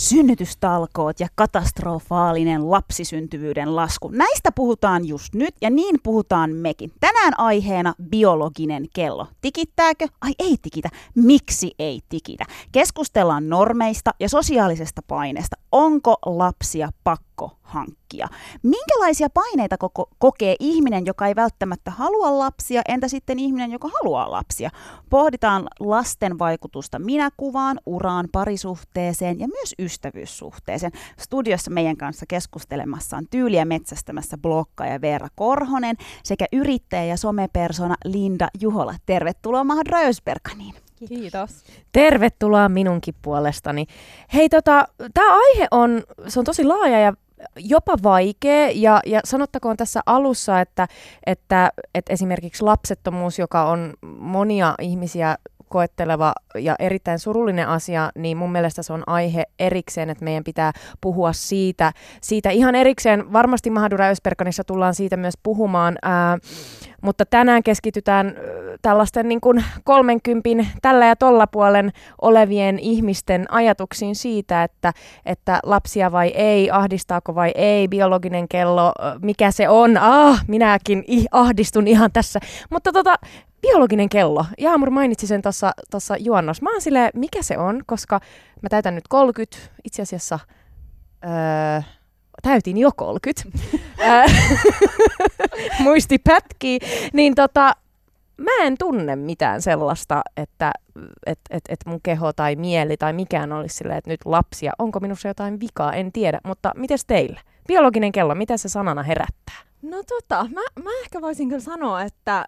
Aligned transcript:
Synnytystalkoot 0.00 1.20
ja 1.20 1.28
katastrofaalinen 1.34 2.70
lapsisyntyvyyden 2.70 3.76
lasku. 3.76 4.08
Näistä 4.08 4.52
puhutaan 4.52 5.04
just 5.04 5.34
nyt 5.34 5.54
ja 5.62 5.70
niin 5.70 5.96
puhutaan 6.02 6.50
mekin. 6.50 6.92
Tänään 7.00 7.40
aiheena 7.40 7.94
biologinen 8.10 8.86
kello. 8.94 9.26
Tikittääkö? 9.40 10.06
Ai 10.20 10.32
ei 10.38 10.56
tikitä. 10.62 10.88
Miksi 11.14 11.70
ei 11.78 12.00
tikitä? 12.08 12.44
Keskustellaan 12.72 13.48
normeista 13.48 14.14
ja 14.20 14.28
sosiaalisesta 14.28 15.02
paineesta. 15.06 15.56
Onko 15.72 16.16
lapsia 16.26 16.88
pakko 17.04 17.59
hankkia? 17.70 18.28
Minkälaisia 18.62 19.30
paineita 19.30 19.78
koko, 19.78 20.08
kokee 20.18 20.56
ihminen, 20.60 21.06
joka 21.06 21.26
ei 21.26 21.36
välttämättä 21.36 21.90
halua 21.90 22.38
lapsia? 22.38 22.82
Entä 22.88 23.08
sitten 23.08 23.38
ihminen, 23.38 23.72
joka 23.72 23.88
haluaa 24.00 24.30
lapsia? 24.30 24.70
Pohditaan 25.10 25.68
lasten 25.80 26.38
vaikutusta 26.38 26.98
minäkuvaan, 26.98 27.80
uraan, 27.86 28.28
parisuhteeseen 28.32 29.40
ja 29.40 29.48
myös 29.48 29.74
ystävyyssuhteeseen. 29.78 30.92
Studiossa 31.18 31.70
meidän 31.70 31.96
kanssa 31.96 32.26
keskustelemassa 32.28 33.16
on 33.16 33.26
tyyliä 33.30 33.64
metsästämässä 33.64 34.36
ja 34.90 35.00
Veera 35.00 35.28
Korhonen 35.34 35.96
sekä 36.24 36.46
yrittäjä 36.52 37.04
ja 37.04 37.16
somepersona 37.16 37.94
Linda 38.04 38.48
Juhola. 38.60 38.94
Tervetuloa 39.06 39.64
Mahad 39.64 39.86
Rösberganiin. 39.86 40.74
Kiitos. 41.08 41.64
Tervetuloa 41.92 42.68
minunkin 42.68 43.14
puolestani. 43.22 43.86
Hei, 44.34 44.48
tota, 44.48 44.88
tämä 45.14 45.34
aihe 45.34 45.68
on, 45.70 46.02
se 46.28 46.38
on 46.38 46.44
tosi 46.44 46.64
laaja 46.64 47.00
ja 47.00 47.12
jopa 47.56 47.96
vaikea, 48.02 48.70
ja, 48.74 49.00
ja 49.06 49.20
sanottakoon 49.24 49.76
tässä 49.76 50.00
alussa, 50.06 50.60
että, 50.60 50.88
että, 51.26 51.72
että 51.94 52.12
esimerkiksi 52.12 52.64
lapsettomuus, 52.64 53.38
joka 53.38 53.64
on 53.64 53.94
monia 54.18 54.74
ihmisiä 54.80 55.36
koetteleva 55.70 56.32
ja 56.58 56.76
erittäin 56.78 57.18
surullinen 57.18 57.68
asia, 57.68 58.10
niin 58.14 58.36
mun 58.36 58.52
mielestä 58.52 58.82
se 58.82 58.92
on 58.92 59.02
aihe 59.06 59.44
erikseen, 59.58 60.10
että 60.10 60.24
meidän 60.24 60.44
pitää 60.44 60.72
puhua 61.00 61.32
siitä, 61.32 61.92
siitä 62.20 62.50
ihan 62.50 62.74
erikseen. 62.74 63.32
Varmasti 63.32 63.70
Mahadura 63.70 64.08
Ösperkanissa 64.08 64.64
tullaan 64.64 64.94
siitä 64.94 65.16
myös 65.16 65.34
puhumaan, 65.42 65.98
ää, 66.02 66.38
mutta 67.02 67.26
tänään 67.26 67.62
keskitytään 67.62 68.34
tällaisten 68.82 69.28
niin 69.28 69.40
kuin 69.40 69.64
30 69.84 70.64
tällä 70.82 71.06
ja 71.06 71.16
tolla 71.16 71.46
puolen 71.46 71.90
olevien 72.22 72.78
ihmisten 72.78 73.52
ajatuksiin 73.52 74.16
siitä, 74.16 74.62
että, 74.62 74.92
että 75.26 75.60
lapsia 75.62 76.12
vai 76.12 76.28
ei, 76.28 76.70
ahdistaako 76.70 77.34
vai 77.34 77.52
ei, 77.54 77.88
biologinen 77.88 78.48
kello, 78.48 78.92
mikä 79.22 79.50
se 79.50 79.68
on, 79.68 79.96
ah, 79.96 80.44
minäkin 80.48 81.04
ahdistun 81.30 81.86
ihan 81.86 82.12
tässä. 82.12 82.40
Mutta 82.70 82.92
tota, 82.92 83.14
biologinen 83.62 84.08
kello. 84.08 84.44
Jaamur 84.58 84.90
mainitsi 84.90 85.26
sen 85.26 85.42
tuossa 85.90 86.16
juonnossa. 86.18 86.62
Mä 86.62 86.70
oon 86.70 86.80
silleen, 86.80 87.10
mikä 87.14 87.42
se 87.42 87.58
on, 87.58 87.82
koska 87.86 88.20
mä 88.62 88.68
täytän 88.68 88.94
nyt 88.94 89.08
30, 89.08 89.56
itse 89.84 90.02
asiassa 90.02 90.38
öö, 91.24 91.82
täytin 92.42 92.76
jo 92.76 92.90
30. 92.96 93.42
Muisti 95.80 96.18
pätkii. 96.18 96.78
Niin 97.12 97.34
tota, 97.34 97.72
mä 98.36 98.50
en 98.62 98.74
tunne 98.78 99.16
mitään 99.16 99.62
sellaista, 99.62 100.22
että 100.36 100.72
et, 101.26 101.38
et, 101.50 101.64
et 101.68 101.80
mun 101.86 102.00
keho 102.02 102.32
tai 102.32 102.56
mieli 102.56 102.96
tai 102.96 103.12
mikään 103.12 103.52
olisi 103.52 103.76
silleen, 103.76 103.98
että 103.98 104.10
nyt 104.10 104.20
lapsia, 104.24 104.72
onko 104.78 105.00
minussa 105.00 105.28
jotain 105.28 105.60
vikaa, 105.60 105.92
en 105.92 106.12
tiedä. 106.12 106.40
Mutta 106.44 106.72
mites 106.76 107.04
teille? 107.04 107.40
Biologinen 107.70 108.12
kello, 108.12 108.34
mitä 108.34 108.56
se 108.56 108.68
sanana 108.68 109.02
herättää? 109.02 109.54
No 109.82 110.02
tota, 110.02 110.46
mä, 110.54 110.60
mä 110.82 110.90
ehkä 111.02 111.20
voisin 111.20 111.48
kyllä 111.48 111.60
sanoa, 111.60 112.02
että 112.02 112.44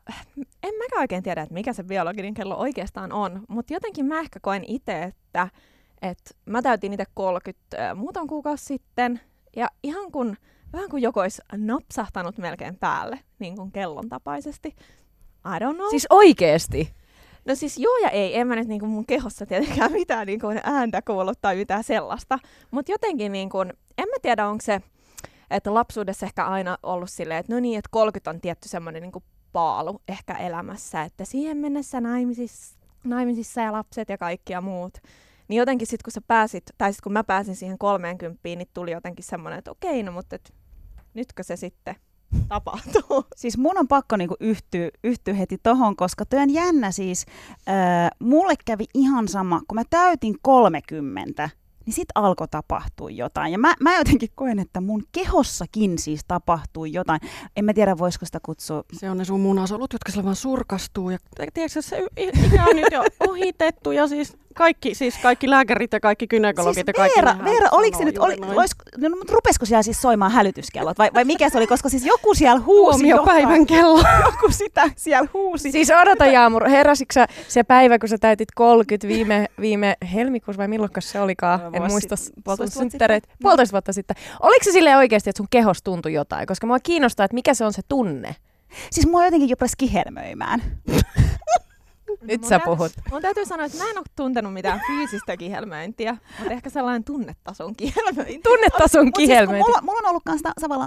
en 0.63 0.75
mäkään 0.79 1.01
oikein 1.01 1.23
tiedä, 1.23 1.43
että 1.43 1.55
mikä 1.55 1.73
se 1.73 1.83
biologinen 1.83 2.35
kello 2.35 2.57
oikeastaan 2.57 3.13
on, 3.13 3.43
mutta 3.49 3.73
jotenkin 3.73 4.07
mä 4.07 4.21
ehkä 4.21 4.41
koen 4.41 4.65
itse, 4.67 5.03
että, 5.03 5.49
että 6.03 6.35
mä 6.47 6.63
täytin 6.63 6.93
itse 6.93 7.05
30 7.15 7.91
äh, 7.91 7.97
muutaman 7.97 8.29
kuukausi 8.29 8.65
sitten, 8.65 9.21
ja 9.57 9.69
ihan 9.83 10.13
kun, 10.13 10.37
vähän 10.73 10.91
kuin 10.91 11.03
joku 11.03 11.21
olisi 11.21 11.43
napsahtanut 11.57 12.39
melkein 12.39 12.77
päälle, 12.77 13.21
niin 13.39 13.57
kuin 13.57 13.73
kellon 13.73 14.09
tapaisesti. 14.09 14.69
I 15.47 15.59
don't 15.65 15.75
know. 15.75 15.91
Siis 15.91 16.07
oikeesti? 16.11 16.95
No 17.45 17.55
siis 17.55 17.79
joo 17.79 17.97
ja 18.03 18.11
ei, 18.11 18.39
en 18.39 18.47
mä 18.47 18.57
nyt 18.57 18.69
niinku 18.69 18.87
mun 18.87 19.07
kehossa 19.07 19.47
tietenkään 19.47 19.93
mitään 19.93 20.27
niinku 20.27 20.47
ääntä 20.63 21.03
kuullut 21.03 21.39
tai 21.41 21.57
mitään 21.57 21.85
sellaista. 21.85 22.39
Mutta 22.71 22.93
jotenkin 22.93 23.33
niinku, 23.33 23.61
en 23.99 24.09
mä 24.09 24.17
tiedä 24.23 24.49
onko 24.49 24.63
se, 24.63 24.81
että 25.53 25.75
lapsuudessa 25.75 26.27
ehkä 26.27 26.47
aina 26.47 26.79
ollut 26.83 27.11
silleen, 27.11 27.41
että 27.41 27.53
no 27.53 27.61
niin, 27.61 27.79
että 27.79 27.89
30 27.93 28.31
on 28.31 28.41
tietty 28.41 28.69
semmoinen 28.69 29.03
niin 29.03 29.25
paalu 29.53 30.03
ehkä 30.09 30.35
elämässä, 30.35 31.03
että 31.03 31.25
siihen 31.25 31.57
mennessä 31.57 32.01
naimisissa, 32.01 32.79
naimisissa 33.05 33.61
ja 33.61 33.73
lapset 33.73 34.09
ja 34.09 34.19
kaikki 34.19 34.53
ja 34.53 34.61
muut. 34.61 34.99
Niin 35.49 35.59
jotenkin 35.59 35.87
sitten 35.87 36.05
kun 36.05 36.13
sä 36.13 36.21
pääsit, 36.21 36.65
tai 36.79 36.93
sitten 36.93 37.03
kun 37.03 37.13
mä 37.13 37.25
pääsin 37.25 37.57
siihen 37.57 37.79
30, 37.79 38.41
niin 38.45 38.69
tuli 38.75 38.91
jotenkin 38.91 39.25
semmoinen, 39.25 39.59
että 39.59 39.71
okei, 39.71 40.03
no 40.03 40.13
mutta 40.13 40.37
et, 40.37 40.55
nytkö 41.15 41.43
se 41.43 41.57
sitten 41.57 41.97
tapahtuu. 42.49 43.25
Siis 43.37 43.59
mun 43.59 43.79
on 43.79 43.89
pakko 43.89 44.17
niinku 44.17 44.37
yhtyä, 44.41 44.91
yhtyä 45.05 45.35
heti 45.35 45.59
tohon, 45.63 45.97
koska 45.97 46.27
työn 46.27 46.51
jännä 46.51 46.91
siis, 46.91 47.27
äh, 47.69 48.11
mulle 48.19 48.55
kävi 48.65 48.85
ihan 48.95 49.29
sama, 49.29 49.61
kun 49.69 49.75
mä 49.75 49.83
täytin 49.91 50.35
30, 50.43 51.51
niin 51.87 51.95
sitten 51.95 52.13
alkoi 52.15 52.49
tapahtua 52.49 53.11
jotain. 53.11 53.53
Ja 53.53 53.59
mä, 53.59 53.75
mä 53.81 53.97
jotenkin 53.99 54.29
koen, 54.35 54.59
että 54.59 54.81
mun 54.81 55.05
kehossakin 55.13 55.99
siis 55.99 56.21
tapahtui 56.29 56.93
jotain. 56.93 57.21
En 57.57 57.65
mä 57.65 57.75
tiedä, 57.75 57.99
voisiko 57.99 58.27
sitä 58.27 58.39
kutsua... 58.43 58.85
Se 58.93 59.11
on 59.11 59.19
ne 59.19 59.25
sun 59.25 59.41
munasolut, 59.41 59.93
jotka 59.93 60.13
sillä 60.13 60.25
vaan 60.25 60.37
surkastuu. 60.37 61.11
Ja 61.11 61.19
tiedätkö, 61.55 61.83
se 61.83 62.09
on 62.71 62.77
nyt 62.77 62.87
jo 62.93 63.05
ohitettu 63.29 63.93
ja 63.93 64.09
siis 64.09 64.37
kaikki, 64.55 64.95
siis 64.95 65.19
kaikki 65.23 65.51
lääkärit 65.51 65.93
ja 65.93 66.01
kaikki 66.01 66.27
gynekologit 66.27 66.75
siis 66.75 66.87
ja 66.87 66.93
kaikki. 66.93 67.21
Veera, 67.23 67.45
Veera 67.45 67.69
oliko 67.73 67.99
se 67.99 68.05
nyt, 68.05 68.19
oli, 68.19 68.37
olis, 68.57 68.71
no, 68.97 69.17
mutta 69.17 69.33
rupesiko 69.33 69.67
siellä 69.67 69.83
siis 69.83 70.03
soimaan 70.03 70.33
hälytyskellot 70.33 70.99
vai, 70.99 71.11
vai 71.15 71.25
mikä 71.25 71.51
se 71.51 71.59
oli, 71.59 71.67
koska 71.67 71.89
siis 71.89 72.07
joku 72.07 72.35
siellä 72.35 72.61
huusi 72.61 73.09
jo 73.09 73.23
päivän 73.25 73.67
kello. 73.67 74.05
joku 74.27 74.53
sitä 74.53 74.91
siellä 74.97 75.29
huusi. 75.35 75.73
Siis 75.73 75.91
odota 76.03 76.27
Jaamur, 76.27 76.69
heräsitkö 76.69 77.27
se 77.49 77.63
päivä, 77.65 77.99
kun 77.99 78.09
sä 78.09 78.19
täytit 78.19 78.49
30 78.55 79.09
viime, 79.09 79.47
viime 79.61 79.97
helmikuussa 80.13 80.59
vai 80.59 80.69
milloin 80.69 80.91
se 80.99 81.21
olikaan? 81.21 81.61
No, 81.61 81.71
en 81.73 81.83
muista 81.83 82.17
synttäreitä. 82.69 83.29
Puolitoista 83.43 83.73
vuotta 83.73 83.93
sitten. 83.93 84.17
Oliko 84.41 84.65
se 84.65 84.73
silleen 84.73 84.97
oikeasti, 84.97 85.31
että 85.31 85.39
sun 85.39 85.47
kehos 85.51 85.83
tuntui 85.83 86.13
jotain? 86.13 86.47
Koska 86.47 86.67
mua 86.67 86.79
kiinnostaa, 86.81 87.25
että 87.25 87.35
mikä 87.35 87.55
se 87.55 87.65
on 87.65 87.73
se 87.73 87.83
tunne. 87.89 88.37
Siis 88.91 89.07
mua 89.07 89.25
jotenkin 89.25 89.49
jopa 89.49 89.67
kihelmöimään. 89.79 90.63
Nyt 92.23 92.41
mun 92.41 92.49
sä 92.49 92.61
puhut. 92.61 92.93
Mun 93.11 93.23
täytyy 93.23 93.47
sanoa, 93.47 93.67
että 93.67 93.79
mä 93.79 93.91
en 93.91 93.99
ole 93.99 94.05
tuntenut 94.17 94.53
mitään 94.53 94.81
fyysistä 94.87 95.37
kihelmöintiä, 95.37 96.17
mutta 96.39 96.53
ehkä 96.53 96.71
sellainen 96.71 97.05
tunnetason 97.05 97.77
kihelmöinti. 97.77 98.41
Tunnetason 98.49 99.05
mut, 99.05 99.15
kihelmöinti. 99.17 99.65
Siis, 99.65 99.67
mulla, 99.67 99.83
mulla, 99.83 99.99
on 99.99 100.11
ollut 100.11 100.23
kanssa 100.25 100.53
tavalla 100.61 100.87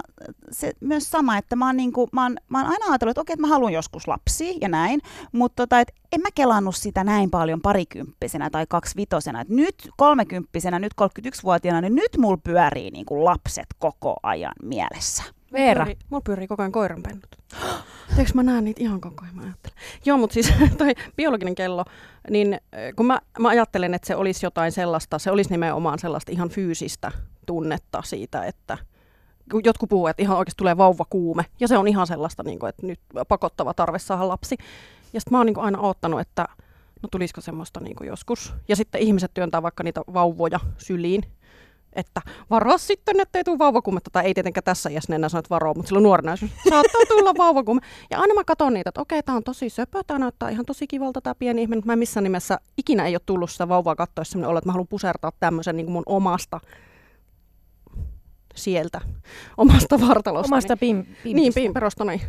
se, 0.50 0.72
myös 0.80 1.10
sama, 1.10 1.38
että 1.38 1.56
mä 1.56 1.66
oon, 1.66 1.76
niinku, 1.76 2.08
mä, 2.12 2.22
oon, 2.22 2.36
mä 2.48 2.58
oon 2.58 2.70
aina 2.70 2.86
ajatellut, 2.86 3.10
että 3.10 3.20
okei, 3.20 3.34
että 3.34 3.40
mä 3.40 3.48
haluan 3.48 3.72
joskus 3.72 4.08
lapsia 4.08 4.54
ja 4.60 4.68
näin, 4.68 5.00
mutta 5.32 5.62
tota, 5.62 5.80
et 5.80 5.92
en 6.12 6.20
mä 6.20 6.28
kelannut 6.34 6.76
sitä 6.76 7.04
näin 7.04 7.30
paljon 7.30 7.60
parikymppisenä 7.60 8.50
tai 8.50 8.66
kaksivitosena. 8.68 9.40
Et 9.40 9.48
nyt 9.48 9.88
kolmekymppisenä, 9.96 10.78
nyt 10.78 10.92
31-vuotiaana, 11.02 11.80
niin 11.80 11.94
nyt 11.94 12.16
mulla 12.18 12.36
pyörii 12.36 12.90
niinku 12.90 13.24
lapset 13.24 13.66
koko 13.78 14.16
ajan 14.22 14.54
mielessä. 14.62 15.35
Veera. 15.52 15.84
Mulla 15.84 15.94
pyörii, 15.94 16.06
mulla 16.10 16.22
pyörii 16.22 16.46
koko 16.46 16.62
ajan 16.62 16.72
koiranpennut. 16.72 17.26
Teekö 18.16 18.30
mä 18.34 18.42
näen 18.42 18.64
niitä 18.64 18.82
ihan 18.82 19.00
koko 19.00 19.24
ajan, 19.24 19.36
mä 19.36 19.42
ajattelen. 19.42 19.78
Joo, 20.04 20.18
mutta 20.18 20.34
siis 20.34 20.52
toi 20.78 20.92
biologinen 21.16 21.54
kello, 21.54 21.84
niin 22.30 22.60
kun 22.96 23.06
mä, 23.06 23.20
mä 23.38 23.48
ajattelen, 23.48 23.94
että 23.94 24.06
se 24.06 24.16
olisi 24.16 24.46
jotain 24.46 24.72
sellaista, 24.72 25.18
se 25.18 25.30
olisi 25.30 25.50
nimenomaan 25.50 25.98
sellaista 25.98 26.32
ihan 26.32 26.48
fyysistä 26.48 27.12
tunnetta 27.46 28.02
siitä, 28.02 28.44
että 28.44 28.78
jotkut 29.64 29.88
puhuu, 29.88 30.06
että 30.06 30.22
ihan 30.22 30.38
oikeasti 30.38 30.58
tulee 30.58 30.76
vauvakuume, 30.76 31.44
ja 31.60 31.68
se 31.68 31.78
on 31.78 31.88
ihan 31.88 32.06
sellaista, 32.06 32.42
niin 32.42 32.58
kuin, 32.58 32.68
että 32.68 32.86
nyt 32.86 33.00
pakottava 33.28 33.74
tarve 33.74 33.98
saada 33.98 34.28
lapsi. 34.28 34.56
Ja 35.12 35.20
sitten 35.20 35.32
mä 35.32 35.38
oon 35.38 35.46
niin 35.46 35.58
aina 35.58 35.80
oottanut, 35.80 36.20
että 36.20 36.48
no 37.02 37.08
tulisiko 37.10 37.40
semmoista 37.40 37.80
niin 37.80 37.96
joskus. 38.04 38.54
Ja 38.68 38.76
sitten 38.76 39.00
ihmiset 39.00 39.30
työntää 39.34 39.62
vaikka 39.62 39.82
niitä 39.82 40.00
vauvoja 40.14 40.60
syliin, 40.78 41.22
että 41.96 42.20
varo 42.50 42.78
sitten, 42.78 43.20
ettei 43.20 43.44
tule 43.44 43.58
vauvakuumetta, 43.58 44.10
tai 44.12 44.24
ei 44.24 44.34
tietenkään 44.34 44.64
tässä 44.64 44.90
iässä 44.90 45.14
enää 45.14 45.28
sano, 45.28 45.38
että 45.38 45.50
varo, 45.50 45.74
mutta 45.74 45.88
silloin 45.88 46.02
nuorena 46.02 46.36
saattaa 46.70 47.00
tulla 47.08 47.34
vauvakuume. 47.38 47.80
Ja 48.10 48.20
aina 48.20 48.34
mä 48.34 48.44
katson 48.44 48.74
niitä, 48.74 48.88
että 48.88 49.00
okei, 49.00 49.22
tämä 49.22 49.36
on 49.36 49.44
tosi 49.44 49.68
söpö, 49.68 50.02
tämä 50.06 50.18
näyttää 50.18 50.50
ihan 50.50 50.66
tosi 50.66 50.86
kivalta 50.86 51.20
tämä 51.20 51.34
pieni 51.34 51.62
ihminen, 51.62 51.82
mä 51.86 51.96
missään 51.96 52.24
nimessä 52.24 52.58
ikinä 52.78 53.06
ei 53.06 53.14
ole 53.14 53.20
tullut 53.26 53.50
sitä 53.50 53.68
vauvaa 53.68 53.96
katsoa 53.96 54.24
sellainen 54.24 54.50
olo, 54.50 54.58
että 54.58 54.68
mä 54.68 54.72
haluan 54.72 54.88
pusertaa 54.88 55.32
tämmöisen 55.40 55.76
niin 55.76 55.90
mun 55.90 56.02
omasta 56.06 56.60
sieltä, 58.54 59.00
omasta 59.56 60.00
vartalosta. 60.00 60.54
Omasta 60.54 60.76
pim, 60.76 61.04
pim, 61.22 61.36
Niin, 61.36 61.54
pimperostani 61.54 62.22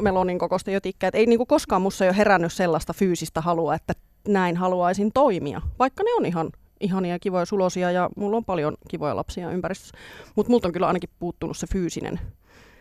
melonin 0.00 0.38
kokoista 0.38 0.70
jotikkaa. 0.70 1.10
Ei 1.12 1.26
niinku 1.26 1.46
koskaan 1.46 1.82
mussa 1.82 2.04
jo 2.04 2.12
herännyt 2.12 2.52
sellaista 2.52 2.92
fyysistä 2.92 3.40
halua, 3.40 3.74
että 3.74 3.94
näin 4.28 4.56
haluaisin 4.56 5.12
toimia, 5.12 5.60
vaikka 5.78 6.02
ne 6.02 6.14
on 6.14 6.26
ihan 6.26 6.50
ihania 6.80 7.18
kivoja 7.18 7.44
sulosia 7.44 7.90
ja 7.90 8.08
mulla 8.16 8.36
on 8.36 8.44
paljon 8.44 8.74
kivoja 8.88 9.16
lapsia 9.16 9.50
ympäristössä. 9.50 9.98
Mutta 10.36 10.50
multa 10.50 10.68
on 10.68 10.72
kyllä 10.72 10.86
ainakin 10.86 11.10
puuttunut 11.18 11.56
se 11.56 11.66
fyysinen. 11.72 12.20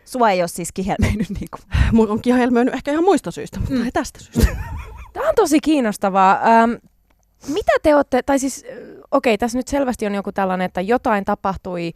Sua 0.06 0.30
ei 0.30 0.42
ole 0.42 0.48
siis 0.48 0.72
kihelmöinyt 0.72 1.30
niin 1.40 1.50
kuin. 1.52 1.80
Mulla 1.92 2.14
on 2.14 2.22
kihelmöinyt 2.22 2.74
ehkä 2.74 2.92
ihan 2.92 3.04
muista 3.04 3.32
syistä, 3.32 3.60
mutta 3.60 3.76
mm. 3.76 3.86
ei 3.86 3.92
tästä 3.92 4.20
syystä. 4.20 4.56
Tämä 5.14 5.30
on 5.30 5.36
tosi 5.36 5.60
kiinnostavaa. 5.60 6.40
Ähm, 6.44 6.72
mitä 7.48 7.72
te 7.84 7.96
olette, 7.96 8.22
tai 8.24 8.40
siis 8.40 8.66
okei, 9.12 9.34
okay, 9.34 9.38
tässä 9.38 9.58
nyt 9.58 9.68
selvästi 9.68 10.06
on 10.06 10.16
joku 10.16 10.32
tällainen, 10.32 10.66
että 10.66 10.82
jotain 10.82 11.26
tapahtui 11.26 11.92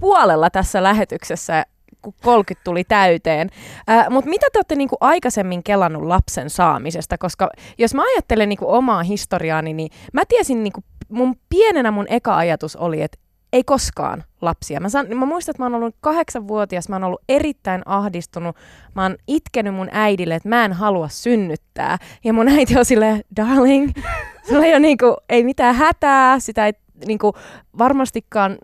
puolella 0.00 0.50
tässä 0.50 0.82
lähetyksessä, 0.82 1.64
kun 2.02 2.14
30 2.22 2.64
tuli 2.64 2.84
täyteen. 2.84 3.50
Äh, 3.90 4.10
Mutta 4.10 4.30
mitä 4.30 4.46
te 4.52 4.58
olette 4.58 4.74
niinku 4.74 4.96
aikaisemmin 5.00 5.62
kelannut 5.62 6.02
lapsen 6.02 6.50
saamisesta? 6.50 7.18
Koska 7.18 7.50
jos 7.78 7.94
mä 7.94 8.02
ajattelen 8.02 8.48
niinku 8.48 8.72
omaa 8.72 9.02
historiaani, 9.02 9.72
niin 9.72 9.90
mä 10.12 10.22
tiesin, 10.28 10.62
niinku, 10.62 10.84
mun 11.08 11.36
pienenä 11.48 11.90
mun 11.90 12.06
eka 12.08 12.36
ajatus 12.36 12.76
oli, 12.76 13.02
että 13.02 13.18
ei 13.52 13.64
koskaan 13.64 14.24
lapsia. 14.40 14.80
Mä, 14.80 14.88
san, 14.88 15.06
mä 15.18 15.26
muistan, 15.26 15.52
että 15.52 15.62
mä 15.62 15.66
oon 15.66 15.74
ollut 15.74 15.96
kahdeksanvuotias, 16.00 16.88
mä 16.88 16.94
oon 16.94 17.04
ollut 17.04 17.22
erittäin 17.28 17.82
ahdistunut. 17.86 18.56
Mä 18.94 19.02
oon 19.02 19.16
itkenyt 19.26 19.74
mun 19.74 19.88
äidille, 19.92 20.34
että 20.34 20.48
mä 20.48 20.64
en 20.64 20.72
halua 20.72 21.08
synnyttää. 21.08 21.98
Ja 22.24 22.32
mun 22.32 22.48
äiti 22.48 22.78
on 22.78 22.84
silleen, 22.84 23.20
darling, 23.36 23.90
sulla 24.48 24.64
ei 24.64 24.72
ole 24.72 24.80
niinku, 24.80 25.16
ei 25.28 25.44
mitään 25.44 25.74
hätää, 25.74 26.38
sitä 26.38 26.66
ei 26.66 26.72
niinku, 27.06 27.32
varmastikaan 27.78 28.58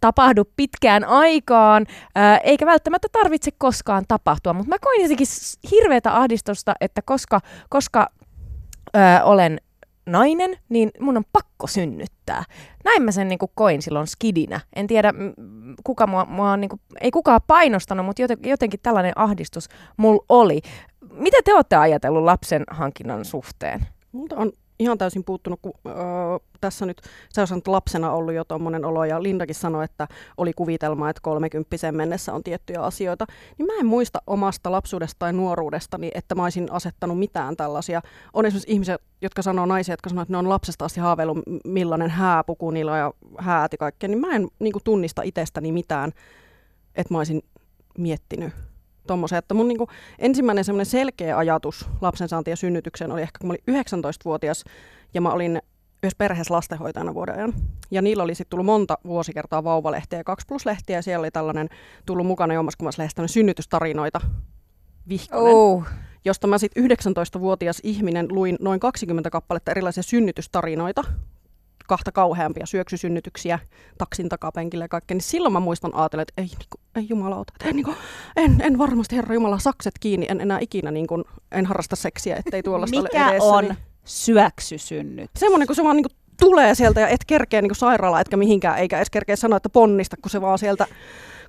tapahdu 0.00 0.44
pitkään 0.56 1.04
aikaan, 1.04 1.86
ää, 2.14 2.38
eikä 2.38 2.66
välttämättä 2.66 3.08
tarvitse 3.12 3.50
koskaan 3.58 4.04
tapahtua. 4.08 4.52
Mutta 4.52 4.68
mä 4.68 4.78
koin 4.80 5.02
jotenkin 5.02 5.26
hirveätä 5.70 6.16
ahdistusta, 6.16 6.74
että 6.80 7.02
koska, 7.04 7.40
koska 7.68 8.10
ää, 8.94 9.24
olen 9.24 9.60
nainen, 10.06 10.56
niin 10.68 10.90
mun 11.00 11.16
on 11.16 11.24
pakko 11.32 11.66
synnyttää. 11.66 12.44
Näin 12.84 13.02
mä 13.02 13.12
sen 13.12 13.28
niin 13.28 13.38
kuin 13.38 13.50
koin 13.54 13.82
silloin 13.82 14.06
skidinä. 14.06 14.60
En 14.76 14.86
tiedä, 14.86 15.12
kuka 15.84 16.06
mua, 16.06 16.24
mua 16.24 16.56
niin 16.56 16.68
kuin, 16.68 16.80
ei 17.00 17.10
kukaan 17.10 17.40
painostanut, 17.46 18.06
mutta 18.06 18.22
jotenkin 18.46 18.80
tällainen 18.82 19.12
ahdistus 19.16 19.68
mulla 19.96 20.24
oli. 20.28 20.60
Mitä 21.12 21.36
te 21.44 21.54
olette 21.54 21.76
ajatellut 21.76 22.24
lapsen 22.24 22.64
hankinnan 22.70 23.24
suhteen? 23.24 23.86
Multa 24.12 24.36
on 24.36 24.52
ihan 24.78 24.98
täysin 24.98 25.24
puuttunut, 25.24 25.60
kun 25.62 25.72
öö, 25.86 25.94
tässä 26.60 26.86
nyt 26.86 27.02
sä 27.34 27.46
oot 27.54 27.68
lapsena 27.68 28.12
ollut 28.12 28.34
jo 28.34 28.44
tuommoinen 28.44 28.84
olo, 28.84 29.04
ja 29.04 29.22
Lindakin 29.22 29.54
sanoi, 29.54 29.84
että 29.84 30.08
oli 30.36 30.52
kuvitelma, 30.52 31.10
että 31.10 31.20
kolmekymppisen 31.22 31.96
mennessä 31.96 32.32
on 32.34 32.42
tiettyjä 32.42 32.80
asioita, 32.80 33.26
niin 33.58 33.66
mä 33.66 33.72
en 33.80 33.86
muista 33.86 34.22
omasta 34.26 34.72
lapsuudesta 34.72 35.18
tai 35.18 35.32
nuoruudestani, 35.32 36.10
että 36.14 36.34
mä 36.34 36.42
olisin 36.42 36.72
asettanut 36.72 37.18
mitään 37.18 37.56
tällaisia. 37.56 38.02
On 38.32 38.46
esimerkiksi 38.46 38.72
ihmisiä, 38.72 38.98
jotka 39.22 39.42
sanoo 39.42 39.66
naisia, 39.66 39.92
jotka 39.92 40.10
sanoo, 40.10 40.22
että 40.22 40.32
ne 40.32 40.38
on 40.38 40.48
lapsesta 40.48 40.84
asti 40.84 41.00
haaveillut, 41.00 41.38
millainen 41.64 42.10
hääpuku 42.10 42.70
niillä 42.70 42.98
ja 42.98 43.12
hääti 43.38 43.76
kaikkea, 43.76 44.08
niin 44.08 44.20
mä 44.20 44.34
en 44.34 44.48
niin 44.58 44.72
kuin, 44.72 44.84
tunnista 44.84 45.22
itsestäni 45.22 45.72
mitään, 45.72 46.12
että 46.94 47.14
mä 47.14 47.18
olisin 47.18 47.42
miettinyt 47.98 48.52
tommosen, 49.06 49.38
että 49.38 49.54
mun 49.54 49.68
niinku 49.68 49.88
ensimmäinen 50.18 50.64
semmoinen 50.64 50.86
selkeä 50.86 51.38
ajatus 51.38 51.88
lapsen 52.00 52.28
saanti 52.28 52.50
ja 52.50 52.56
synnytykseen 52.56 53.12
oli 53.12 53.22
ehkä 53.22 53.38
kun 53.38 53.48
mä 53.48 53.52
olin 53.52 53.82
19-vuotias 53.82 54.64
ja 55.14 55.20
mä 55.20 55.32
olin 55.32 55.62
yhdessä 56.02 56.18
perheessä 56.18 56.54
lastenhoitajana 56.54 57.14
vuoden 57.14 57.34
ajan. 57.34 57.54
Ja 57.90 58.02
niillä 58.02 58.22
oli 58.22 58.34
sitten 58.34 58.50
tullut 58.50 58.66
monta 58.66 58.98
vuosikertaa 59.04 59.64
vauvalehtiä 59.64 60.18
ja 60.18 60.24
2 60.24 60.46
plus 60.48 60.66
lehtiä 60.66 60.98
ja 60.98 61.02
siellä 61.02 61.22
oli 61.22 61.30
tällainen 61.30 61.68
tullut 62.06 62.26
mukana 62.26 62.54
jommaskummassa 62.54 63.02
lehdessä 63.02 63.26
synnytystarinoita 63.26 64.20
vihkonen. 65.08 65.54
Oh. 65.54 65.84
Josta 66.24 66.46
mä 66.46 66.58
sitten 66.58 66.84
19-vuotias 66.84 67.80
ihminen 67.82 68.26
luin 68.30 68.56
noin 68.60 68.80
20 68.80 69.30
kappaletta 69.30 69.70
erilaisia 69.70 70.02
synnytystarinoita 70.02 71.04
kahta 71.88 72.12
kauheampia 72.12 72.66
syöksysynnytyksiä 72.66 73.58
taksin 73.98 74.28
takapenkille 74.28 74.84
ja 74.84 74.88
kaikkea, 74.88 75.14
niin 75.14 75.22
silloin 75.22 75.52
mä 75.52 75.60
muistan 75.60 75.94
ajatella, 75.94 76.22
että 76.22 76.34
ei, 76.36 76.44
niin 76.44 76.68
kuin, 76.70 76.80
ei 76.96 77.06
jumalauta, 77.08 77.52
että 77.56 77.68
en, 77.68 77.76
niin 77.76 77.84
kuin, 77.84 77.96
en, 78.36 78.60
en 78.60 78.78
varmasti 78.78 79.16
Herra 79.16 79.34
Jumala 79.34 79.58
sakset 79.58 79.94
kiinni, 80.00 80.26
en 80.28 80.40
enää 80.40 80.58
ikinä 80.60 80.90
niin 80.90 81.06
kuin, 81.06 81.24
en 81.52 81.66
harrasta 81.66 81.96
seksiä, 81.96 82.36
ettei 82.36 82.62
tuollaista 82.62 83.02
Mikä 83.02 83.24
ole 83.24 83.30
edessä, 83.30 83.48
on 83.48 83.64
niin... 83.64 83.76
syöksysynnyt? 84.04 85.30
Semmoinen, 85.36 85.66
kun 85.66 85.76
se 85.76 85.84
vaan 85.84 85.96
niin 85.96 86.06
kuin, 86.10 86.18
tulee 86.40 86.74
sieltä 86.74 87.00
ja 87.00 87.08
et 87.08 87.24
kerkeä 87.26 87.62
niin 87.62 87.74
sairaala 87.74 88.20
etkä 88.20 88.36
mihinkään, 88.36 88.78
eikä 88.78 88.96
edes 88.96 89.10
kerkeä 89.10 89.36
sanoa, 89.36 89.56
että 89.56 89.68
ponnista, 89.68 90.16
kun 90.22 90.30
se 90.30 90.40
vaan 90.40 90.58
sieltä 90.58 90.86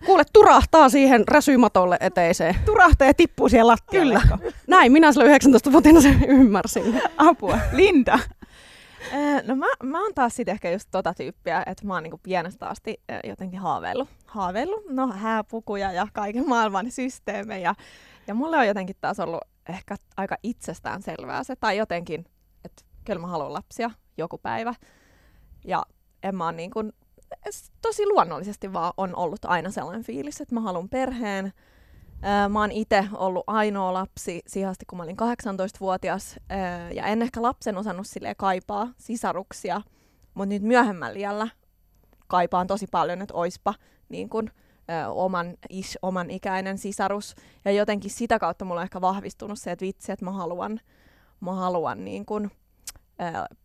kuule 0.06 0.24
turahtaa 0.34 0.90
siihen 0.90 1.28
räsymatolle 1.28 1.98
eteiseen. 2.00 2.56
Turahtaa 2.66 3.08
ja 3.08 3.14
tippuu 3.14 3.50
siihen 3.50 3.68
lattialle. 3.68 4.20
Kyllä. 4.22 4.52
Näin 4.68 4.92
minä 4.92 5.12
sillä 5.12 5.38
19-vuotiaana 5.38 6.02
sen 6.02 6.26
ymmärsin. 6.28 7.02
Apua. 7.18 7.60
Linda. 7.72 8.20
No 9.48 9.56
mä, 9.56 9.66
mä 9.84 10.02
oon 10.04 10.14
taas 10.14 10.36
sitten 10.36 10.54
ehkä 10.54 10.72
just 10.72 10.88
tota 10.92 11.14
tyyppiä, 11.14 11.64
että 11.66 11.86
mä 11.86 11.94
oon 11.94 12.04
niinku 12.04 12.20
pienestä 12.24 12.68
asti 12.68 13.02
jotenkin 13.24 13.60
haaveillut. 13.60 14.10
Haaveillut, 14.26 14.84
no 14.90 15.08
hääpukuja 15.08 15.92
ja 15.92 16.08
kaiken 16.14 16.50
maailman 16.50 16.92
systeemejä. 16.92 17.76
Ja 18.28 18.34
mulle 18.34 18.58
on 18.58 18.68
jotenkin 18.68 18.96
taas 19.02 19.20
ollut 19.20 19.42
ehkä 19.70 19.96
aika 20.18 20.38
itsestään 20.44 21.02
selvää 21.02 21.44
se, 21.44 21.56
tai 21.56 21.78
jotenkin, 21.78 22.26
että 22.66 22.84
kyllä 23.06 23.22
mä 23.22 23.28
haluan 23.28 23.54
lapsia 23.54 23.92
joku 24.18 24.38
päivä. 24.38 24.74
Ja 25.66 25.84
en 26.24 26.36
mä 26.36 26.46
oon 26.46 26.56
niin 26.56 26.72
kuin, 26.72 26.94
tosi 27.82 28.06
luonnollisesti 28.08 28.74
vaan 28.74 28.94
on 28.98 29.16
ollut 29.16 29.46
aina 29.46 29.72
sellainen 29.72 30.04
fiilis, 30.04 30.42
että 30.42 30.56
mä 30.56 30.62
haluan 30.62 30.90
perheen, 30.90 31.54
Mä 32.50 32.60
oon 32.60 32.72
itse 32.72 33.08
ollut 33.14 33.44
ainoa 33.48 33.94
lapsi 33.94 34.42
siihen 34.48 34.70
asti, 34.70 34.86
kun 34.86 34.98
mä 34.98 35.04
olin 35.04 35.18
18-vuotias. 35.18 36.40
Ja 36.94 37.06
en 37.06 37.22
ehkä 37.22 37.42
lapsen 37.42 37.78
osannut 37.78 38.08
sille 38.08 38.36
kaipaa 38.36 38.88
sisaruksia, 38.98 39.82
mutta 40.34 40.50
nyt 40.50 40.64
myöhemmällä 40.64 41.20
iällä 41.20 41.48
kaipaan 42.28 42.68
tosi 42.68 42.88
paljon, 42.92 43.22
että 43.22 43.34
oispa 43.34 43.74
niin 44.10 44.30
kun, 44.30 44.50
oman, 45.14 45.58
is, 45.70 45.98
oman 46.02 46.32
ikäinen 46.32 46.78
sisarus. 46.78 47.36
Ja 47.66 47.72
jotenkin 47.72 48.12
sitä 48.12 48.40
kautta 48.40 48.66
mulla 48.66 48.80
on 48.80 48.86
ehkä 48.86 49.02
vahvistunut 49.02 49.60
se, 49.60 49.72
että 49.72 49.86
vitsi, 49.86 50.12
että 50.12 50.26
mä 50.26 50.32
haluan, 50.32 50.80
mä 51.40 51.54
haluan 51.54 52.06
niin 52.06 52.26
kun, 52.26 52.52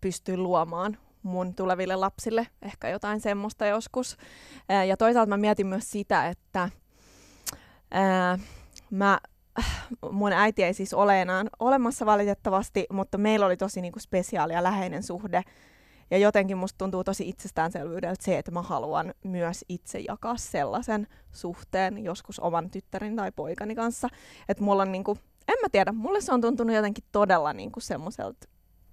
pystyä 0.00 0.36
luomaan 0.36 0.98
mun 1.22 1.54
tuleville 1.54 1.96
lapsille 1.96 2.46
ehkä 2.62 2.88
jotain 2.88 3.20
semmoista 3.20 3.66
joskus. 3.66 4.16
Ja 4.88 4.96
toisaalta 4.96 5.28
mä 5.28 5.36
mietin 5.36 5.66
myös 5.66 5.90
sitä, 5.90 6.28
että 6.28 6.70
Ää, 7.90 8.38
mä, 8.90 9.20
mun 10.10 10.32
äiti 10.32 10.64
ei 10.64 10.74
siis 10.74 10.94
ole 10.94 11.22
enää 11.22 11.44
olemassa 11.58 12.06
valitettavasti, 12.06 12.86
mutta 12.92 13.18
meillä 13.18 13.46
oli 13.46 13.56
tosi 13.56 13.80
niinku 13.80 13.98
spesiaali 13.98 14.52
ja 14.52 14.62
läheinen 14.62 15.02
suhde. 15.02 15.42
Ja 16.10 16.18
jotenkin 16.18 16.58
musta 16.58 16.78
tuntuu 16.78 17.04
tosi 17.04 17.28
itsestäänselvyydeltä 17.28 18.24
se, 18.24 18.38
että 18.38 18.50
mä 18.50 18.62
haluan 18.62 19.14
myös 19.24 19.64
itse 19.68 19.98
jakaa 19.98 20.36
sellaisen 20.36 21.06
suhteen 21.32 22.04
joskus 22.04 22.40
oman 22.40 22.70
tyttären 22.70 23.16
tai 23.16 23.32
poikani 23.32 23.74
kanssa. 23.74 24.08
Että 24.48 24.64
mulla 24.64 24.82
on 24.82 24.92
niinku, 24.92 25.18
en 25.48 25.56
mä 25.62 25.68
tiedä, 25.72 25.92
mulle 25.92 26.20
se 26.20 26.32
on 26.32 26.40
tuntunut 26.40 26.76
jotenkin 26.76 27.04
todella 27.12 27.52
niinku 27.52 27.80
semmoiselta 27.80 28.48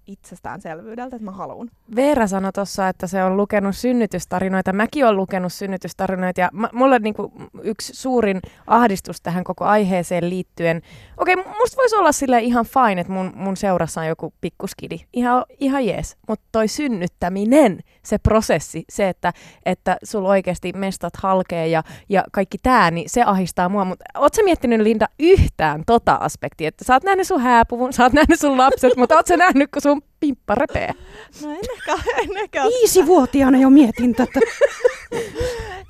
itsestäänselvyydeltä, 0.07 1.15
että 1.15 1.25
mä 1.25 1.31
haluan. 1.31 1.71
Veera 1.95 2.27
sanoi 2.27 2.51
tuossa, 2.53 2.87
että 2.87 3.07
se 3.07 3.23
on 3.23 3.37
lukenut 3.37 3.75
synnytystarinoita. 3.75 4.73
Mäkin 4.73 5.05
olen 5.05 5.17
lukenut 5.17 5.53
synnytystarinoita 5.53 6.41
ja 6.41 6.49
mulla 6.73 6.99
niinku 6.99 7.31
yksi 7.63 7.93
suurin 7.95 8.39
ahdistus 8.67 9.21
tähän 9.21 9.43
koko 9.43 9.65
aiheeseen 9.65 10.29
liittyen. 10.29 10.81
Okei, 11.17 11.35
musta 11.35 11.77
voisi 11.77 11.95
olla 11.95 12.11
sille 12.11 12.39
ihan 12.39 12.65
fine, 12.65 13.01
että 13.01 13.13
mun, 13.13 13.31
mun 13.35 13.57
seurassa 13.57 14.01
on 14.01 14.07
joku 14.07 14.33
pikkuskidi. 14.41 14.99
Ihan, 15.13 15.45
ihan 15.59 15.85
jees. 15.85 16.17
Mutta 16.27 16.45
toi 16.51 16.67
synnyttäminen, 16.67 17.79
se 18.07 18.17
prosessi, 18.17 18.83
se, 18.89 19.09
että, 19.09 19.33
että 19.65 19.97
sulla 20.03 20.29
oikeasti 20.29 20.73
mestat 20.75 21.15
halkee 21.15 21.67
ja, 21.67 21.83
ja 22.09 22.23
kaikki 22.31 22.57
tää, 22.63 22.91
niin 22.91 23.09
se 23.09 23.23
ahistaa 23.23 23.69
mua. 23.69 23.85
Mutta 23.85 24.05
oot 24.17 24.33
sä 24.33 24.43
miettinyt, 24.43 24.81
Linda, 24.81 25.07
yhtään 25.19 25.83
tota 25.85 26.13
aspektia, 26.13 26.67
että 26.67 26.85
sä 26.85 26.93
oot 26.93 27.03
nähnyt 27.03 27.27
sun 27.27 27.41
hääpuvun, 27.41 27.93
sä 27.93 28.03
oot 28.03 28.13
nähnyt 28.13 28.39
sun 28.39 28.57
lapset, 28.57 28.95
mutta 28.97 29.15
oot 29.15 29.27
sä 29.27 29.37
nähnyt, 29.37 29.71
kun 29.71 29.81
sun 29.81 30.01
pimppa 30.19 30.55
repee. 30.55 30.93
No 31.41 31.51
en 31.51 31.57
ehkä, 31.73 31.93
en 32.23 32.37
ehkä 32.37 32.63
Viisivuotiaana 32.63 33.57
jo 33.57 33.69
mietin 33.69 34.15
tätä. 34.15 34.39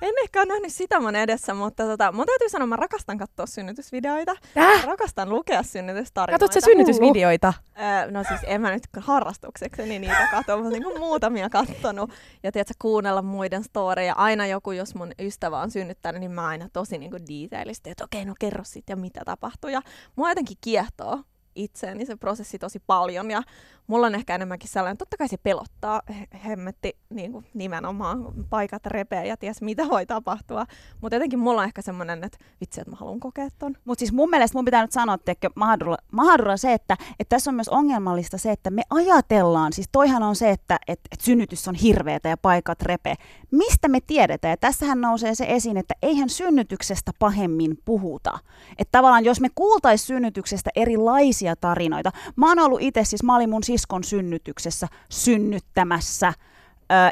en 0.01 0.13
ehkä 0.23 0.39
ole 0.39 0.45
nähnyt 0.45 0.73
sitä 0.73 0.99
mun 0.99 1.15
edessä, 1.15 1.53
mutta 1.53 1.83
tota, 1.83 2.11
mun 2.11 2.25
täytyy 2.25 2.49
sanoa, 2.49 2.67
mä 2.67 2.75
rakastan 2.75 3.17
katsoa 3.17 3.45
synnytysvideoita. 3.45 4.35
Äh? 4.57 4.85
Rakastan 4.85 5.29
lukea 5.29 5.63
synnytystarinoita. 5.63 6.45
Katsot 6.45 6.61
sä 6.61 6.65
synnytysvideoita? 6.65 7.53
Öö, 7.79 8.11
no 8.11 8.23
siis 8.23 8.39
en 8.43 8.61
mä 8.61 8.71
nyt 8.71 8.83
harrastuksekseni 8.97 9.99
niitä 9.99 10.27
katso, 10.31 10.57
mutta 10.57 10.69
niin 10.69 10.99
muutamia 10.99 11.49
kattonut. 11.49 12.11
Ja 12.43 12.51
tiedätkö, 12.51 12.73
kuunnella 12.81 13.21
muiden 13.21 13.63
storeja. 13.63 14.13
Aina 14.13 14.47
joku, 14.47 14.71
jos 14.71 14.95
mun 14.95 15.11
ystävä 15.19 15.59
on 15.59 15.71
synnyttänyt, 15.71 16.19
niin 16.19 16.31
mä 16.31 16.47
aina 16.47 16.69
tosi 16.73 16.97
niin 16.97 17.11
detailisti, 17.11 17.89
että 17.89 18.03
okei, 18.03 18.25
no 18.25 18.33
kerro 18.39 18.63
sitten 18.63 18.93
ja 18.93 19.01
mitä 19.01 19.21
tapahtui. 19.25 19.71
Ja 19.71 19.81
mua 20.15 20.29
jotenkin 20.29 20.57
kiehtoo 20.61 21.19
itseäni 21.55 22.05
se 22.05 22.15
prosessi 22.15 22.59
tosi 22.59 22.79
paljon 22.87 23.31
ja 23.31 23.41
mulla 23.87 24.07
on 24.07 24.15
ehkä 24.15 24.35
enemmänkin 24.35 24.69
sellainen, 24.69 24.97
totta 24.97 25.17
kai 25.17 25.27
se 25.27 25.37
pelottaa, 25.37 26.01
hemmetti 26.45 26.97
niin 27.09 27.31
kuin 27.31 27.45
nimenomaan 27.53 28.33
paikat 28.49 28.85
repeä 28.85 29.23
ja 29.23 29.37
ties 29.37 29.61
mitä 29.61 29.87
voi 29.89 30.05
tapahtua, 30.05 30.65
mutta 31.01 31.15
jotenkin 31.15 31.39
mulla 31.39 31.61
on 31.61 31.67
ehkä 31.67 31.81
semmoinen, 31.81 32.23
että 32.23 32.37
vitsi, 32.61 32.81
että 32.81 32.91
mä 32.91 32.97
haluan 32.97 33.19
kokea 33.19 33.47
ton. 33.59 33.75
Mutta 33.85 33.99
siis 33.99 34.11
mun 34.11 34.29
mielestä 34.29 34.57
mun 34.57 34.65
pitää 34.65 34.81
nyt 34.81 34.91
sanoa, 34.91 35.17
että 35.27 35.49
mahdolla, 35.55 35.97
mahdolla 36.11 36.57
se, 36.57 36.73
että, 36.73 36.97
että 37.19 37.35
tässä 37.35 37.51
on 37.51 37.55
myös 37.55 37.69
ongelmallista 37.69 38.37
se, 38.37 38.51
että 38.51 38.69
me 38.69 38.81
ajatellaan, 38.89 39.73
siis 39.73 39.89
toihan 39.91 40.23
on 40.23 40.35
se, 40.35 40.49
että, 40.49 40.79
että, 40.87 41.07
että 41.11 41.25
synnytys 41.25 41.67
on 41.67 41.75
hirveätä 41.75 42.29
ja 42.29 42.37
paikat 42.37 42.81
repee. 42.81 43.15
Mistä 43.51 43.87
me 43.87 43.99
tiedetään? 44.07 44.51
Ja 44.51 44.57
tässähän 44.57 45.01
nousee 45.01 45.35
se 45.35 45.45
esiin, 45.49 45.77
että 45.77 45.93
eihän 46.01 46.29
synnytyksestä 46.29 47.11
pahemmin 47.19 47.77
puhuta. 47.85 48.39
Että 48.77 48.91
tavallaan 48.91 49.25
jos 49.25 49.41
me 49.41 49.49
kuultaisiin 49.55 50.07
synnytyksestä 50.07 50.69
erilaisia 50.75 51.55
tarinoita, 51.55 52.11
mä 52.35 52.47
oon 52.47 52.59
ollut 52.59 52.81
itse, 52.81 53.03
siis 53.03 53.23
mä 53.23 53.35
olin 53.35 53.49
mun 53.49 53.63
siskon 53.77 54.03
synnytyksessä 54.03 54.87
synnyttämässä 55.09 56.33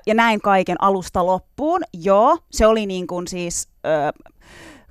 ja 0.08 0.14
näin 0.14 0.42
kaiken 0.42 0.82
alusta 0.82 1.26
loppuun. 1.26 1.82
Joo, 1.94 2.38
se 2.52 2.68
oli 2.68 2.86
niin 2.86 3.08
kuin 3.08 3.28
siis... 3.28 3.68
Öö, 3.86 4.12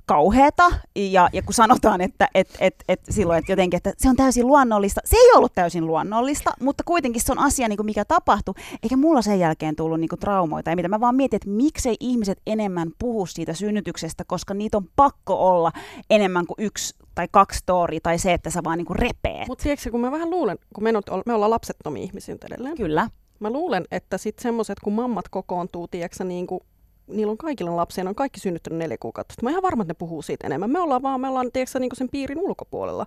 kauheata, 0.05 0.71
ja, 0.95 1.29
ja 1.33 1.41
kun 1.41 1.53
sanotaan, 1.53 2.01
että 2.01 2.27
et, 2.35 2.49
et, 2.59 2.75
et 2.89 3.01
silloin, 3.09 3.39
että 3.39 3.51
jotenkin, 3.51 3.77
että 3.77 3.93
se 3.97 4.09
on 4.09 4.15
täysin 4.15 4.47
luonnollista, 4.47 5.01
se 5.05 5.17
ei 5.17 5.31
ollut 5.35 5.53
täysin 5.53 5.87
luonnollista, 5.87 6.51
mutta 6.61 6.83
kuitenkin 6.83 7.21
se 7.21 7.31
on 7.31 7.39
asia, 7.39 7.67
niin 7.67 7.77
kuin 7.77 7.85
mikä 7.85 8.05
tapahtui, 8.05 8.53
eikä 8.83 8.97
mulla 8.97 9.21
sen 9.21 9.39
jälkeen 9.39 9.75
tullut 9.75 9.99
niin 9.99 10.09
kuin 10.09 10.19
traumoita, 10.19 10.69
ja 10.69 10.75
mitä 10.75 10.87
mä 10.87 10.99
vaan 10.99 11.15
mietin, 11.15 11.37
että 11.37 11.49
miksei 11.49 11.95
ihmiset 11.99 12.41
enemmän 12.47 12.91
puhu 12.99 13.25
siitä 13.25 13.53
synnytyksestä, 13.53 14.23
koska 14.27 14.53
niitä 14.53 14.77
on 14.77 14.89
pakko 14.95 15.33
olla 15.49 15.71
enemmän 16.09 16.47
kuin 16.47 16.57
yksi 16.59 16.95
tai 17.15 17.27
kaksi 17.31 17.59
story, 17.59 17.99
tai 17.99 18.17
se, 18.17 18.33
että 18.33 18.49
sä 18.49 18.63
vaan 18.63 18.77
niin 18.77 18.85
kuin 18.85 18.99
repeet. 18.99 19.47
Mutta 19.47 19.63
tiedätkö, 19.63 19.91
kun 19.91 20.01
mä 20.01 20.11
vähän 20.11 20.29
luulen, 20.29 20.57
kun 20.75 20.83
me, 20.83 20.91
me 21.25 21.33
ollaan 21.33 21.51
lapsettomia 21.51 22.03
ihmisiä 22.03 22.35
edelleen. 22.45 22.75
Kyllä. 22.75 23.09
Mä 23.39 23.49
luulen, 23.49 23.85
että 23.91 24.17
sitten 24.17 24.43
semmoiset, 24.43 24.79
kun 24.79 24.93
mammat 24.93 25.29
kokoontuu, 25.29 25.87
tiedätkö, 25.87 26.23
niin 26.23 26.47
kuin 26.47 26.61
niillä 27.07 27.31
on 27.31 27.37
kaikilla 27.37 27.75
lapsia, 27.75 28.03
ne 28.03 28.09
on 28.09 28.15
kaikki 28.15 28.39
synnyttänyt 28.39 28.79
neljä 28.79 28.97
kuukautta. 28.99 29.33
Mä 29.41 29.49
ihan 29.49 29.63
varma, 29.63 29.83
että 29.83 29.89
ne 29.93 29.97
puhuu 29.99 30.21
siitä 30.21 30.47
enemmän. 30.47 30.69
Me 30.69 30.79
ollaan 30.79 31.01
vaan, 31.01 31.21
me 31.21 31.29
ollaan 31.29 31.51
tiedätkö, 31.53 31.79
niin 31.79 31.91
sen 31.93 32.09
piirin 32.09 32.39
ulkopuolella. 32.39 33.05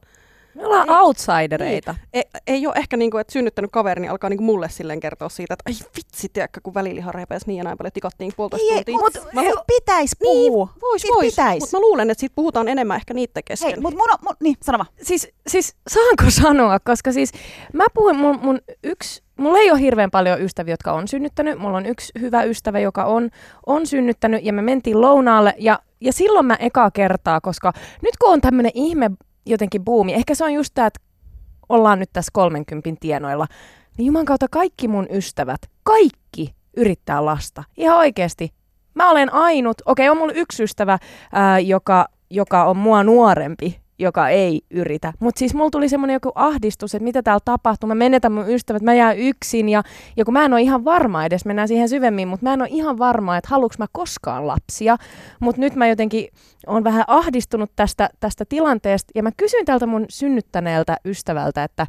Me 0.55 0.67
ollaan 0.67 0.91
ei, 0.91 0.97
outsidereita. 0.97 1.93
Niin, 1.93 2.09
ei, 2.13 2.25
ei 2.47 2.67
ole 2.67 2.75
ehkä 2.77 2.97
niin 2.97 3.11
kuin, 3.11 3.21
että 3.21 3.33
synnyttänyt 3.33 3.71
kaveri, 3.71 4.01
niin 4.01 4.11
alkaa 4.11 4.31
niin 4.31 4.39
kuin 4.39 4.47
mulle 4.47 4.69
silleen 4.69 5.01
kertoa 5.01 5.29
siitä, 5.29 5.55
että 5.55 5.63
ai 5.67 5.91
vitsi, 5.97 6.29
tiedätkö, 6.29 6.61
kun 6.63 6.75
väliliha 6.75 7.13
repeäsi 7.13 7.47
niin 7.47 7.57
ja 7.57 7.65
näin 7.65 7.79
paljon 7.79 7.93
tikattiin 7.93 8.33
puolitoista 8.37 8.75
ei, 8.75 8.85
tuntia. 8.85 8.99
Mutta 8.99 9.21
mä 9.33 9.43
lu- 9.43 9.65
pitäisi 9.67 10.17
puhua. 10.19 10.67
Niin, 10.67 10.81
vois, 10.81 11.05
vois. 11.15 11.27
Pitäis. 11.27 11.61
Mutta 11.61 11.77
mä 11.77 11.81
luulen, 11.81 12.11
että 12.11 12.21
siitä 12.21 12.35
puhutaan 12.35 12.69
enemmän 12.69 12.97
ehkä 12.97 13.15
niiden 13.15 13.45
kesken. 13.45 13.71
Hei, 13.71 13.81
mutta 13.81 13.99
mun, 13.99 14.09
mun, 14.23 14.37
niin, 14.41 14.57
sano 14.63 14.79
vaan. 14.79 14.89
Siis, 15.03 15.29
siis 15.47 15.77
saanko 15.89 16.31
sanoa, 16.31 16.81
koska 16.81 17.13
siis 17.13 17.33
mä 17.73 17.87
puhun, 17.95 18.17
mun, 18.17 18.39
mun 18.43 18.61
yksi 18.85 19.23
mulla 19.39 19.59
ei 19.59 19.71
ole 19.71 19.81
hirveän 19.81 20.11
paljon 20.11 20.43
ystäviä, 20.43 20.73
jotka 20.73 20.93
on 20.93 21.09
synnyttänyt. 21.09 21.59
Mulla 21.59 21.77
on 21.77 21.87
yksi 21.87 22.13
hyvä 22.21 22.43
ystävä, 22.43 22.79
joka 22.79 23.05
on, 23.05 23.31
on 23.67 23.87
synnyttänyt 23.87 24.45
ja 24.45 24.53
me 24.53 24.63
mentiin 24.63 25.01
lounaalle 25.01 25.55
ja, 25.59 25.79
ja 26.01 26.13
silloin 26.13 26.47
mä 26.47 26.57
ekaa 26.61 26.91
kertaa, 26.91 27.41
koska 27.41 27.73
nyt 28.03 28.17
kun 28.17 28.33
on 28.33 28.41
tämmöinen 28.41 28.73
ihme 28.75 29.11
jotenkin 29.47 29.85
buumi, 29.85 30.15
ehkä 30.15 30.35
se 30.35 30.45
on 30.45 30.53
just 30.53 30.75
tämä, 30.75 30.87
että 30.87 31.01
ollaan 31.69 31.99
nyt 31.99 32.11
tässä 32.13 32.31
30 32.33 33.01
tienoilla, 33.01 33.47
niin 33.99 34.07
juman 34.07 34.25
kautta 34.25 34.47
kaikki 34.51 34.89
mun 34.89 35.07
ystävät, 35.11 35.61
kaikki 35.83 36.55
yrittää 36.77 37.25
lasta. 37.25 37.65
Ihan 37.77 37.99
oikeasti. 37.99 38.53
Mä 38.95 39.11
olen 39.11 39.33
ainut, 39.33 39.77
okei 39.87 40.09
okay, 40.09 40.11
on 40.11 40.19
mulla 40.19 40.33
yksi 40.33 40.63
ystävä, 40.63 40.99
ää, 41.33 41.59
joka, 41.59 42.09
joka 42.31 42.65
on 42.65 42.77
mua 42.77 43.05
nuorempi, 43.05 43.81
joka 43.99 44.29
ei 44.29 44.61
yritä. 44.71 45.13
Mutta 45.21 45.39
siis 45.39 45.55
mulla 45.55 45.71
tuli 45.71 45.89
semmoinen 45.89 46.15
joku 46.15 46.33
ahdistus, 46.35 46.95
että 46.95 47.05
mitä 47.05 47.23
täällä 47.23 47.41
tapahtuu. 47.45 47.89
Mä 47.89 47.95
menetän 47.95 48.33
mun 48.33 48.51
ystävät, 48.51 48.83
mä 48.83 48.95
jään 48.95 49.19
yksin 49.19 49.69
ja, 49.69 49.83
ja 50.17 50.25
kun 50.25 50.35
mä 50.35 50.45
en 50.45 50.53
ole 50.53 50.63
ihan 50.63 50.85
varma 50.85 51.25
edes, 51.25 51.45
mennään 51.45 51.69
siihen 51.69 51.89
syvemmin, 51.89 52.29
mutta 52.29 52.47
mä 52.47 52.53
en 52.53 52.63
ole 52.63 52.69
ihan 52.73 52.99
varma, 52.99 53.37
että 53.37 53.51
haluuks 53.51 53.79
mä 53.79 53.87
koskaan 53.93 54.47
lapsia. 54.47 54.97
Mutta 55.41 55.61
nyt 55.61 55.75
mä 55.75 55.87
jotenkin 55.87 56.29
on 56.67 56.85
vähän 56.85 57.05
ahdistunut 57.07 57.71
tästä, 57.77 58.11
tästä 58.21 58.45
tilanteesta 58.45 59.13
ja 59.15 59.23
mä 59.23 59.31
kysyin 59.37 59.65
tältä 59.65 59.87
mun 59.87 60.07
synnyttäneeltä 60.09 60.97
ystävältä, 61.05 61.65
että 61.65 61.87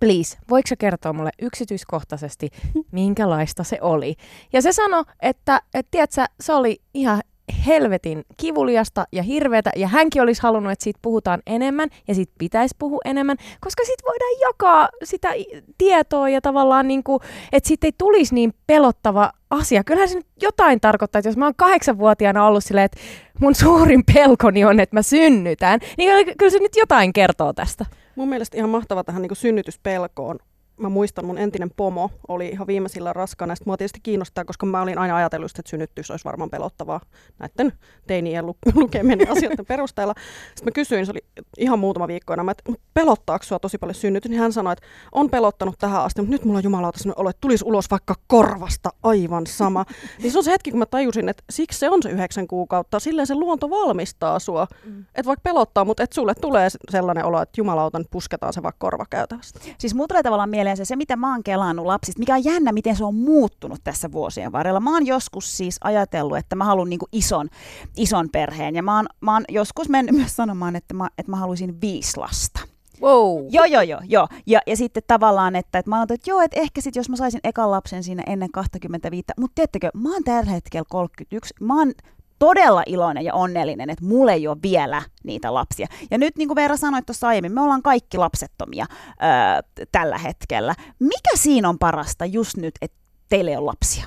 please, 0.00 0.38
voiko 0.50 0.66
sä 0.68 0.76
kertoa 0.76 1.12
mulle 1.12 1.30
yksityiskohtaisesti, 1.42 2.50
minkälaista 2.92 3.64
se 3.64 3.78
oli? 3.80 4.14
Ja 4.52 4.62
se 4.62 4.72
sanoi, 4.72 5.04
että, 5.22 5.62
että 5.74 5.90
tiedätkö, 5.90 6.24
se 6.40 6.52
oli 6.52 6.78
ihan 6.94 7.22
helvetin 7.66 8.24
kivuliasta 8.36 9.06
ja 9.12 9.22
hirveätä, 9.22 9.70
ja 9.76 9.88
hänkin 9.88 10.22
olisi 10.22 10.42
halunnut, 10.42 10.72
että 10.72 10.84
siitä 10.84 10.98
puhutaan 11.02 11.42
enemmän, 11.46 11.88
ja 12.08 12.14
siitä 12.14 12.32
pitäisi 12.38 12.74
puhua 12.78 13.00
enemmän, 13.04 13.36
koska 13.60 13.84
sitten 13.84 14.06
voidaan 14.06 14.40
jakaa 14.48 14.88
sitä 15.04 15.34
tietoa, 15.78 16.28
ja 16.28 16.40
tavallaan 16.40 16.88
niin 16.88 17.02
kuin, 17.02 17.20
että 17.52 17.68
siitä 17.68 17.86
ei 17.86 17.92
tulisi 17.98 18.34
niin 18.34 18.54
pelottava 18.66 19.32
asia. 19.50 19.84
Kyllähän 19.84 20.08
se 20.08 20.14
nyt 20.14 20.26
jotain 20.42 20.80
tarkoittaa, 20.80 21.18
että 21.18 21.28
jos 21.28 21.36
mä 21.36 21.44
oon 21.44 21.54
kahdeksanvuotiaana 21.56 22.46
ollut 22.46 22.64
silleen, 22.64 22.84
että 22.84 22.98
mun 23.40 23.54
suurin 23.54 24.02
pelkoni 24.14 24.64
on, 24.64 24.80
että 24.80 24.96
mä 24.96 25.02
synnytän, 25.02 25.80
niin 25.98 26.36
kyllä 26.38 26.50
se 26.50 26.58
nyt 26.58 26.76
jotain 26.76 27.12
kertoo 27.12 27.52
tästä. 27.52 27.86
Mun 28.16 28.28
mielestä 28.28 28.56
ihan 28.56 28.70
mahtava 28.70 29.04
tähän 29.04 29.22
niin 29.22 29.36
synnytyspelkoon 29.36 30.38
mä 30.80 30.88
muistan, 30.88 31.24
mun 31.24 31.38
entinen 31.38 31.70
pomo 31.76 32.10
oli 32.28 32.48
ihan 32.48 32.66
viimeisillä 32.66 33.12
raskaana. 33.12 33.54
Sitten 33.54 33.68
mua 33.70 33.76
tietysti 33.76 34.00
kiinnostaa, 34.02 34.44
koska 34.44 34.66
mä 34.66 34.82
olin 34.82 34.98
aina 34.98 35.16
ajatellut, 35.16 35.50
että 35.58 35.70
synnytys 35.70 36.10
olisi 36.10 36.24
varmaan 36.24 36.50
pelottavaa 36.50 37.00
näiden 37.38 37.72
teinien 38.06 38.46
lu- 38.46 38.56
lukemien 38.74 39.30
asioiden 39.30 39.66
perusteella. 39.66 40.14
Sitten 40.46 40.64
mä 40.64 40.70
kysyin, 40.70 41.06
se 41.06 41.12
oli 41.12 41.24
ihan 41.58 41.78
muutama 41.78 42.08
viikko 42.08 42.32
enää, 42.32 42.50
että 42.50 42.72
pelottaako 42.94 43.44
sua 43.44 43.58
tosi 43.58 43.78
paljon 43.78 43.94
synnytys? 43.94 44.30
Niin 44.30 44.40
hän 44.40 44.52
sanoi, 44.52 44.72
että 44.72 44.86
on 45.12 45.30
pelottanut 45.30 45.78
tähän 45.78 46.02
asti, 46.02 46.20
mutta 46.22 46.32
nyt 46.32 46.44
mulla 46.44 46.58
on 46.58 46.64
jumalauta 46.64 46.98
sellainen 46.98 47.20
olo, 47.20 47.30
että 47.30 47.40
tulisi 47.40 47.64
ulos 47.64 47.90
vaikka 47.90 48.14
korvasta 48.26 48.90
aivan 49.02 49.46
sama. 49.46 49.84
niin 50.22 50.32
se 50.32 50.38
on 50.38 50.44
se 50.44 50.50
hetki, 50.50 50.70
kun 50.70 50.78
mä 50.78 50.86
tajusin, 50.86 51.28
että 51.28 51.42
siksi 51.50 51.78
se 51.78 51.90
on 51.90 52.02
se 52.02 52.10
yhdeksän 52.10 52.46
kuukautta. 52.46 53.00
Silleen 53.00 53.26
se 53.26 53.34
luonto 53.34 53.70
valmistaa 53.70 54.38
sua. 54.38 54.66
Mm. 54.84 55.00
Että 55.00 55.24
vaikka 55.26 55.42
pelottaa, 55.42 55.84
mutta 55.84 56.02
että 56.02 56.14
sulle 56.14 56.34
tulee 56.34 56.68
sellainen 56.90 57.24
olo, 57.24 57.42
että 57.42 57.60
jumalauta, 57.60 57.98
nyt 57.98 58.10
pusketaan 58.10 58.52
se 58.52 58.62
vaikka 58.62 58.78
korvakäytävästä. 58.78 59.60
Siis 59.78 59.94
mulla 59.94 60.08
tulee 60.08 60.22
tavallaan 60.22 60.50
mieleen 60.50 60.65
mieleen 60.66 60.76
se, 60.76 60.84
se, 60.84 60.96
mitä 60.96 61.16
mä 61.16 61.32
oon 61.32 61.42
kelannut 61.42 61.86
lapsista, 61.86 62.18
mikä 62.18 62.34
on 62.34 62.44
jännä, 62.44 62.72
miten 62.72 62.96
se 62.96 63.04
on 63.04 63.14
muuttunut 63.14 63.80
tässä 63.84 64.12
vuosien 64.12 64.52
varrella. 64.52 64.80
Mä 64.80 64.92
oon 64.92 65.06
joskus 65.06 65.56
siis 65.56 65.76
ajatellut, 65.84 66.36
että 66.36 66.56
mä 66.56 66.64
haluan 66.64 66.88
niin 66.88 67.00
ison, 67.12 67.48
ison 67.96 68.28
perheen, 68.32 68.74
ja 68.74 68.82
mä 68.82 68.96
oon, 68.96 69.06
mä 69.20 69.32
oon 69.32 69.44
joskus 69.48 69.88
mennyt 69.88 70.14
myös 70.14 70.36
sanomaan, 70.36 70.76
että 70.76 70.94
mä, 70.94 71.08
että 71.18 71.30
mä 71.30 71.36
haluaisin 71.36 71.80
viisi 71.80 72.16
lasta. 72.16 72.60
Wow. 73.02 73.46
Joo, 73.50 73.64
joo, 73.64 73.82
joo. 73.82 74.00
joo. 74.04 74.28
Ja, 74.46 74.60
ja 74.66 74.76
sitten 74.76 75.02
tavallaan, 75.06 75.56
että, 75.56 75.78
että 75.78 75.90
mä 75.90 75.98
oon 75.98 76.06
että 76.10 76.30
joo, 76.30 76.40
että 76.40 76.60
ehkä 76.60 76.80
sitten 76.80 77.00
jos 77.00 77.08
mä 77.08 77.16
saisin 77.16 77.40
ekan 77.44 77.70
lapsen 77.70 78.02
siinä 78.02 78.22
ennen 78.26 78.50
25, 78.52 79.24
mutta 79.40 79.54
tiedättekö, 79.54 79.90
mä 79.94 80.12
oon 80.12 80.24
tällä 80.24 80.50
hetkellä 80.50 80.84
31, 80.88 81.54
mä 81.60 81.78
oon 81.78 81.92
todella 82.38 82.82
iloinen 82.86 83.24
ja 83.24 83.34
onnellinen, 83.34 83.90
että 83.90 84.04
mulle 84.04 84.32
ei 84.32 84.48
ole 84.48 84.56
vielä 84.62 85.02
niitä 85.24 85.54
lapsia. 85.54 85.86
Ja 86.10 86.18
nyt 86.18 86.36
niin 86.36 86.48
kuin 86.48 86.56
Veera 86.56 86.76
sanoi 86.76 87.02
tuossa 87.02 87.28
aiemmin, 87.28 87.52
me 87.52 87.60
ollaan 87.60 87.82
kaikki 87.82 88.18
lapsettomia 88.18 88.86
öö, 88.90 89.86
tällä 89.92 90.18
hetkellä. 90.18 90.74
Mikä 90.98 91.30
siinä 91.34 91.68
on 91.68 91.78
parasta 91.78 92.26
just 92.26 92.56
nyt, 92.56 92.74
että 92.82 92.98
teille 93.28 93.58
on 93.58 93.66
lapsia? 93.66 94.06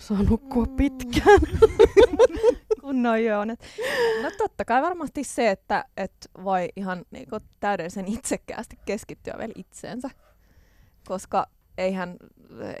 Saa 0.00 0.22
nukkua 0.22 0.66
pitkään. 0.76 1.40
Kunnon 2.80 3.24
Joonet. 3.24 3.60
No 4.22 4.30
totta 4.38 4.64
kai 4.64 4.82
varmasti 4.82 5.24
se, 5.24 5.50
että, 5.50 5.84
että 5.96 6.28
voi 6.44 6.68
ihan 6.76 7.04
niin 7.10 7.28
kuin, 7.30 7.42
täydellisen 7.60 8.08
itsekkäästi 8.08 8.78
keskittyä 8.86 9.34
vielä 9.38 9.52
itseensä. 9.56 10.10
Koska 11.08 11.46
eihän, 11.80 12.16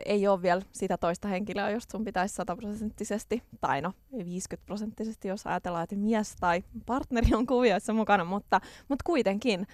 ei 0.06 0.28
ole 0.28 0.42
vielä 0.42 0.62
sitä 0.72 0.96
toista 0.96 1.28
henkilöä, 1.28 1.70
jos 1.70 1.84
sun 1.92 2.04
pitäisi 2.04 2.34
sataprosenttisesti, 2.34 3.42
tai 3.60 3.80
no 3.80 3.92
50 4.24 4.66
prosenttisesti, 4.66 5.28
jos 5.28 5.46
ajatellaan, 5.46 5.84
että 5.84 5.96
mies 5.96 6.36
tai 6.40 6.64
partneri 6.86 7.34
on 7.34 7.46
kuvioissa 7.46 7.92
mukana, 7.92 8.24
mutta, 8.24 8.60
mutta 8.88 9.02
kuitenkin, 9.06 9.66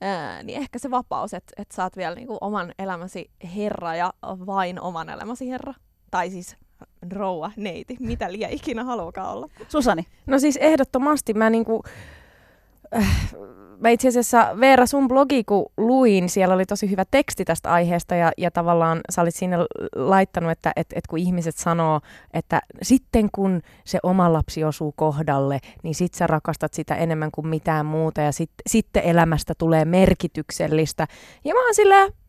ää, 0.00 0.42
niin 0.42 0.58
ehkä 0.58 0.78
se 0.78 0.90
vapaus, 0.90 1.34
että 1.34 1.52
et 1.62 1.70
sä 1.70 1.82
oot 1.82 1.96
vielä 1.96 2.14
niinku 2.14 2.38
oman 2.40 2.72
elämäsi 2.78 3.30
herra 3.56 3.96
ja 3.96 4.14
vain 4.24 4.80
oman 4.80 5.08
elämäsi 5.08 5.50
herra. 5.50 5.74
Tai 6.10 6.30
siis 6.30 6.56
rouva, 7.12 7.52
neiti, 7.56 7.96
mitä 8.00 8.32
liian 8.32 8.52
ikinä 8.52 8.84
haluakaan 8.84 9.32
olla. 9.32 9.48
Susani? 9.68 10.06
No 10.26 10.38
siis 10.38 10.56
ehdottomasti 10.56 11.34
mä 11.34 11.50
niinku, 11.50 11.82
äh, 11.86 12.19
mä 13.80 13.88
itse 13.88 14.08
asiassa 14.08 14.56
Veera 14.60 14.86
sun 14.86 15.08
blogi 15.08 15.44
kun 15.44 15.66
luin, 15.76 16.28
siellä 16.28 16.54
oli 16.54 16.66
tosi 16.66 16.90
hyvä 16.90 17.04
teksti 17.10 17.44
tästä 17.44 17.72
aiheesta 17.72 18.14
ja, 18.14 18.32
ja 18.38 18.50
tavallaan 18.50 19.00
sä 19.10 19.22
olit 19.22 19.34
sinne 19.34 19.56
laittanut, 19.94 20.50
että 20.50 20.72
et, 20.76 20.86
et 20.94 21.06
kun 21.06 21.18
ihmiset 21.18 21.56
sanoo, 21.56 22.00
että 22.34 22.62
sitten 22.82 23.28
kun 23.32 23.62
se 23.84 23.98
oma 24.02 24.32
lapsi 24.32 24.64
osuu 24.64 24.92
kohdalle, 24.92 25.58
niin 25.82 25.94
sit 25.94 26.14
sä 26.14 26.26
rakastat 26.26 26.74
sitä 26.74 26.94
enemmän 26.94 27.30
kuin 27.30 27.48
mitään 27.48 27.86
muuta 27.86 28.20
ja 28.20 28.32
sit, 28.32 28.50
sitten 28.66 29.02
elämästä 29.02 29.54
tulee 29.58 29.84
merkityksellistä. 29.84 31.06
Ja 31.44 31.54
mä 31.54 31.60
oon 31.60 31.74
mm, 31.74 32.19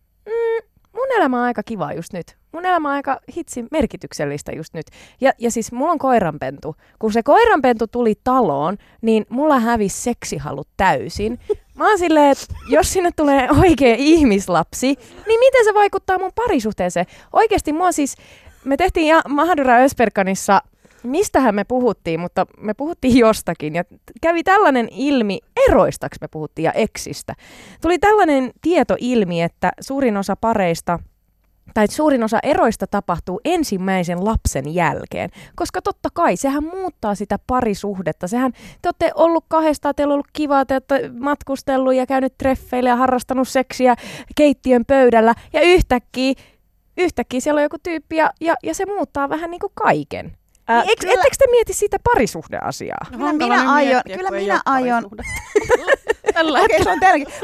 mun 1.01 1.17
elämä 1.17 1.37
on 1.37 1.43
aika 1.43 1.63
kiva 1.63 1.93
just 1.93 2.13
nyt. 2.13 2.37
Mun 2.51 2.65
elämä 2.65 2.89
on 2.89 2.95
aika 2.95 3.19
hitsi 3.37 3.65
merkityksellistä 3.71 4.51
just 4.51 4.73
nyt. 4.73 4.85
Ja, 5.21 5.31
ja 5.37 5.51
siis 5.51 5.71
mulla 5.71 5.91
on 5.91 5.99
koiranpentu. 5.99 6.75
Kun 6.99 7.13
se 7.13 7.23
koiranpentu 7.23 7.87
tuli 7.87 8.15
taloon, 8.23 8.77
niin 9.01 9.25
mulla 9.29 9.59
hävisi 9.59 10.01
seksihalut 10.01 10.67
täysin. 10.77 11.39
Mä 11.77 11.89
oon 11.89 11.99
silleen, 11.99 12.31
että 12.31 12.45
jos 12.69 12.93
sinne 12.93 13.09
tulee 13.15 13.47
oikea 13.61 13.95
ihmislapsi, 13.97 14.87
niin 15.27 15.39
miten 15.39 15.65
se 15.65 15.73
vaikuttaa 15.73 16.19
mun 16.19 16.31
parisuhteeseen? 16.35 17.05
Oikeasti 17.33 17.73
mua 17.73 17.91
siis, 17.91 18.15
me 18.65 18.77
tehtiin 18.77 19.07
ja 19.07 19.21
Mahadura 19.27 19.77
Ösperkanissa 19.77 20.61
mistähän 21.03 21.55
me 21.55 21.63
puhuttiin, 21.63 22.19
mutta 22.19 22.45
me 22.57 22.73
puhuttiin 22.73 23.17
jostakin 23.17 23.75
ja 23.75 23.83
kävi 24.21 24.43
tällainen 24.43 24.87
ilmi, 24.91 25.39
eroistaksi 25.69 26.17
me 26.21 26.27
puhuttiin 26.27 26.63
ja 26.63 26.71
eksistä. 26.71 27.33
Tuli 27.81 27.99
tällainen 27.99 28.51
tieto 28.61 28.95
ilmi, 28.99 29.41
että 29.41 29.71
suurin 29.79 30.17
osa 30.17 30.35
pareista 30.35 30.99
tai 31.73 31.87
suurin 31.87 32.23
osa 32.23 32.39
eroista 32.43 32.87
tapahtuu 32.87 33.41
ensimmäisen 33.45 34.25
lapsen 34.25 34.73
jälkeen, 34.73 35.29
koska 35.55 35.81
totta 35.81 36.09
kai 36.13 36.37
sehän 36.37 36.63
muuttaa 36.63 37.15
sitä 37.15 37.39
parisuhdetta. 37.47 38.27
Sehän 38.27 38.51
te 38.51 38.87
olette 38.87 39.11
ollut 39.15 39.45
kahdestaan, 39.47 39.95
teillä 39.95 40.11
on 40.11 40.15
ollut 40.15 40.27
kivaa, 40.33 40.65
te 40.65 40.73
olette 40.73 41.09
matkustellut 41.19 41.93
ja 41.93 42.05
käynyt 42.05 42.37
treffeille 42.37 42.89
ja 42.89 42.95
harrastanut 42.95 43.47
seksiä 43.47 43.95
keittiön 44.35 44.85
pöydällä 44.85 45.33
ja 45.53 45.61
yhtäkkiä, 45.61 46.33
yhtäkkiä 46.97 47.39
siellä 47.39 47.59
on 47.59 47.63
joku 47.63 47.77
tyyppi 47.83 48.15
ja, 48.15 48.31
ja, 48.41 48.55
ja 48.63 48.75
se 48.75 48.85
muuttaa 48.85 49.29
vähän 49.29 49.51
niin 49.51 49.61
kuin 49.61 49.73
kaiken. 49.75 50.37
Ää, 50.67 50.83
niin, 50.83 50.97
kyllä... 50.99 51.13
Ettekö 51.13 51.35
te 51.39 51.51
mieti 51.51 51.73
sitä 51.73 51.97
parisuhdeasiaa? 52.03 53.05
No, 53.11 53.17
kyllä 53.17 53.33
minä 53.33 53.73
aion, 53.73 54.01
kyllä 54.15 54.31
minä 54.31 54.61
aion, 54.65 55.03
Tällä 56.33 56.59
okay, 56.59 56.83
se 56.83 56.89
on 56.89 56.99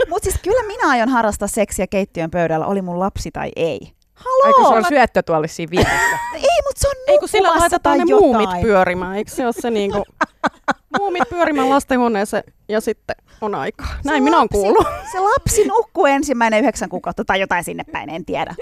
Mutta 0.10 0.30
siis 0.30 0.42
kyllä 0.44 0.68
minä 0.68 0.90
aion 0.90 1.10
harrastaa 1.10 1.48
seksiä 1.48 1.88
keittiön 1.88 2.32
pöydällä, 2.32 2.66
oli 2.66 2.82
mun 2.82 3.00
lapsi 3.00 3.32
tai 3.32 3.52
ei. 3.56 3.80
Haloo! 4.14 4.48
Eikö 4.48 4.62
se 4.62 4.76
on 4.76 4.82
mä... 4.82 4.90
syöttötuoli 4.90 5.48
siinä 5.48 5.72
vieressä? 5.72 6.18
ei, 6.34 6.62
mutta 6.68 6.82
se 6.82 6.88
on 6.88 6.96
Ei 7.08 7.20
kun 7.20 7.30
sillä 7.30 7.50
laitetaan 7.50 7.98
ne 7.98 8.04
jotain. 8.08 8.24
muumit 8.24 8.62
pyörimään, 8.62 9.16
eikö 9.16 9.32
se 9.32 9.46
ole 9.46 9.54
se 9.54 9.70
niinku... 9.70 10.04
muumit 11.00 11.30
pyörimään 11.30 11.70
lastenhuoneeseen 11.70 12.44
ja 12.70 12.82
sitten 12.82 13.16
on 13.42 13.56
aikaa. 13.56 13.88
Näin 14.06 14.18
se 14.18 14.24
minä 14.24 14.38
olen 14.38 14.50
kuullut. 14.50 14.88
Se 15.12 15.20
lapsi 15.20 15.68
nukkuu 15.68 16.06
ensimmäinen 16.06 16.60
yhdeksän 16.60 16.90
kuukautta 16.90 17.26
tai 17.26 17.40
jotain 17.40 17.64
sinne 17.64 17.84
päin, 17.92 18.10
en 18.10 18.26
tiedä. 18.26 18.56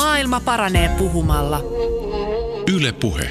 Maailma 0.00 0.40
paranee 0.40 0.88
puhumalla. 0.98 1.60
Yle 2.76 2.92
Puhe. 2.92 3.30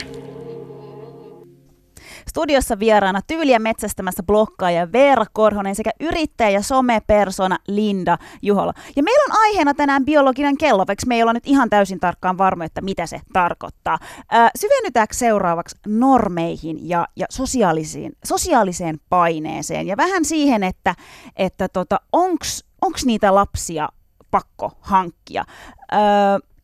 Studiossa 2.30 2.80
vieraana 2.80 3.22
tyyliä 3.28 3.60
metsästämässä 3.60 4.24
blokkaaja 4.24 4.92
Veera 4.92 5.26
Korhonen 5.34 5.76
sekä 5.76 5.92
yrittäjä 6.00 6.50
ja 6.50 6.62
somepersona 6.62 7.58
Linda 7.68 8.18
Juhola. 8.42 8.74
Ja 8.96 9.04
meillä 9.04 9.34
on 9.34 9.42
aiheena 9.42 9.74
tänään 9.74 10.06
biologinen 10.06 10.58
kello, 10.58 10.88
vaikka 10.88 11.06
me 11.08 11.16
ei 11.16 11.22
olla 11.22 11.34
nyt 11.34 11.48
ihan 11.48 11.70
täysin 11.70 12.00
tarkkaan 12.00 12.38
varma, 12.38 12.66
että 12.66 12.82
mitä 12.82 13.06
se 13.06 13.22
tarkoittaa. 13.34 13.98
Äh, 14.34 14.52
syvennytäänkö 14.58 15.14
seuraavaksi 15.14 15.76
normeihin 15.88 16.90
ja, 16.90 17.08
ja 17.16 17.26
sosiaalisiin, 17.30 18.12
sosiaaliseen 18.26 19.00
paineeseen 19.10 19.88
ja 19.88 19.98
vähän 19.98 20.26
siihen, 20.26 20.64
että, 20.64 20.96
että 21.36 21.70
tota, 21.70 22.00
onko 22.12 22.98
niitä 23.06 23.36
lapsia 23.36 23.90
pakko 24.32 24.72
hankkia. 24.82 25.46
Öö, 25.94 26.00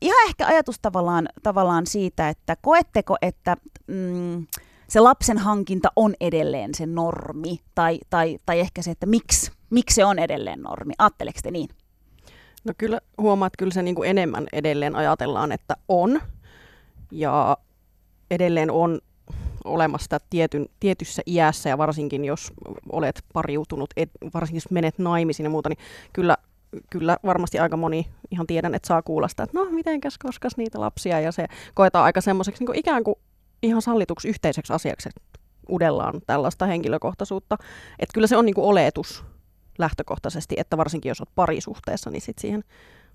ihan 0.05 0.27
ehkä 0.27 0.47
ajatus 0.47 0.79
tavallaan, 0.81 1.29
tavallaan 1.43 1.87
siitä, 1.87 2.29
että 2.29 2.55
koetteko, 2.61 3.15
että 3.21 3.57
mm, 3.87 4.47
se 4.87 4.99
lapsen 4.99 5.37
hankinta 5.37 5.89
on 5.95 6.13
edelleen 6.19 6.75
se 6.75 6.85
normi, 6.85 7.59
tai, 7.75 7.99
tai, 8.09 8.37
tai 8.45 8.59
ehkä 8.59 8.81
se, 8.81 8.91
että 8.91 9.05
miksi, 9.05 9.51
miksi 9.69 9.95
se 9.95 10.05
on 10.05 10.19
edelleen 10.19 10.61
normi. 10.61 10.93
Ajatteleeko 10.97 11.39
te 11.43 11.51
niin? 11.51 11.69
No 12.65 12.73
kyllä 12.77 13.01
huomaat, 13.17 13.53
että 13.53 13.57
kyllä 13.59 13.73
se 13.73 13.81
niin 13.81 13.95
kuin 13.95 14.09
enemmän 14.09 14.47
edelleen 14.53 14.95
ajatellaan, 14.95 15.51
että 15.51 15.77
on. 15.87 16.21
Ja 17.11 17.57
edelleen 18.31 18.71
on 18.71 18.99
olemassa 19.65 20.17
tietyn, 20.29 20.65
tietyssä 20.79 21.21
iässä 21.27 21.69
ja 21.69 21.77
varsinkin 21.77 22.25
jos 22.25 22.53
olet 22.91 23.23
pariutunut, 23.33 23.89
et, 23.97 24.09
varsinkin 24.33 24.57
jos 24.57 24.71
menet 24.71 24.99
naimisiin 24.99 25.43
ja 25.43 25.49
muuta, 25.49 25.69
niin 25.69 25.79
kyllä 26.13 26.37
kyllä 26.89 27.17
varmasti 27.25 27.59
aika 27.59 27.77
moni 27.77 28.07
ihan 28.31 28.47
tiedän, 28.47 28.75
että 28.75 28.87
saa 28.87 29.01
kuulla 29.01 29.27
sitä, 29.27 29.43
että 29.43 29.59
no 29.59 29.65
mitenkäs 29.65 30.17
koskas 30.17 30.57
niitä 30.57 30.79
lapsia 30.79 31.19
ja 31.19 31.31
se 31.31 31.45
koetaan 31.73 32.05
aika 32.05 32.21
semmoiseksi 32.21 32.65
niin 32.65 32.75
ikään 32.75 33.03
kuin 33.03 33.15
ihan 33.63 33.81
sallituksi 33.81 34.27
yhteiseksi 34.27 34.73
asiaksi, 34.73 35.09
että 35.09 35.39
udellaan 35.69 36.21
tällaista 36.27 36.65
henkilökohtaisuutta. 36.65 37.57
Että 37.99 38.13
kyllä 38.13 38.27
se 38.27 38.37
on 38.37 38.45
niin 38.45 38.55
kuin 38.55 38.65
oletus 38.65 39.23
lähtökohtaisesti, 39.77 40.55
että 40.57 40.77
varsinkin 40.77 41.09
jos 41.09 41.21
olet 41.21 41.35
parisuhteessa, 41.35 42.09
niin 42.09 42.21
sit 42.21 42.37
siihen 42.39 42.63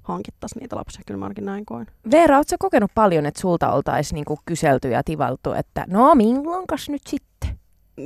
hankittaisiin 0.03 0.61
niitä 0.61 0.77
lapsia. 0.77 1.03
Kyllä 1.07 1.19
mä 1.19 1.25
ainakin 1.25 1.45
näin 1.45 1.67
koen. 1.67 1.87
Veera, 2.11 2.37
ootko 2.37 2.57
kokenut 2.59 2.91
paljon, 2.95 3.27
että 3.27 3.41
sulta 3.41 3.73
oltaisiin 3.73 4.15
niinku 4.15 4.39
kyselty 4.47 4.91
ja 4.91 5.05
tivaltu, 5.05 5.53
että 5.53 5.85
no 5.89 6.15
milloinkas 6.15 6.89
nyt 6.89 7.03
sitten? 7.07 7.30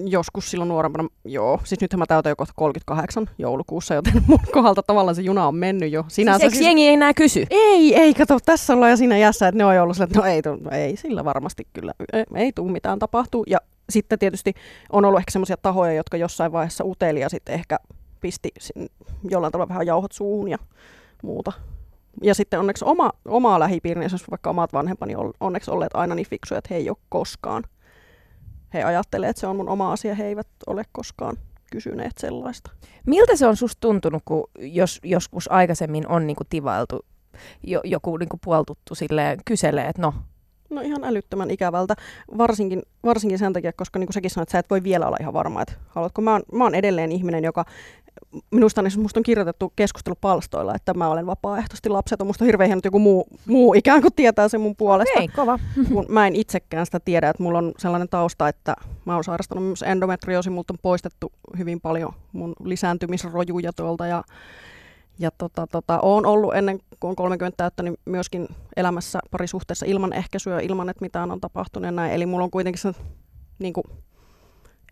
Joskus 0.07 0.50
silloin 0.50 0.68
nuorempana, 0.68 1.09
joo, 1.24 1.61
siis 1.64 1.80
nythän 1.80 1.98
mä 1.98 2.07
täytän 2.07 2.30
jo 2.30 2.37
kohta 2.37 2.54
38 2.57 3.30
joulukuussa, 3.38 3.94
joten 3.94 4.22
mun 4.26 4.38
kohdalta 4.52 4.83
tavallaan 4.83 5.14
se 5.14 5.22
juna 5.22 5.46
on 5.46 5.57
mennyt 5.57 5.92
jo. 5.92 6.04
Sinänsä 6.09 6.40
siis, 6.40 6.52
siis... 6.52 6.64
jengi 6.64 6.87
ei 6.87 6.94
enää 6.94 7.14
kysy? 7.14 7.46
Ei, 7.50 7.94
ei, 7.94 8.14
kato, 8.14 8.38
tässä 8.46 8.72
ollaan 8.72 8.90
jo 8.90 8.96
siinä 8.96 9.18
jässä, 9.18 9.48
että 9.48 9.59
ne 9.59 9.64
on 9.64 9.80
ollut 9.80 10.00
että 10.00 10.18
no 10.18 10.24
ei, 10.24 10.42
no 10.61 10.70
ei, 10.70 10.96
sillä 10.96 11.24
varmasti 11.24 11.66
kyllä, 11.72 11.92
ei, 12.12 12.24
ei 12.35 12.52
tule 12.52 12.72
mitään 12.72 12.98
tapahtuu. 12.98 13.44
Ja 13.46 13.59
sitten 13.90 14.18
tietysti 14.18 14.54
on 14.92 15.04
ollut 15.04 15.18
ehkä 15.20 15.30
semmoisia 15.30 15.57
tahoja, 15.57 15.92
jotka 15.92 16.16
jossain 16.16 16.52
vaiheessa 16.52 16.85
uteli 16.85 17.20
ja 17.20 17.28
sitten 17.28 17.54
ehkä 17.54 17.78
pisti 18.20 18.50
jollain 19.30 19.52
tavalla 19.52 19.68
vähän 19.68 19.87
jauhot 19.87 20.12
suuhun 20.12 20.48
ja 20.48 20.59
muuta. 21.22 21.52
Ja 22.22 22.35
sitten 22.35 22.61
onneksi 22.61 22.85
oma, 22.85 23.12
omaa 23.28 23.61
lähipiirini, 23.61 24.04
jos 24.04 24.30
vaikka 24.30 24.50
omat 24.50 24.72
vanhempani 24.72 25.16
on 25.16 25.33
onneksi 25.40 25.70
olleet 25.70 25.94
aina 25.94 26.14
niin 26.14 26.28
fiksuja, 26.28 26.59
että 26.59 26.74
he 26.74 26.76
ei 26.76 26.90
ole 26.90 26.96
koskaan 27.09 27.64
he 28.74 28.82
ajattelee, 28.82 29.28
että 29.28 29.40
se 29.40 29.46
on 29.46 29.56
mun 29.56 29.68
oma 29.68 29.92
asia, 29.92 30.14
he 30.14 30.26
eivät 30.26 30.48
ole 30.66 30.84
koskaan 30.92 31.37
kysyneet 31.72 32.12
sellaista. 32.18 32.70
Miltä 33.06 33.37
se 33.37 33.46
on 33.46 33.56
susta 33.56 33.80
tuntunut, 33.80 34.22
kun 34.24 34.50
jos 34.58 35.00
joskus 35.02 35.52
aikaisemmin 35.52 36.08
on 36.08 36.26
niinku 36.26 36.44
tivailtu, 36.48 37.06
jo, 37.62 37.80
joku 37.84 38.16
niinku 38.16 38.38
puoltuttu 38.44 38.94
silleen 38.94 39.38
kyselee, 39.44 39.88
että 39.88 40.02
no, 40.02 40.14
No 40.74 40.80
ihan 40.80 41.04
älyttömän 41.04 41.50
ikävältä, 41.50 41.94
varsinkin, 42.38 42.82
varsinkin 43.04 43.38
sen 43.38 43.52
takia, 43.52 43.72
koska 43.72 43.98
niin 43.98 44.06
kuin 44.06 44.14
säkin 44.14 44.30
sanoit, 44.30 44.46
että 44.48 44.52
sä 44.52 44.58
et 44.58 44.70
voi 44.70 44.82
vielä 44.82 45.06
olla 45.06 45.16
ihan 45.20 45.32
varma, 45.32 45.62
että 45.62 45.74
haluatko. 45.88 46.22
Mä 46.22 46.32
oon, 46.32 46.42
mä 46.52 46.64
oon 46.64 46.74
edelleen 46.74 47.12
ihminen, 47.12 47.44
joka 47.44 47.64
minusta, 48.50 48.82
niin 48.82 49.00
musta 49.00 49.20
on 49.20 49.24
kirjoitettu 49.24 49.72
keskustelupalstoilla, 49.76 50.74
että 50.74 50.94
mä 50.94 51.08
olen 51.08 51.26
vapaaehtoisesti 51.26 51.88
lapseton. 51.88 52.26
Musta 52.26 52.44
on 52.44 52.46
hirveän 52.46 52.68
hieno, 52.68 52.78
että 52.78 52.87
joku 52.87 52.98
muu, 52.98 53.26
muu 53.46 53.74
ikään 53.74 54.02
kuin 54.02 54.14
tietää 54.14 54.48
sen 54.48 54.60
mun 54.60 54.76
puolesta. 54.76 55.20
Ei, 55.20 55.28
kova. 55.28 55.58
Kun 55.92 56.06
mä 56.08 56.26
en 56.26 56.37
itsekään 56.37 56.87
sitä 56.87 57.00
tiedä, 57.00 57.28
että 57.28 57.42
mulla 57.42 57.58
on 57.58 57.72
sellainen 57.78 58.08
tausta, 58.08 58.48
että 58.48 58.74
mä 59.04 59.14
oon 59.14 59.24
sairastanut 59.24 59.64
myös 59.64 59.82
endometrioosi, 59.82 60.50
multa 60.50 60.72
on 60.72 60.78
poistettu 60.82 61.32
hyvin 61.58 61.80
paljon 61.80 62.12
mun 62.32 62.52
lisääntymisrojuja 62.64 63.72
tuolta 63.72 64.06
ja 64.06 64.24
ja 65.18 65.31
tota, 65.31 65.66
tota, 65.66 66.00
olen 66.00 66.27
ollut 66.27 66.55
ennen 66.55 66.79
kuin 67.00 67.09
on 67.09 67.16
30 67.16 67.57
täyttä, 67.57 67.83
niin 67.83 67.96
myöskin 68.05 68.48
elämässä 68.77 69.20
parisuhteessa 69.31 69.87
ilman 69.87 70.12
ehkäisyä, 70.12 70.61
ilman 70.61 70.88
että 70.88 71.05
mitään 71.05 71.31
on 71.31 71.40
tapahtunut 71.40 71.87
ja 71.87 71.92
näin. 71.92 72.12
Eli 72.12 72.27
mulla 72.27 72.44
on 72.44 72.50
kuitenkin 72.50 72.83
se, 72.83 72.92
niin 73.59 73.72
kuin, 73.72 73.85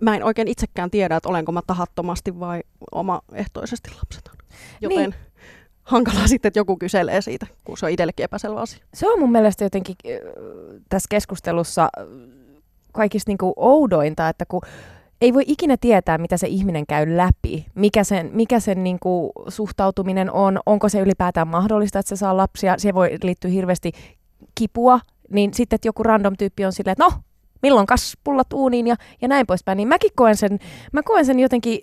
mä 0.01 0.17
en 0.17 0.25
oikein 0.25 0.49
itsekään 0.49 0.91
tiedä, 0.91 1.17
että 1.17 1.29
olenko 1.29 1.53
mä 1.53 1.61
tahattomasti 1.67 2.41
vai 2.41 2.63
omaehtoisesti 2.93 3.91
lapseton. 3.91 4.35
Joten 4.81 4.99
niin. 4.99 5.15
hankalaa 5.83 6.27
sitten, 6.27 6.49
että 6.49 6.61
joku 6.61 6.77
kyselee 6.77 7.21
siitä, 7.21 7.47
kun 7.65 7.79
se 7.79 7.87
on 7.87 7.93
itsellekin 7.93 8.25
epäselvä 8.25 8.61
asia. 8.61 8.85
Se 8.95 9.09
on 9.09 9.19
mun 9.19 9.33
mielestä 9.33 9.65
jotenkin 9.65 9.97
äh, 10.07 10.21
tässä 10.89 11.07
keskustelussa 11.11 11.89
kaikista 12.93 13.31
niin 13.31 13.39
kuin 13.39 13.53
oudointa, 13.57 14.29
että 14.29 14.45
kun 14.45 14.63
ei 15.23 15.35
voi 15.35 15.45
ikinä 15.47 15.77
tietää, 15.81 16.19
mitä 16.19 16.37
se 16.37 16.47
ihminen 16.47 16.87
käy 16.87 17.17
läpi, 17.17 17.67
mikä 17.75 18.05
sen, 18.05 18.31
mikä 18.33 18.61
sen 18.61 18.85
niin 18.85 18.99
kuin, 19.01 19.33
suhtautuminen 19.49 20.33
on, 20.33 20.61
onko 20.67 20.89
se 20.89 21.01
ylipäätään 21.01 21.49
mahdollista, 21.49 21.99
että 21.99 22.09
se 22.09 22.17
saa 22.17 22.37
lapsia, 22.37 22.75
se 22.79 22.95
voi 22.95 23.19
liittyä 23.23 23.51
hirveästi 23.51 23.93
kipua, 24.55 25.01
niin 25.31 25.55
sitten 25.55 25.75
että 25.75 25.89
joku 25.89 26.03
random 26.03 26.35
tyyppi 26.39 26.65
on 26.65 26.73
silleen, 26.73 26.93
että 26.93 27.05
no, 27.05 27.13
milloin 27.63 27.87
kas 27.87 28.17
pullat 28.25 28.53
uuniin 28.53 28.87
ja, 28.87 28.97
ja 29.21 29.29
näin 29.29 29.47
poispäin, 29.47 29.77
niin 29.77 29.89
mäkin 29.89 30.11
koen 30.15 30.37
sen, 30.37 30.59
mä 30.93 31.03
koen 31.03 31.27
sen 31.27 31.41
jotenkin 31.41 31.81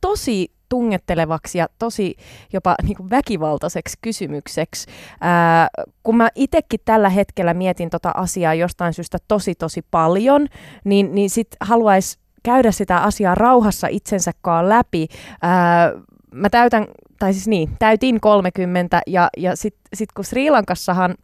tosi 0.00 0.52
tungettelevaksi 0.68 1.58
ja 1.58 1.68
tosi 1.78 2.16
jopa 2.52 2.74
niin 2.82 2.96
kuin 2.96 3.10
väkivaltaiseksi 3.10 3.98
kysymykseksi. 4.02 4.86
Ää, 5.20 5.68
kun 6.02 6.16
mä 6.16 6.28
itsekin 6.34 6.80
tällä 6.84 7.08
hetkellä 7.08 7.54
mietin 7.54 7.90
tota 7.90 8.10
asiaa 8.14 8.54
jostain 8.54 8.94
syystä 8.94 9.18
tosi 9.28 9.54
tosi 9.54 9.82
paljon, 9.90 10.46
niin, 10.84 11.14
niin 11.14 11.30
sit 11.30 11.48
haluaisi 11.60 12.18
käydä 12.42 12.70
sitä 12.70 12.98
asiaa 12.98 13.34
rauhassa 13.34 13.86
itsensäkaan 13.90 14.68
läpi. 14.68 15.08
Ää, 15.42 15.92
mä 16.34 16.50
täytän, 16.50 16.86
tai 17.18 17.32
siis 17.32 17.48
niin, 17.48 17.70
täytin 17.78 18.20
30 18.20 19.02
ja, 19.06 19.28
ja 19.36 19.56
sitten 19.56 19.82
sit 19.94 20.12
kun 20.12 20.24
Sri 20.24 20.50
Lankassahan 20.50 21.14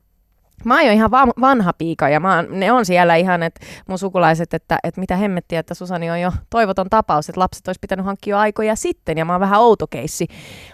Mä 0.65 0.75
oon 0.75 0.87
jo 0.87 0.93
ihan 0.93 1.11
va- 1.11 1.27
vanha 1.41 1.73
piika 1.73 2.09
ja 2.09 2.21
mä 2.21 2.37
oon, 2.37 2.47
ne 2.51 2.73
on 2.73 2.87
siellä 2.87 3.17
ihan, 3.17 3.43
että 3.43 3.61
mun 3.89 3.99
sukulaiset, 3.99 4.55
että, 4.55 4.79
että 4.85 5.01
mitä 5.01 5.17
hemmettiä, 5.17 5.61
että 5.61 5.75
Susani 5.75 6.11
on 6.11 6.21
jo 6.21 6.33
toivoton 6.51 6.91
tapaus, 6.91 7.29
että 7.29 7.41
lapset 7.41 7.69
olisi 7.69 7.79
pitänyt 7.81 8.07
hankkia 8.07 8.31
jo 8.37 8.39
aikoja 8.39 8.77
sitten 8.77 9.19
ja 9.19 9.25
mä 9.25 9.33
oon 9.33 9.41
vähän 9.41 9.61
outokeissi, 9.61 10.27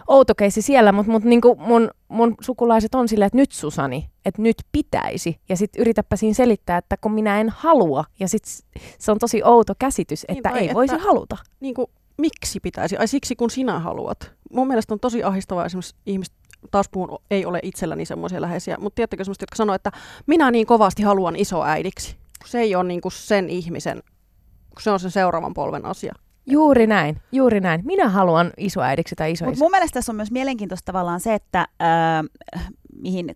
outokeissi 0.08 0.62
siellä, 0.62 0.92
mutta 0.92 1.12
mut 1.12 1.24
niinku 1.24 1.54
mun, 1.58 1.90
mun 2.08 2.34
sukulaiset 2.40 2.94
on 2.94 3.08
silleen, 3.08 3.26
että 3.26 3.36
nyt 3.38 3.52
Susani, 3.52 4.10
että 4.24 4.42
nyt 4.42 4.56
pitäisi 4.72 5.40
ja 5.48 5.56
sitten 5.56 5.80
yritäpä 5.82 6.16
siinä 6.16 6.34
selittää, 6.34 6.78
että 6.78 6.96
kun 6.96 7.12
minä 7.12 7.40
en 7.40 7.48
halua 7.48 8.04
ja 8.20 8.28
sitten 8.28 8.52
se 8.98 9.12
on 9.12 9.18
tosi 9.18 9.42
outo 9.44 9.72
käsitys, 9.78 10.22
että 10.28 10.32
Niin, 10.34 10.42
tai 10.42 10.68
ei 10.68 10.74
voisi 10.74 10.94
että- 10.94 11.06
haluta. 11.06 11.36
niin 11.60 11.74
kuin, 11.74 11.86
miksi 12.18 12.60
pitäisi? 12.60 12.96
Ai 12.96 13.08
siksi, 13.08 13.36
kun 13.36 13.50
sinä 13.50 13.78
haluat. 13.78 14.32
Mun 14.52 14.66
mielestä 14.68 14.94
on 14.94 15.00
tosi 15.00 15.22
ahdistavaa 15.24 15.64
esimerkiksi 15.66 15.94
ihmiset, 16.06 16.34
taas 16.70 16.88
puhun, 16.88 17.18
ei 17.30 17.46
ole 17.46 17.60
itselläni 17.62 18.04
semmoisia 18.04 18.40
läheisiä, 18.40 18.76
mutta 18.80 18.94
tiedättekö 18.94 19.24
semmoista, 19.24 19.42
jotka 19.42 19.56
sanoo, 19.56 19.74
että 19.74 19.92
minä 20.26 20.50
niin 20.50 20.66
kovasti 20.66 21.02
haluan 21.02 21.36
isoäidiksi. 21.36 22.16
Kun 22.40 22.48
Se 22.48 22.60
ei 22.60 22.74
ole 22.74 22.84
niin 22.84 23.00
kuin 23.00 23.12
sen 23.12 23.50
ihmisen, 23.50 24.02
kun 24.74 24.82
se 24.82 24.90
on 24.90 25.00
sen 25.00 25.10
seuraavan 25.10 25.54
polven 25.54 25.84
asia. 25.84 26.14
Juuri 26.46 26.86
näin, 26.86 27.20
juuri 27.32 27.60
näin. 27.60 27.80
Minä 27.84 28.08
haluan 28.08 28.52
isoäidiksi 28.56 29.14
tai 29.14 29.32
isoisä. 29.32 29.64
mun 29.64 29.70
mielestä 29.70 29.94
tässä 29.94 30.12
on 30.12 30.16
myös 30.16 30.30
mielenkiintoista 30.30 30.92
tavallaan 30.92 31.20
se, 31.20 31.34
että 31.34 31.66
ää, 31.80 32.24
mihin 33.02 33.34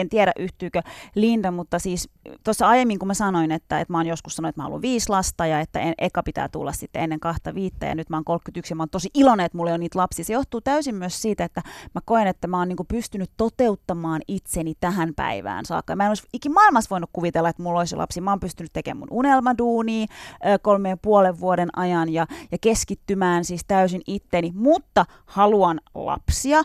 en 0.00 0.08
tiedä 0.08 0.32
yhtyykö 0.38 0.82
Linda, 1.14 1.50
mutta 1.50 1.78
siis 1.78 2.08
tuossa 2.44 2.68
aiemmin 2.68 2.98
kun 2.98 3.08
mä 3.08 3.14
sanoin, 3.14 3.52
että, 3.52 3.80
että 3.80 3.92
mä 3.92 3.98
oon 3.98 4.06
joskus 4.06 4.36
sanonut, 4.36 4.48
että 4.48 4.60
mä 4.60 4.62
haluan 4.62 4.82
viisi 4.82 5.08
lasta 5.08 5.46
ja 5.46 5.60
että 5.60 5.80
en, 5.80 5.94
eka 5.98 6.22
pitää 6.22 6.48
tulla 6.48 6.72
sitten 6.72 7.02
ennen 7.02 7.20
kahta 7.20 7.54
viittä 7.54 7.86
ja 7.86 7.94
nyt 7.94 8.10
mä 8.10 8.16
oon 8.16 8.24
31 8.24 8.72
ja 8.72 8.76
mä 8.76 8.82
oon 8.82 8.90
tosi 8.90 9.08
iloinen, 9.14 9.46
että 9.46 9.58
mulla 9.58 9.72
on 9.72 9.80
niitä 9.80 9.98
lapsia. 9.98 10.24
Se 10.24 10.32
johtuu 10.32 10.60
täysin 10.60 10.94
myös 10.94 11.22
siitä, 11.22 11.44
että 11.44 11.62
mä 11.94 12.00
koen, 12.04 12.26
että 12.26 12.46
mä 12.46 12.58
oon 12.58 12.68
niinku 12.68 12.84
pystynyt 12.84 13.30
toteuttamaan 13.36 14.20
itseni 14.28 14.74
tähän 14.80 15.12
päivään 15.16 15.64
saakka. 15.64 15.96
Mä 15.96 16.04
en 16.04 16.10
olisi 16.10 16.28
ikin 16.32 16.52
maailmassa 16.52 16.90
voinut 16.90 17.10
kuvitella, 17.12 17.48
että 17.48 17.62
mulla 17.62 17.78
olisi 17.78 17.96
lapsi. 17.96 18.20
Mä 18.20 18.30
oon 18.30 18.40
pystynyt 18.40 18.72
tekemään 18.72 18.98
mun 18.98 19.18
unelmaduunia 19.18 20.06
ö, 20.46 20.58
kolme 20.62 20.88
ja 20.88 20.96
puolen 20.96 21.40
vuoden 21.40 21.68
ajan 21.78 22.12
ja, 22.12 22.26
ja 22.52 22.58
keskittymään 22.60 23.44
siis 23.44 23.64
täysin 23.64 24.02
itteni, 24.06 24.52
mutta 24.54 25.04
haluan 25.26 25.80
lapsia. 25.94 26.62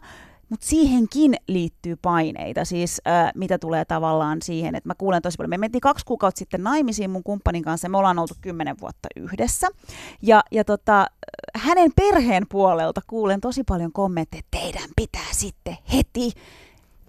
Mutta 0.50 0.66
siihenkin 0.66 1.36
liittyy 1.48 1.96
paineita, 1.96 2.66
siis 2.66 3.02
äh, 3.08 3.32
mitä 3.36 3.58
tulee 3.58 3.86
tavallaan 3.86 4.42
siihen, 4.42 4.76
että 4.76 4.90
mä 4.90 4.96
kuulen 4.98 5.22
tosi 5.22 5.38
paljon. 5.38 5.50
Me 5.50 5.58
mentiin 5.58 5.82
kaksi 5.82 6.06
kuukautta 6.06 6.40
sitten 6.40 6.64
naimisiin 6.64 7.12
mun 7.12 7.24
kumppanin 7.24 7.64
kanssa 7.64 7.90
me 7.90 7.98
ollaan 7.98 8.20
oltu 8.20 8.34
kymmenen 8.42 8.76
vuotta 8.82 9.08
yhdessä. 9.16 9.68
Ja, 10.22 10.44
ja 10.52 10.64
tota, 10.64 11.08
hänen 11.56 11.92
perheen 11.96 12.46
puolelta 12.50 13.02
kuulen 13.08 13.42
tosi 13.42 13.64
paljon 13.64 13.92
kommentteja, 13.92 14.40
että 14.40 14.58
teidän 14.60 14.90
pitää 14.96 15.28
sitten 15.32 15.78
heti 15.94 16.32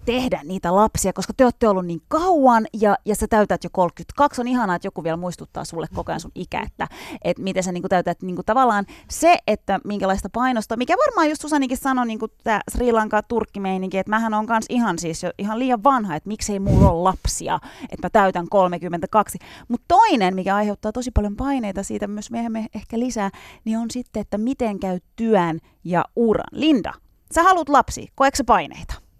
tehdä 0.05 0.41
niitä 0.43 0.75
lapsia, 0.75 1.13
koska 1.13 1.33
te 1.37 1.43
olette 1.43 1.67
ollut 1.67 1.85
niin 1.85 2.01
kauan 2.07 2.67
ja, 2.73 2.97
ja 3.05 3.15
sä 3.15 3.27
täytät 3.27 3.63
jo 3.63 3.69
32. 3.73 4.41
On 4.41 4.47
ihanaa, 4.47 4.75
että 4.75 4.87
joku 4.87 5.03
vielä 5.03 5.17
muistuttaa 5.17 5.65
sulle 5.65 5.87
koko 5.95 6.11
ajan 6.11 6.19
sun 6.19 6.31
ikä, 6.35 6.61
että, 6.61 6.87
että 7.23 7.43
miten 7.43 7.63
sä 7.63 7.71
niin 7.71 7.83
täytät 7.89 8.21
niin 8.21 8.37
tavallaan 8.45 8.85
se, 9.09 9.37
että 9.47 9.79
minkälaista 9.83 10.29
painosta, 10.29 10.77
mikä 10.77 10.95
varmaan 11.07 11.29
just 11.29 11.41
Susanikin 11.41 11.77
sanoi, 11.77 12.07
niin 12.07 12.19
tämä 12.43 12.61
Sri 12.71 12.91
Lanka 12.91 13.23
turkkimeininki, 13.23 13.97
että 13.97 14.09
mähän 14.09 14.33
on 14.33 14.45
kans 14.45 14.65
ihan 14.69 14.99
siis 14.99 15.23
jo 15.23 15.31
ihan 15.37 15.59
liian 15.59 15.83
vanha, 15.83 16.15
että 16.15 16.27
miksei 16.27 16.59
mulla 16.59 16.91
ole 16.91 17.03
lapsia, 17.03 17.59
että 17.83 18.05
mä 18.05 18.09
täytän 18.09 18.47
32. 18.49 19.37
Mutta 19.67 19.85
toinen, 19.87 20.35
mikä 20.35 20.55
aiheuttaa 20.55 20.91
tosi 20.91 21.11
paljon 21.11 21.35
paineita, 21.35 21.83
siitä 21.83 22.07
myös 22.07 22.31
myöhemmin 22.31 22.67
ehkä 22.75 22.99
lisää, 22.99 23.29
niin 23.65 23.77
on 23.77 23.91
sitten, 23.91 24.21
että 24.21 24.37
miten 24.37 24.79
käy 24.79 24.99
työn 25.15 25.59
ja 25.83 26.05
uran. 26.15 26.45
Linda, 26.51 26.93
sä 27.35 27.43
haluat 27.43 27.69
lapsi, 27.69 28.07
koetko 28.15 28.37
sä 28.37 28.43
paineita? 28.43 29.10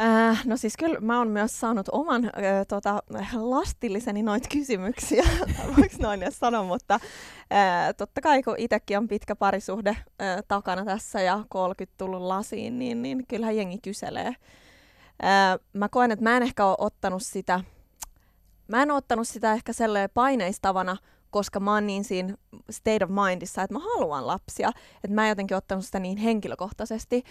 Äh, 0.00 0.42
no 0.46 0.56
siis 0.56 0.76
kyllä 0.76 1.00
mä 1.00 1.18
oon 1.18 1.28
myös 1.28 1.60
saanut 1.60 1.88
oman 1.92 2.24
äh, 2.24 2.32
tota, 2.68 3.02
lastilliseni 3.32 4.22
noita 4.22 4.48
kysymyksiä, 4.52 5.24
voiko 5.76 5.94
noin 5.98 6.22
edes 6.22 6.38
sanoa, 6.38 6.62
mutta 6.62 6.94
äh, 6.94 7.94
totta 7.96 8.20
kai 8.20 8.42
kun 8.42 8.54
itsekin 8.58 8.98
on 8.98 9.08
pitkä 9.08 9.36
parisuhde 9.36 9.90
äh, 9.90 10.42
takana 10.48 10.84
tässä 10.84 11.20
ja 11.20 11.44
30 11.48 11.94
tullut 11.98 12.22
lasiin, 12.22 12.78
niin, 12.78 13.02
niin 13.02 13.26
kyllähän 13.28 13.56
jengi 13.56 13.78
kyselee. 13.78 14.26
Äh, 14.26 15.58
mä 15.72 15.88
koen, 15.88 16.10
että 16.10 16.22
mä 16.22 16.36
en 16.36 16.42
ehkä 16.42 16.66
ole 16.66 16.76
ottanut 16.78 17.22
sitä, 17.22 17.60
mä 18.68 18.82
en 18.82 18.90
ottanut 18.90 19.28
sitä 19.28 19.52
ehkä 19.52 19.72
sellainen 19.72 20.10
paineistavana, 20.14 20.96
koska 21.36 21.60
mä 21.60 21.74
oon 21.74 21.86
niin 21.86 22.04
siinä 22.04 22.34
state 22.70 23.04
of 23.04 23.10
mindissa, 23.10 23.62
että 23.62 23.74
mä 23.74 23.80
haluan 23.80 24.26
lapsia. 24.26 24.70
Että 25.04 25.14
mä 25.14 25.24
en 25.24 25.28
jotenkin 25.28 25.56
ottanut 25.56 25.84
sitä 25.84 25.98
niin 25.98 26.16
henkilökohtaisesti, 26.16 27.22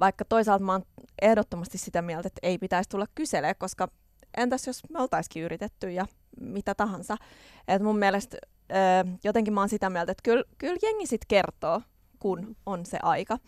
vaikka 0.00 0.24
toisaalta 0.24 0.64
mä 0.64 0.72
oon 0.72 0.82
ehdottomasti 1.22 1.78
sitä 1.78 2.02
mieltä, 2.02 2.26
että 2.26 2.40
ei 2.42 2.58
pitäisi 2.58 2.90
tulla 2.90 3.06
kyselee, 3.14 3.54
koska 3.54 3.88
entäs 4.36 4.66
jos 4.66 4.82
me 4.90 5.00
oltaisikin 5.00 5.42
yritetty 5.42 5.90
ja 5.90 6.06
mitä 6.40 6.74
tahansa. 6.74 7.16
Et 7.68 7.82
mun 7.82 7.98
mielestä 7.98 8.36
jotenkin 9.24 9.54
mä 9.54 9.60
oon 9.60 9.68
sitä 9.68 9.90
mieltä, 9.90 10.12
että 10.12 10.22
kyllä, 10.22 10.44
kyllä 10.58 10.78
jengi 10.82 11.06
sit 11.06 11.24
kertoo, 11.28 11.82
kun 12.18 12.56
on 12.66 12.86
se 12.86 12.98
aika. 13.02 13.38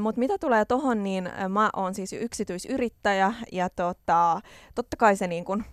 Mutta 0.00 0.18
mitä 0.18 0.38
tulee 0.40 0.64
tohon, 0.64 1.02
niin 1.02 1.30
mä 1.48 1.70
oon 1.76 1.94
siis 1.94 2.12
yksityisyrittäjä 2.12 3.34
ja 3.52 3.70
tota, 3.70 4.40
totta 4.74 4.96
kai 4.96 5.16
se 5.16 5.26
niin 5.26 5.44
kun 5.44 5.64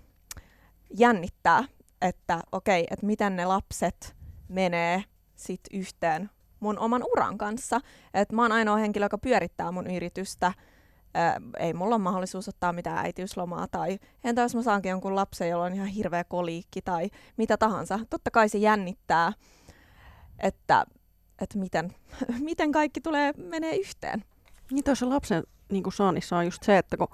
jännittää, 0.98 1.64
että 2.02 2.42
okei, 2.52 2.88
että 2.92 3.06
miten 3.06 3.36
ne 3.36 3.46
lapset 3.46 4.16
menee 4.48 5.04
sit 5.36 5.62
yhteen 5.74 6.30
mun 6.60 6.80
oman 6.80 7.04
uran 7.12 7.38
kanssa. 7.38 7.80
Et 8.14 8.32
mä 8.32 8.42
oon 8.42 8.52
ainoa 8.52 8.78
henkilö, 8.78 9.06
joka 9.06 9.18
pyörittää 9.18 9.72
mun 9.72 9.92
yritystä. 9.92 10.54
Ää, 11.14 11.42
ei 11.60 11.74
mulla 11.74 11.96
ole 11.96 12.04
mahdollisuus 12.04 12.50
ottaa 12.50 12.74
mitään 12.74 12.98
äitiyslomaa 12.98 13.68
tai 13.68 14.00
entä 14.24 14.42
jos 14.42 14.56
mä 14.56 14.62
saankin 14.62 14.90
jonkun 14.90 15.16
lapsen, 15.16 15.50
jolla 15.50 15.66
on 15.66 15.74
ihan 15.74 15.88
hirveä 15.88 16.24
koliikki 16.24 16.82
tai 16.82 17.10
mitä 17.38 17.58
tahansa. 17.58 18.00
Totta 18.10 18.32
kai 18.32 18.50
se 18.50 18.58
jännittää, 18.58 19.34
että, 20.40 20.86
että 21.42 21.58
miten, 21.58 21.96
miten 22.40 22.72
kaikki 22.72 23.02
tulee 23.02 23.34
menee 23.38 23.76
yhteen. 23.76 24.24
Niin 24.72 24.84
tuossa 24.84 25.10
lapsen 25.10 25.44
niin 25.72 25.84
saannissa 25.94 26.38
on 26.38 26.46
just 26.46 26.64
se, 26.64 26.78
että 26.78 26.98
kun 26.98 27.08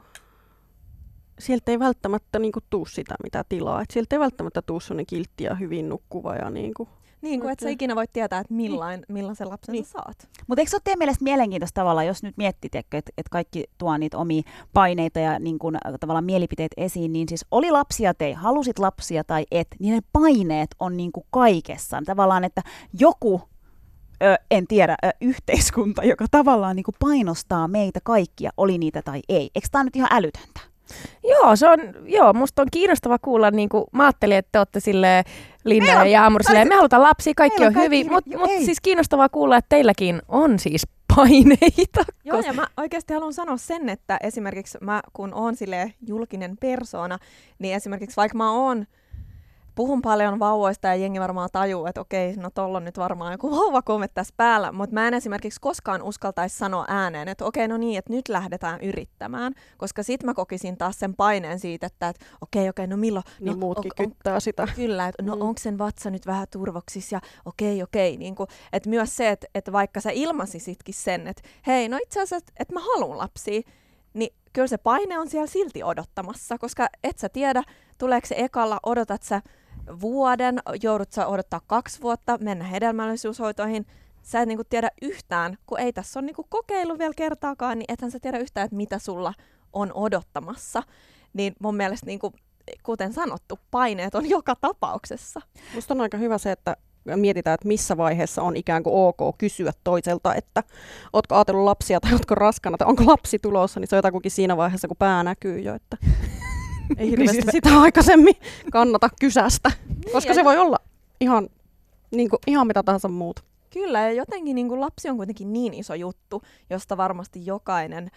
sieltä 1.40 1.72
ei 1.72 1.80
välttämättä 1.80 2.40
niin 2.40 2.52
kuin, 2.52 2.64
tuu 2.70 2.86
sitä, 2.86 3.16
mitä 3.24 3.44
tilaa. 3.50 3.82
Et 3.82 3.92
sieltä 3.94 4.16
ei 4.16 4.20
välttämättä 4.20 4.62
tuu 4.62 4.80
sellainen 4.80 5.06
kiltti 5.06 5.44
ja 5.44 5.56
hyvin 5.56 5.90
nukkuva 5.90 6.36
ja 6.36 6.50
niin 6.50 6.74
kuin, 6.74 6.90
Niin 7.22 7.40
kuin, 7.40 7.52
että 7.52 7.64
sä 7.66 7.70
ikinä 7.70 7.96
voit 7.96 8.14
tietää, 8.14 8.40
että 8.40 8.54
millain, 8.54 9.06
millaisen 9.08 9.50
lapsen 9.50 9.74
Niin. 9.74 9.86
sä 9.86 9.92
saat. 9.92 10.28
Mutta 10.48 10.62
eikö 10.62 10.70
se 10.70 10.76
ole 10.76 10.82
teidän 10.84 11.00
mielestä 11.00 11.24
mielenkiintoista 11.24 11.82
tavallaan, 11.82 12.08
jos 12.08 12.24
nyt 12.24 12.38
miettii, 12.38 12.70
että 12.74 13.12
et 13.18 13.30
kaikki 13.30 13.64
tuo 13.78 13.98
niitä 13.98 14.18
omia 14.18 14.42
paineita 14.74 15.20
ja 15.20 15.40
niin 15.40 15.60
kun, 15.60 15.76
äh, 15.76 15.82
tavallaan 16.00 16.26
mielipiteet 16.26 16.72
esiin, 16.78 17.14
niin 17.14 17.30
siis 17.30 17.46
oli 17.52 17.72
lapsia 17.72 18.14
te, 18.14 18.34
halusit 18.34 18.80
lapsia 18.80 19.24
tai 19.24 19.46
et, 19.52 19.68
niin 19.80 19.96
ne 19.96 20.02
paineet 20.14 20.70
on 20.80 20.98
niin 20.98 21.12
kuin 21.12 21.26
kaikessa. 21.32 22.02
Tavallaan, 22.06 22.44
että 22.44 22.62
joku, 23.00 23.42
ö, 24.24 24.36
en 24.52 24.68
tiedä, 24.68 24.96
ö, 25.06 25.10
yhteiskunta, 25.22 26.04
joka 26.04 26.26
tavallaan 26.32 26.76
niin 26.76 26.84
kuin 26.84 26.96
painostaa 27.00 27.68
meitä 27.68 28.00
kaikkia, 28.04 28.52
oli 28.58 28.78
niitä 28.78 29.02
tai 29.02 29.22
ei. 29.30 29.50
Eikö 29.56 29.68
tämä 29.72 29.84
nyt 29.84 29.96
ihan 29.96 30.10
älytöntä? 30.12 30.60
Joo, 31.24 31.56
se 31.56 31.70
on, 31.70 31.80
joo, 32.06 32.34
musta 32.34 32.62
on 32.62 32.68
kiinnostava 32.72 33.18
kuulla, 33.20 33.52
niin 33.52 33.70
kuin, 33.70 33.84
mä 33.92 34.04
ajattelin, 34.04 34.38
että 34.38 34.50
te 34.52 34.60
olette 34.60 34.80
sille 34.80 35.24
Linda 35.64 35.92
ja 35.92 36.06
Jaamur 36.06 36.44
silleen, 36.44 36.68
me 36.68 36.76
halutaan 36.76 37.04
lapsia, 37.04 37.34
kaikki 37.36 37.62
on 37.62 37.68
on 37.68 37.74
kaikki 37.74 37.86
hyvin, 37.86 38.12
mutta 38.12 38.38
mut 38.38 38.50
siis 38.66 38.82
kiinnostavaa 38.82 39.30
kuulla, 39.30 39.58
että 39.58 39.70
teilläkin 39.70 40.22
on 40.28 40.60
siis 40.60 40.88
paineita. 41.16 42.06
Joo, 42.26 42.40
ja 42.40 42.54
mä 42.54 42.68
oikeasti 42.78 43.14
haluan 43.14 43.34
sanoa 43.34 43.58
sen, 43.58 43.90
että 43.90 44.18
esimerkiksi 44.24 44.78
mä, 44.82 45.02
kun 45.14 45.34
oon 45.34 45.56
sille 45.56 45.94
julkinen 46.08 46.58
persona, 46.58 47.18
niin 47.60 47.76
esimerkiksi 47.76 48.18
vaikka 48.18 48.38
mä 48.38 48.52
oon 48.52 48.86
puhun 49.78 50.02
paljon 50.02 50.40
vauvoista 50.40 50.88
ja 50.88 50.96
jengi 50.96 51.20
varmaan 51.20 51.50
tajuu, 51.52 51.86
että 51.86 52.02
okei, 52.02 52.36
no 52.36 52.50
tolla 52.50 52.78
on 52.78 52.86
nyt 52.86 52.98
varmaan 52.98 53.32
joku 53.32 53.52
vauvakome 53.52 54.08
tässä 54.08 54.34
päällä, 54.38 54.72
mutta 54.72 54.94
mä 54.94 55.08
en 55.08 55.14
esimerkiksi 55.14 55.62
koskaan 55.62 56.02
uskaltaisi 56.04 56.58
sanoa 56.58 56.86
ääneen, 56.88 57.28
että 57.28 57.46
okei, 57.46 57.68
no 57.68 57.78
niin, 57.78 57.98
että 58.00 58.14
nyt 58.14 58.30
lähdetään 58.30 58.82
yrittämään, 58.82 59.54
koska 59.78 60.04
sit 60.04 60.24
mä 60.24 60.34
kokisin 60.34 60.78
taas 60.78 61.00
sen 61.00 61.16
paineen 61.16 61.60
siitä, 61.60 61.86
että, 61.88 62.10
että 62.10 62.26
okei, 62.42 62.70
okei, 62.70 62.88
no 62.88 62.98
milloin, 62.98 63.24
niin 63.40 63.52
no, 63.54 63.58
muutkin 63.60 63.92
on- 64.00 64.06
on- 64.06 64.12
kyttää 64.12 64.40
sitä. 64.40 64.68
Kyllä, 64.76 65.08
että 65.08 65.24
no 65.24 65.36
Mm. 65.36 65.42
onko 65.42 65.60
sen 65.60 65.78
vatsa 65.78 66.10
nyt 66.10 66.26
vähän 66.26 66.48
turvoksissa 66.52 67.16
ja 67.16 67.22
okei, 67.46 67.84
okei. 67.84 68.18
Niin 68.18 68.36
kuin, 68.36 68.48
että 68.74 68.90
myös 68.90 69.16
se, 69.16 69.30
että, 69.30 69.48
että 69.56 69.72
vaikka 69.72 70.02
sä 70.02 70.10
ilmaisisitkin 70.14 70.96
sen, 70.96 71.28
että 71.28 71.42
hei, 71.68 71.90
no 71.90 71.98
itse 72.04 72.22
asiassa, 72.22 72.52
että 72.60 72.74
mä 72.74 72.80
haluan 72.80 73.18
lapsia, 73.18 73.62
niin 74.14 74.34
kyllä 74.54 74.68
se 74.68 74.78
paine 74.78 75.20
on 75.20 75.30
siellä 75.30 75.48
silti 75.48 75.84
odottamassa, 75.84 76.58
koska 76.58 76.88
et 77.04 77.18
sä 77.20 77.30
tiedä, 77.30 77.64
tuleeko 77.98 78.28
se 78.28 78.36
ekalla, 78.38 78.80
odotat 78.84 79.24
sä 79.24 79.42
vuoden, 80.02 80.60
joudut 80.84 81.12
sä 81.12 81.28
odottaa 81.28 81.62
kaksi 81.68 82.02
vuotta, 82.02 82.38
mennä 82.42 82.66
hedelmällisyyshoitoihin, 82.66 83.86
sä 84.22 84.42
et 84.42 84.48
niinku 84.48 84.64
tiedä 84.64 84.90
yhtään, 85.02 85.58
kun 85.66 85.80
ei 85.80 85.94
tässä 85.94 86.20
ole 86.20 86.26
niinku 86.26 86.46
kokeilu 86.50 87.00
vielä 87.00 87.14
kertaakaan, 87.16 87.80
niin 87.80 87.94
ethän 87.94 88.12
sä 88.12 88.20
tiedä 88.20 88.38
yhtään, 88.38 88.66
että 88.66 88.76
mitä 88.76 89.00
sulla 89.00 89.34
on 89.74 89.94
odottamassa. 89.94 90.84
Niin 91.34 91.54
mun 91.60 91.76
mielestä, 91.76 92.06
niinku, 92.06 92.34
kuten 92.84 93.14
sanottu, 93.14 93.60
paineet 93.72 94.16
on 94.16 94.30
joka 94.30 94.56
tapauksessa. 94.56 95.42
Musta 95.76 95.94
on 95.94 96.02
aika 96.02 96.18
hyvä 96.18 96.38
se, 96.38 96.52
että 96.52 96.78
mietitään, 97.16 97.54
että 97.54 97.68
missä 97.68 97.98
vaiheessa 97.98 98.42
on 98.42 98.56
ikään 98.56 98.84
kuin 98.84 98.94
ok 98.96 99.38
kysyä 99.38 99.72
toiselta, 99.84 100.36
että 100.36 100.64
ootko 101.14 101.36
ajatellut 101.36 101.66
lapsia 101.66 102.00
tai 102.00 102.14
ootko 102.14 102.36
raskana 102.36 102.78
tai 102.78 102.88
onko 102.88 103.06
lapsi 103.06 103.40
tulossa, 103.40 103.80
niin 103.80 103.88
se 103.88 103.96
on 103.96 103.98
jotakuinkin 103.98 104.32
siinä 104.32 104.58
vaiheessa, 104.58 104.88
kun 104.88 104.98
pää 104.98 105.24
näkyy 105.24 105.60
jo. 105.60 105.76
Että 105.76 105.98
ei 106.98 107.10
hirveästi 107.10 107.42
sitä 107.52 107.82
aikaisemmin 107.82 108.36
kannata 108.72 109.10
kysästä, 109.20 109.72
koska 110.12 110.30
ja- 110.32 110.36
se 110.36 110.44
voi 110.44 110.58
olla 110.58 110.78
ihan, 111.22 111.50
niin 112.12 112.30
kuin, 112.30 112.40
ihan 112.48 112.68
mitä 112.68 112.84
tahansa 112.84 113.08
muuta. 113.08 113.42
Kyllä, 113.70 114.02
ja 114.02 114.12
jotenkin 114.12 114.56
niin 114.56 114.68
kuin 114.68 114.82
lapsi 114.82 115.10
on 115.10 115.18
kuitenkin 115.18 115.54
niin 115.54 115.74
iso 115.74 115.94
juttu, 115.94 116.42
josta 116.70 116.98
varmasti 116.98 117.46
jokainen, 117.46 118.12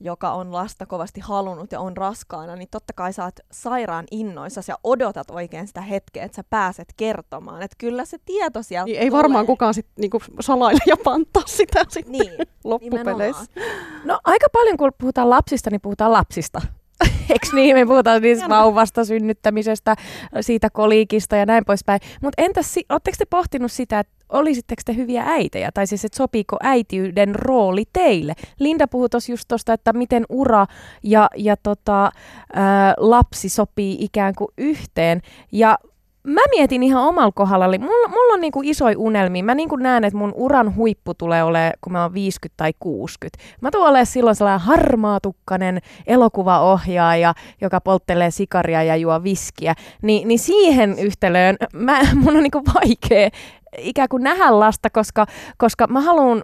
joka 0.00 0.32
on 0.32 0.52
lasta 0.52 0.86
kovasti 0.86 1.20
halunnut 1.20 1.72
ja 1.72 1.80
on 1.80 1.96
raskaana, 1.96 2.56
niin 2.56 2.68
totta 2.70 2.92
kai 2.92 3.12
sä 3.12 3.24
oot 3.24 3.34
sairaan 3.52 4.04
innoissa 4.10 4.60
ja 4.68 4.78
odotat 4.84 5.30
oikein 5.30 5.66
sitä 5.66 5.80
hetkeä, 5.80 6.24
että 6.24 6.36
sä 6.36 6.44
pääset 6.50 6.88
kertomaan. 6.96 7.62
Että 7.62 7.76
kyllä 7.78 8.04
se 8.04 8.18
tieto 8.24 8.62
sieltä 8.62 8.84
Niin 8.86 8.98
ei 9.00 9.12
varmaan 9.12 9.44
tulee. 9.46 9.52
kukaan 9.56 9.74
sit, 9.74 9.86
niinku, 9.98 10.22
salaile 10.40 10.80
ja 10.86 10.96
pantaa 11.04 11.42
sitä 11.46 11.84
sitten 11.88 12.12
Niin, 12.12 12.32
loppupeleissä. 12.64 13.44
nimenomaan. 13.54 14.04
No 14.04 14.20
aika 14.24 14.46
paljon, 14.52 14.76
kun 14.76 14.92
puhutaan 14.98 15.30
lapsista, 15.30 15.70
niin 15.70 15.80
puhutaan 15.80 16.12
lapsista. 16.12 16.60
Eikö 17.30 17.46
niin? 17.52 17.76
Me 17.76 17.86
puhutaan 17.86 18.22
niistä 18.22 18.48
vauvasta, 18.48 19.04
synnyttämisestä, 19.04 19.96
siitä 20.40 20.70
koliikista 20.70 21.36
ja 21.36 21.46
näin 21.46 21.64
poispäin. 21.64 22.00
Mutta 22.22 22.42
entäs, 22.42 22.74
ootteko 22.92 23.14
te 23.18 23.24
pohtinut 23.24 23.72
sitä, 23.72 23.98
että 23.98 24.14
olisitteko 24.28 24.82
te 24.84 24.96
hyviä 24.96 25.22
äitejä? 25.26 25.70
Tai 25.74 25.86
siis, 25.86 26.04
että 26.04 26.16
sopiiko 26.16 26.56
äitiyden 26.62 27.34
rooli 27.34 27.84
teille? 27.92 28.34
Linda 28.58 28.88
puhui 28.88 29.08
tuossa 29.08 29.32
just 29.32 29.44
tuosta, 29.48 29.72
että 29.72 29.92
miten 29.92 30.24
ura 30.28 30.66
ja, 31.02 31.28
ja 31.36 31.56
tota, 31.56 32.12
ää, 32.52 32.94
lapsi 32.96 33.48
sopii 33.48 33.96
ikään 34.00 34.34
kuin 34.34 34.48
yhteen. 34.58 35.20
Ja 35.52 35.78
mä 36.24 36.40
mietin 36.50 36.82
ihan 36.82 37.02
omalla 37.02 37.32
kohdalla, 37.34 37.64
eli 37.64 37.78
mulla, 37.78 38.08
mulla 38.08 38.34
on 38.34 38.40
niinku 38.40 38.60
isoja 38.64 38.98
unelmia. 38.98 39.44
Mä 39.44 39.54
niinku 39.54 39.76
näen, 39.76 40.04
että 40.04 40.18
mun 40.18 40.32
uran 40.34 40.76
huippu 40.76 41.14
tulee 41.14 41.44
olemaan, 41.44 41.72
kun 41.80 41.92
mä 41.92 42.02
oon 42.02 42.14
50 42.14 42.56
tai 42.56 42.72
60. 42.78 43.44
Mä 43.60 43.70
tuun 43.70 43.86
olemaan 43.86 44.06
silloin 44.06 44.36
sellainen 44.36 44.66
harmaatukkanen 44.66 45.78
elokuvaohjaaja, 46.06 47.34
joka 47.60 47.80
polttelee 47.80 48.30
sikaria 48.30 48.82
ja 48.82 48.96
juo 48.96 49.22
viskiä. 49.22 49.74
Ni, 50.02 50.24
niin 50.24 50.38
siihen 50.38 50.98
yhtälöön 50.98 51.56
mä, 51.72 52.00
mun 52.22 52.36
on 52.36 52.42
niinku 52.42 52.62
vaikea 52.74 53.30
ikään 53.78 54.08
kuin 54.08 54.22
nähdä 54.22 54.60
lasta, 54.60 54.90
koska, 54.90 55.26
koska 55.58 55.86
mä 55.86 56.00
haluan 56.00 56.42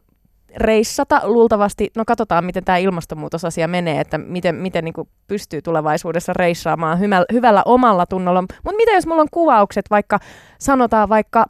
reissata 0.56 1.20
luultavasti, 1.24 1.90
no 1.96 2.04
katsotaan 2.06 2.44
miten 2.44 2.64
tämä 2.64 2.78
ilmastonmuutosasia 2.78 3.68
menee, 3.68 4.00
että 4.00 4.18
miten, 4.18 4.54
miten 4.54 4.84
niin 4.84 5.08
pystyy 5.26 5.62
tulevaisuudessa 5.62 6.32
reissaamaan 6.32 6.98
hyvällä, 6.98 7.26
hyvällä 7.32 7.62
omalla 7.64 8.06
tunnolla. 8.06 8.42
Mutta 8.42 8.76
mitä 8.76 8.92
jos 8.92 9.06
mulla 9.06 9.22
on 9.22 9.28
kuvaukset 9.30 9.84
vaikka, 9.90 10.18
sanotaan 10.58 11.08
vaikka 11.08 11.46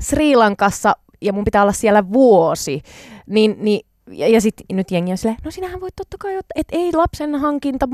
Sri 0.00 0.36
Lankassa 0.36 0.96
ja 1.20 1.32
mun 1.32 1.44
pitää 1.44 1.62
olla 1.62 1.72
siellä 1.72 2.12
vuosi, 2.12 2.82
niin, 3.26 3.56
niin 3.58 3.86
ja, 4.10 4.28
ja 4.28 4.40
sitten 4.40 4.76
nyt 4.76 4.90
jengi 4.90 5.10
on 5.10 5.18
silleen, 5.18 5.38
no 5.44 5.50
sinähän 5.50 5.80
voit 5.80 5.96
totta 5.96 6.16
kai, 6.20 6.36
ottaa, 6.36 6.60
että 6.60 6.76
ei 6.76 6.90
lapsen 6.92 7.34
hankinta 7.34 7.88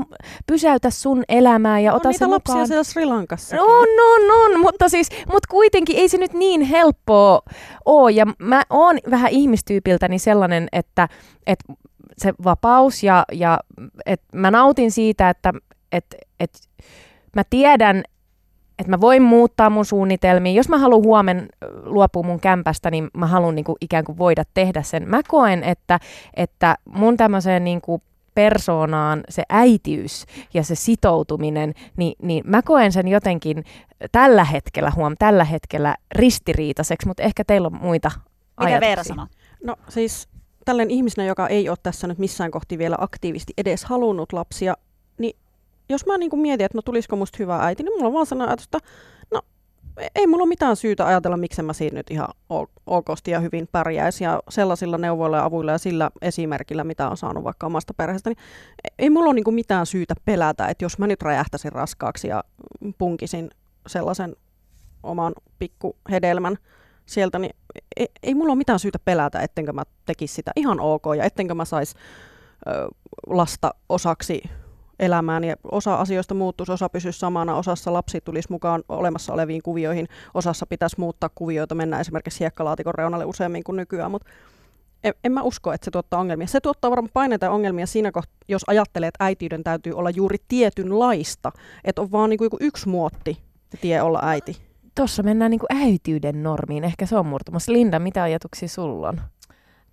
pysäytä 0.47 0.89
sun 0.89 1.23
elämää 1.29 1.79
ja 1.79 1.91
On 1.93 1.97
ota 1.97 2.09
lapsia 2.09 2.27
mukaan. 2.27 2.67
siellä 2.67 2.83
Sri 2.83 3.05
Lankassa. 3.05 3.55
No, 3.55 3.63
on, 3.63 3.87
on, 4.13 4.31
on, 4.45 4.59
mutta 4.59 4.89
siis, 4.89 5.09
mutta 5.31 5.47
kuitenkin 5.49 5.97
ei 5.97 6.09
se 6.09 6.17
nyt 6.17 6.33
niin 6.33 6.61
helppoa 6.61 7.41
ole. 7.85 8.11
Ja 8.11 8.25
mä 8.39 8.63
oon 8.69 8.97
vähän 9.09 9.31
ihmistyypiltäni 9.31 10.19
sellainen, 10.19 10.67
että, 10.71 11.07
että 11.47 11.73
se 12.17 12.33
vapaus 12.43 13.03
ja, 13.03 13.25
ja 13.31 13.59
että 14.05 14.37
mä 14.37 14.51
nautin 14.51 14.91
siitä, 14.91 15.29
että, 15.29 15.53
että, 15.91 16.17
että 16.39 16.59
mä 17.35 17.43
tiedän, 17.49 18.03
että 18.81 18.91
mä 18.91 19.01
voin 19.01 19.21
muuttaa 19.21 19.69
mun 19.69 19.85
suunnitelmia. 19.85 20.53
Jos 20.53 20.69
mä 20.69 20.77
haluan 20.77 21.03
huomen 21.03 21.49
luopua 21.83 22.23
mun 22.23 22.39
kämpästä, 22.39 22.91
niin 22.91 23.09
mä 23.13 23.27
haluan 23.27 23.55
niin 23.55 23.65
kuin 23.65 23.75
ikään 23.81 24.03
kuin 24.03 24.17
voida 24.17 24.43
tehdä 24.53 24.81
sen. 24.81 25.09
Mä 25.09 25.21
koen, 25.27 25.63
että, 25.63 25.99
että 26.33 26.77
mun 26.85 27.17
tämmöiseen 27.17 27.63
niin 27.63 27.81
kuin 27.81 28.01
persoonaan 28.35 29.23
se 29.29 29.43
äitiys 29.49 30.25
ja 30.53 30.63
se 30.63 30.75
sitoutuminen, 30.75 31.73
niin, 31.97 32.13
niin 32.21 32.43
mä 32.47 32.61
koen 32.61 32.91
sen 32.91 33.07
jotenkin 33.07 33.63
tällä 34.11 34.43
hetkellä, 34.43 34.91
huom, 34.95 35.15
tällä 35.19 35.43
hetkellä 35.43 35.95
ristiriitaiseksi, 36.11 37.07
mutta 37.07 37.23
ehkä 37.23 37.43
teillä 37.43 37.65
on 37.65 37.79
muita 37.81 38.11
Mitä 38.15 38.27
ajatuksia. 38.57 38.87
Veera 38.87 39.03
sanoo? 39.03 39.27
No 39.63 39.75
siis 39.89 40.29
tällainen 40.65 40.91
ihmisenä, 40.91 41.27
joka 41.27 41.47
ei 41.47 41.69
ole 41.69 41.77
tässä 41.83 42.07
nyt 42.07 42.17
missään 42.17 42.51
kohti 42.51 42.77
vielä 42.77 42.95
aktiivisesti 42.99 43.53
edes 43.57 43.85
halunnut 43.85 44.33
lapsia, 44.33 44.73
jos 45.91 46.05
mä 46.05 46.17
niin 46.17 46.39
mietin, 46.39 46.65
että 46.65 46.77
no 46.77 46.81
tulisiko 46.81 47.15
musta 47.15 47.37
hyvä 47.39 47.65
äiti, 47.65 47.83
niin 47.83 47.93
mulla 47.93 48.07
on 48.07 48.13
vaan 48.13 48.25
sellainen 48.25 48.49
ajatus, 48.49 48.65
että 48.65 48.79
no 49.31 49.41
ei 50.15 50.27
mulla 50.27 50.43
ole 50.43 50.49
mitään 50.49 50.75
syytä 50.75 51.05
ajatella, 51.05 51.37
miksi 51.37 51.61
mä 51.61 51.73
siinä 51.73 51.95
nyt 51.95 52.11
ihan 52.11 52.27
okosti 52.87 53.31
ja 53.31 53.39
hyvin 53.39 53.67
pärjäisi. 53.71 54.23
Ja 54.23 54.39
sellaisilla 54.49 54.97
neuvoilla 54.97 55.37
ja 55.37 55.45
avuilla 55.45 55.71
ja 55.71 55.77
sillä 55.77 56.11
esimerkillä, 56.21 56.83
mitä 56.83 57.09
on 57.09 57.17
saanut 57.17 57.43
vaikka 57.43 57.67
omasta 57.67 57.93
perheestä, 57.93 58.29
niin 58.29 58.37
ei 58.99 59.09
mulla 59.09 59.29
ole 59.29 59.33
niin 59.33 59.55
mitään 59.55 59.85
syytä 59.85 60.13
pelätä, 60.25 60.67
että 60.67 60.85
jos 60.85 60.99
mä 60.99 61.07
nyt 61.07 61.21
räjähtäisin 61.21 61.71
raskaaksi 61.71 62.27
ja 62.27 62.43
punkisin 62.97 63.49
sellaisen 63.87 64.35
oman 65.03 65.33
pikkuhedelmän 65.59 66.57
sieltä, 67.05 67.39
niin 67.39 67.55
ei, 67.97 68.07
ei 68.23 68.35
mulla 68.35 68.51
ole 68.51 68.57
mitään 68.57 68.79
syytä 68.79 68.99
pelätä, 69.05 69.39
ettenkö 69.39 69.73
mä 69.73 69.83
tekisi 70.05 70.33
sitä 70.33 70.51
ihan 70.55 70.79
ok 70.79 71.03
ja 71.17 71.23
ettenkö 71.23 71.55
mä 71.55 71.65
sais 71.65 71.95
ö, 72.67 72.87
lasta 73.27 73.73
osaksi 73.89 74.43
elämään 75.01 75.43
ja 75.43 75.55
osa 75.71 75.95
asioista 75.95 76.33
muuttuisi, 76.33 76.71
osa 76.71 76.89
pysyisi 76.89 77.19
samana, 77.19 77.55
osassa 77.55 77.93
lapsi 77.93 78.21
tulisi 78.21 78.51
mukaan 78.51 78.83
olemassa 78.89 79.33
oleviin 79.33 79.61
kuvioihin, 79.61 80.07
osassa 80.33 80.65
pitäisi 80.65 80.95
muuttaa 80.99 81.29
kuvioita, 81.35 81.75
mennä 81.75 81.99
esimerkiksi 81.99 82.39
hiekkalaatikon 82.39 82.95
reunalle 82.95 83.25
useammin 83.25 83.63
kuin 83.63 83.75
nykyään, 83.75 84.11
mutta 84.11 84.29
en, 85.03 85.13
en 85.23 85.31
mä 85.31 85.41
usko, 85.41 85.73
että 85.73 85.85
se 85.85 85.91
tuottaa 85.91 86.19
ongelmia. 86.19 86.47
Se 86.47 86.61
tuottaa 86.61 86.91
varmaan 86.91 87.11
paineita 87.13 87.45
ja 87.45 87.51
ongelmia 87.51 87.85
siinä 87.85 88.11
kohtaa, 88.11 88.37
jos 88.47 88.61
ajattelee, 88.67 89.07
että 89.07 89.25
äitiyden 89.25 89.63
täytyy 89.63 89.93
olla 89.93 90.09
juuri 90.09 90.37
tietynlaista, 90.47 91.51
että 91.83 92.01
on 92.01 92.11
vaan 92.11 92.29
niin 92.29 92.37
kuin 92.37 92.49
yksi 92.59 92.89
muotti 92.89 93.37
tie 93.81 94.01
olla 94.01 94.19
äiti. 94.23 94.57
Tuossa 94.95 95.23
mennään 95.23 95.51
niin 95.51 95.59
kuin 95.59 95.77
äitiyden 95.83 96.43
normiin, 96.43 96.83
ehkä 96.83 97.05
se 97.05 97.17
on 97.17 97.25
murtumassa. 97.25 97.71
Linda, 97.71 97.99
mitä 97.99 98.23
ajatuksia 98.23 98.69
sulla 98.69 99.09
on? 99.09 99.21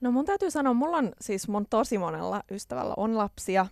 No 0.01 0.11
mun 0.11 0.25
täytyy 0.25 0.51
sanoa, 0.51 0.75
mulla 0.75 0.97
on 0.97 1.13
siis 1.21 1.49
mun 1.49 1.67
tosi 1.71 1.99
monella 1.99 2.43
ystävällä 2.51 2.95
on 2.97 3.19
lapsia. 3.19 3.67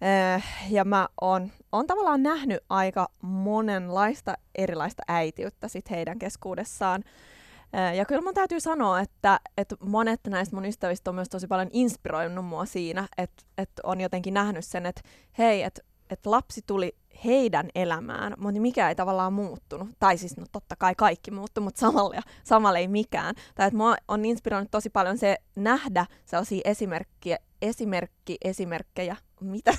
Eh, 0.00 0.44
ja 0.70 0.84
mä 0.84 1.08
oon, 1.20 1.50
oon 1.72 1.86
tavallaan 1.86 2.22
nähnyt 2.22 2.64
aika 2.68 3.08
monenlaista 3.22 4.34
erilaista 4.54 5.02
äitiyttä 5.08 5.68
sit 5.68 5.90
heidän 5.90 6.18
keskuudessaan. 6.18 7.04
Eh, 7.72 7.96
ja 7.96 8.04
kyllä 8.04 8.22
mun 8.22 8.34
täytyy 8.34 8.60
sanoa, 8.60 9.00
että, 9.00 9.40
että 9.56 9.76
monet 9.80 10.20
näistä 10.26 10.56
mun 10.56 10.64
ystävistä 10.64 11.10
on 11.10 11.14
myös 11.14 11.28
tosi 11.28 11.46
paljon 11.46 11.68
inspiroinut 11.72 12.44
mua 12.44 12.64
siinä, 12.64 13.08
että, 13.18 13.44
että 13.58 13.82
on 13.84 14.00
jotenkin 14.00 14.34
nähnyt 14.34 14.64
sen, 14.64 14.86
että 14.86 15.00
hei, 15.38 15.62
että, 15.62 15.80
että 16.10 16.30
lapsi 16.30 16.62
tuli 16.66 16.96
heidän 17.24 17.68
elämään, 17.74 18.34
mutta 18.38 18.60
mikä 18.60 18.88
ei 18.88 18.94
tavallaan 18.94 19.32
muuttunut. 19.32 19.88
Tai 19.98 20.18
siis 20.18 20.36
no 20.36 20.46
totta 20.52 20.76
kai 20.76 20.94
kaikki 20.94 21.30
muuttui, 21.30 21.64
mutta 21.64 21.80
samalla, 21.80 22.22
samalla 22.44 22.78
ei 22.78 22.88
mikään. 22.88 23.34
Tai 23.54 23.66
että 23.66 23.76
mua 23.76 23.96
on 24.08 24.24
inspiroinut 24.24 24.70
tosi 24.70 24.90
paljon 24.90 25.18
se 25.18 25.36
nähdä 25.56 26.06
sellaisia 26.24 26.60
esimerkkiä, 26.64 27.38
esimerkki, 27.62 28.36
esimerkkejä. 28.44 29.16
Mitä? 29.40 29.74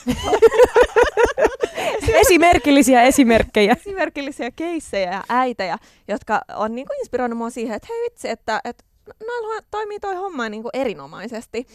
Esimerkillisiä 2.13 3.01
esimerkkejä. 3.01 3.75
esimerkillisiä 3.79 4.51
keissejä 4.51 5.11
ja 5.11 5.23
äitejä, 5.29 5.77
jotka 6.07 6.41
on 6.55 6.75
niinku 6.75 6.93
inspiroinut 6.99 7.37
mua 7.37 7.49
siihen, 7.49 7.75
että 7.75 7.87
hei 7.89 8.03
vitsi, 8.03 8.29
että, 8.29 8.61
että 8.63 8.83
noilla 9.27 9.63
toimii 9.71 9.99
toi 9.99 10.15
homma 10.15 10.49
niinku 10.49 10.69
erinomaisesti. 10.73 11.67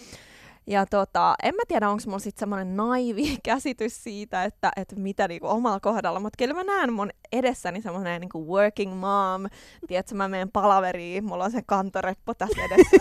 Ja 0.67 0.87
tota, 0.87 1.35
en 1.43 1.55
mä 1.55 1.63
tiedä, 1.69 1.89
onko 1.89 2.03
mulla 2.07 2.19
sitten 2.19 2.41
semmoinen 2.41 2.77
naivi 2.77 3.39
käsitys 3.43 4.05
siitä, 4.05 4.45
että, 4.45 4.73
että 4.77 4.97
mitä 4.97 5.29
niinku 5.29 5.49
omalla 5.49 5.81
kohdalla, 5.81 6.21
mutta 6.21 6.37
kyllä 6.37 6.55
mä 6.55 6.65
näen 6.65 6.93
mun 6.93 7.11
edessäni 7.33 7.83
semmoinen 7.83 8.21
niinku 8.21 8.47
working 8.55 8.95
mom. 9.01 9.47
Tiedätkö, 9.89 10.15
mä 10.15 10.29
menen 10.29 10.51
palaveriin, 10.51 11.25
mulla 11.25 11.45
on 11.45 11.51
se 11.51 11.63
kantoreppo 11.67 12.35
tässä 12.35 12.63
edessä, 12.65 12.97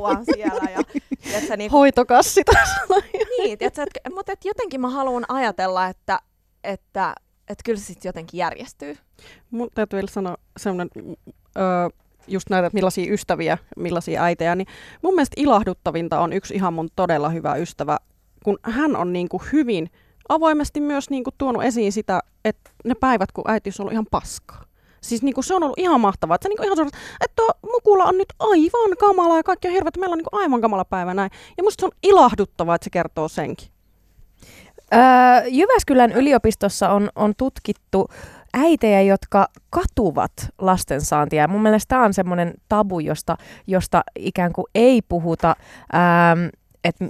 on 0.00 0.24
siellä. 0.24 0.70
Ja, 0.70 0.80
tiedätkö, 1.22 1.56
niinku, 1.56 1.76
Hoitokassi 1.76 2.44
tässä. 2.44 2.80
niin, 3.38 3.58
tiedätkö, 3.58 3.82
et, 3.82 4.14
mutta 4.14 4.32
et 4.32 4.44
jotenkin 4.44 4.80
mä 4.80 4.90
haluan 4.90 5.24
ajatella, 5.28 5.86
että, 5.86 6.20
että, 6.64 7.14
että 7.48 7.62
kyllä 7.64 7.78
se 7.78 7.84
sitten 7.84 8.08
jotenkin 8.08 8.38
järjestyy. 8.38 8.96
Mun 9.50 9.68
täytyy 9.74 9.96
vielä 9.96 10.10
sanoa 10.10 10.36
semmoinen, 10.56 10.90
öö, 11.56 11.88
just 12.28 12.50
näitä, 12.50 12.70
millaisia 12.72 13.12
ystäviä, 13.12 13.58
millaisia 13.76 14.22
äitejä, 14.22 14.54
niin 14.54 14.66
mun 15.02 15.14
mielestä 15.14 15.34
ilahduttavinta 15.36 16.20
on 16.20 16.32
yksi 16.32 16.54
ihan 16.54 16.74
mun 16.74 16.88
todella 16.96 17.28
hyvä 17.28 17.54
ystävä, 17.54 17.98
kun 18.44 18.58
hän 18.62 18.96
on 18.96 19.12
niin 19.12 19.28
kuin 19.28 19.42
hyvin 19.52 19.90
avoimesti 20.28 20.80
myös 20.80 21.10
niin 21.10 21.24
kuin 21.24 21.34
tuonut 21.38 21.64
esiin 21.64 21.92
sitä, 21.92 22.20
että 22.44 22.70
ne 22.84 22.94
päivät, 22.94 23.32
kun 23.32 23.50
äiti 23.50 23.70
on 23.70 23.74
ollut 23.78 23.92
ihan 23.92 24.06
paskaa. 24.10 24.64
Siis 25.00 25.22
niin 25.22 25.34
kuin 25.34 25.44
se 25.44 25.54
on 25.54 25.62
ollut 25.62 25.78
ihan 25.78 26.00
mahtavaa, 26.00 26.34
että 26.34 26.44
se 26.44 26.48
niin 26.48 26.56
kuin 26.56 26.64
ihan 26.64 26.76
suoraan, 26.76 27.00
että 27.20 27.36
tuo 27.36 27.70
mukula 27.72 28.04
on 28.04 28.18
nyt 28.18 28.32
aivan 28.38 28.96
kamala 28.98 29.36
ja 29.36 29.42
kaikki 29.42 29.68
on 29.68 29.74
hirveä, 29.74 29.88
että 29.88 30.00
meillä 30.00 30.14
on 30.14 30.18
niin 30.18 30.26
kuin 30.30 30.42
aivan 30.42 30.60
kamala 30.60 30.84
päivä 30.84 31.14
näin. 31.14 31.30
Ja 31.56 31.62
musta 31.64 31.80
se 31.80 31.86
on 31.86 31.92
ilahduttavaa, 32.02 32.74
että 32.74 32.84
se 32.84 32.90
kertoo 32.90 33.28
senkin. 33.28 33.68
Öö, 34.94 35.00
Jyväskylän 35.48 36.12
yliopistossa 36.12 36.90
on, 36.90 37.10
on 37.16 37.34
tutkittu 37.36 38.08
äitejä, 38.54 39.02
jotka 39.02 39.48
katuvat 39.70 40.32
lastensaantia. 40.58 41.48
Mun 41.48 41.62
mielestä 41.62 41.88
tämä 41.88 42.04
on 42.04 42.14
semmoinen 42.14 42.54
tabu, 42.68 43.00
josta, 43.00 43.36
josta 43.66 44.02
ikään 44.18 44.52
kuin 44.52 44.66
ei 44.74 45.02
puhuta, 45.02 45.56
että 46.84 47.04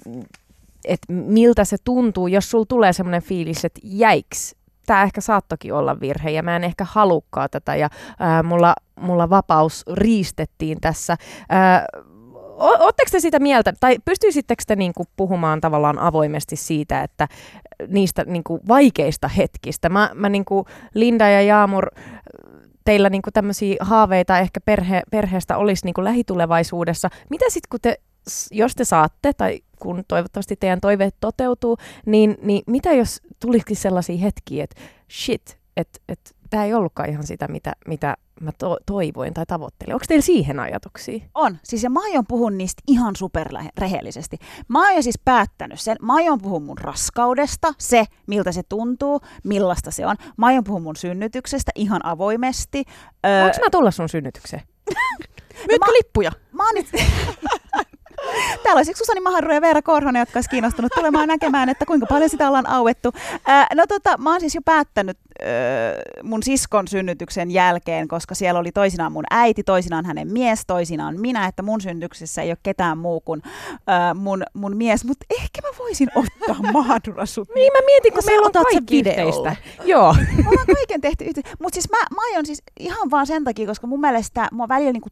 et 0.84 1.00
miltä 1.08 1.64
se 1.64 1.76
tuntuu, 1.84 2.26
jos 2.26 2.50
sulla 2.50 2.66
tulee 2.68 2.92
semmoinen 2.92 3.22
fiilis, 3.22 3.64
että 3.64 3.80
jäiks, 3.84 4.54
tämä 4.86 5.02
ehkä 5.02 5.20
saattokin 5.20 5.74
olla 5.74 6.00
virhe 6.00 6.30
ja 6.30 6.42
mä 6.42 6.56
en 6.56 6.64
ehkä 6.64 6.86
halukkaa 6.90 7.48
tätä 7.48 7.76
ja 7.76 7.88
ää, 8.18 8.42
mulla, 8.42 8.74
mulla 9.00 9.30
vapaus 9.30 9.84
riistettiin 9.92 10.80
tässä. 10.80 11.16
Ää, 11.48 11.86
Oletteko 12.58 13.08
te 13.10 13.20
sitä 13.20 13.38
mieltä, 13.38 13.72
tai 13.80 13.96
pystyisittekö 14.04 14.62
te 14.66 14.76
niinku 14.76 15.04
puhumaan 15.16 15.60
tavallaan 15.60 15.98
avoimesti 15.98 16.56
siitä, 16.56 17.02
että 17.02 17.28
niistä 17.88 18.24
niinku 18.24 18.60
vaikeista 18.68 19.28
hetkistä? 19.28 19.88
Mä, 19.88 20.10
mä 20.14 20.28
niinku 20.28 20.66
Linda 20.94 21.28
ja 21.28 21.42
Jaamur, 21.42 21.86
teillä 22.84 23.10
niinku 23.10 23.30
tämmöisiä 23.30 23.76
haaveita 23.80 24.38
ehkä 24.38 24.60
perhe, 24.60 25.02
perheestä 25.10 25.56
olisi 25.56 25.84
niinku 25.84 26.04
lähitulevaisuudessa. 26.04 27.08
Mitä 27.30 27.44
sitten, 27.48 27.68
kun 27.70 27.80
te, 27.82 28.00
jos 28.50 28.74
te 28.74 28.84
saatte, 28.84 29.32
tai 29.32 29.60
kun 29.82 30.04
toivottavasti 30.08 30.56
teidän 30.56 30.80
toiveet 30.80 31.14
toteutuu, 31.20 31.76
niin, 32.06 32.36
niin 32.42 32.62
mitä 32.66 32.92
jos 32.92 33.20
tulisikin 33.40 33.76
sellaisia 33.76 34.16
hetkiä, 34.16 34.64
että 34.64 34.80
shit, 35.10 35.58
että 35.76 36.00
et, 36.08 36.36
tämä 36.50 36.64
ei 36.64 36.74
ollutkaan 36.74 37.08
ihan 37.08 37.26
sitä, 37.26 37.48
mitä, 37.48 37.72
mitä 37.86 38.16
mä 38.40 38.50
to- 38.58 38.78
toivoin 38.86 39.34
tai 39.34 39.46
tavoittelin. 39.46 39.94
Onko 39.94 40.04
teillä 40.08 40.22
siihen 40.22 40.60
ajatuksia? 40.60 41.24
On. 41.34 41.58
Siis 41.62 41.82
ja 41.82 41.90
mä 41.90 42.00
aion 42.02 42.24
puhua 42.28 42.50
niistä 42.50 42.82
ihan 42.86 43.16
superrehellisesti. 43.16 44.38
Mä 44.68 44.82
aion 44.82 45.02
siis 45.02 45.18
päättänyt 45.24 45.80
sen. 45.80 45.96
Mä 46.02 46.14
aion 46.14 46.40
puhua 46.40 46.60
mun 46.60 46.78
raskaudesta, 46.78 47.74
se 47.78 48.04
miltä 48.26 48.52
se 48.52 48.62
tuntuu, 48.68 49.20
millaista 49.44 49.90
se 49.90 50.06
on. 50.06 50.16
Mä 50.36 50.46
aion 50.46 50.64
puhua 50.64 50.80
mun 50.80 50.96
synnytyksestä 50.96 51.72
ihan 51.74 52.06
avoimesti. 52.06 52.84
Öö... 53.26 53.42
Voinko 53.42 53.58
mä 53.64 53.70
tulla 53.70 53.90
sun 53.90 54.08
synnytykseen? 54.08 54.62
Myytkö 55.68 55.86
mä, 55.86 55.92
lippuja? 55.92 56.32
Mä 56.52 56.66
oon 56.66 56.74
nyt... 56.74 56.86
Täällä 58.62 58.78
olisi 58.78 58.92
Susani 58.96 59.20
Maharu 59.20 59.52
ja 59.52 59.60
Veera 59.60 59.82
Korhonen, 59.82 60.20
jotka 60.20 60.38
olisi 60.38 60.50
kiinnostunut 60.50 60.92
tulemaan 60.94 61.28
näkemään, 61.28 61.68
että 61.68 61.86
kuinka 61.86 62.06
paljon 62.06 62.30
sitä 62.30 62.48
ollaan 62.48 62.68
auettu. 62.68 63.12
Ää, 63.46 63.66
no 63.74 63.86
tota, 63.86 64.18
mä 64.18 64.30
oon 64.30 64.40
siis 64.40 64.54
jo 64.54 64.60
päättänyt 64.64 65.18
ää, 65.42 65.48
mun 66.22 66.42
siskon 66.42 66.88
synnytyksen 66.88 67.50
jälkeen, 67.50 68.08
koska 68.08 68.34
siellä 68.34 68.60
oli 68.60 68.72
toisinaan 68.72 69.12
mun 69.12 69.24
äiti, 69.30 69.62
toisinaan 69.62 70.04
hänen 70.06 70.32
mies, 70.32 70.62
toisinaan 70.66 71.20
minä, 71.20 71.46
että 71.46 71.62
mun 71.62 71.80
synnytyksessä 71.80 72.42
ei 72.42 72.50
ole 72.50 72.58
ketään 72.62 72.98
muu 72.98 73.20
kuin 73.20 73.42
ää, 73.86 74.14
mun, 74.14 74.42
mun 74.54 74.76
mies, 74.76 75.04
mutta 75.04 75.26
ehkä 75.40 75.60
mä 75.62 75.68
voisin 75.78 76.08
ottaa 76.14 76.56
Mahadura 76.72 77.26
sut. 77.26 77.48
niin 77.54 77.72
mä 77.72 77.78
mietin, 77.86 78.12
kun 78.12 78.22
meillä 78.26 78.46
on 78.46 78.52
kaikki 78.52 78.98
yhteistä. 78.98 79.56
Joo. 79.84 80.14
Me 80.36 80.48
ollaan 80.48 80.66
kaiken 80.74 81.00
tehty 81.00 81.24
yhteistä. 81.24 81.50
Mutta 81.58 81.74
siis 81.74 81.90
mä, 81.90 81.96
mä 81.96 82.20
aion 82.32 82.46
siis 82.46 82.62
ihan 82.80 83.10
vaan 83.10 83.26
sen 83.26 83.44
takia, 83.44 83.66
koska 83.66 83.86
mun 83.86 84.00
mielestä 84.00 84.48
mua 84.52 84.68
välillä 84.68 84.92
niinku 84.92 85.08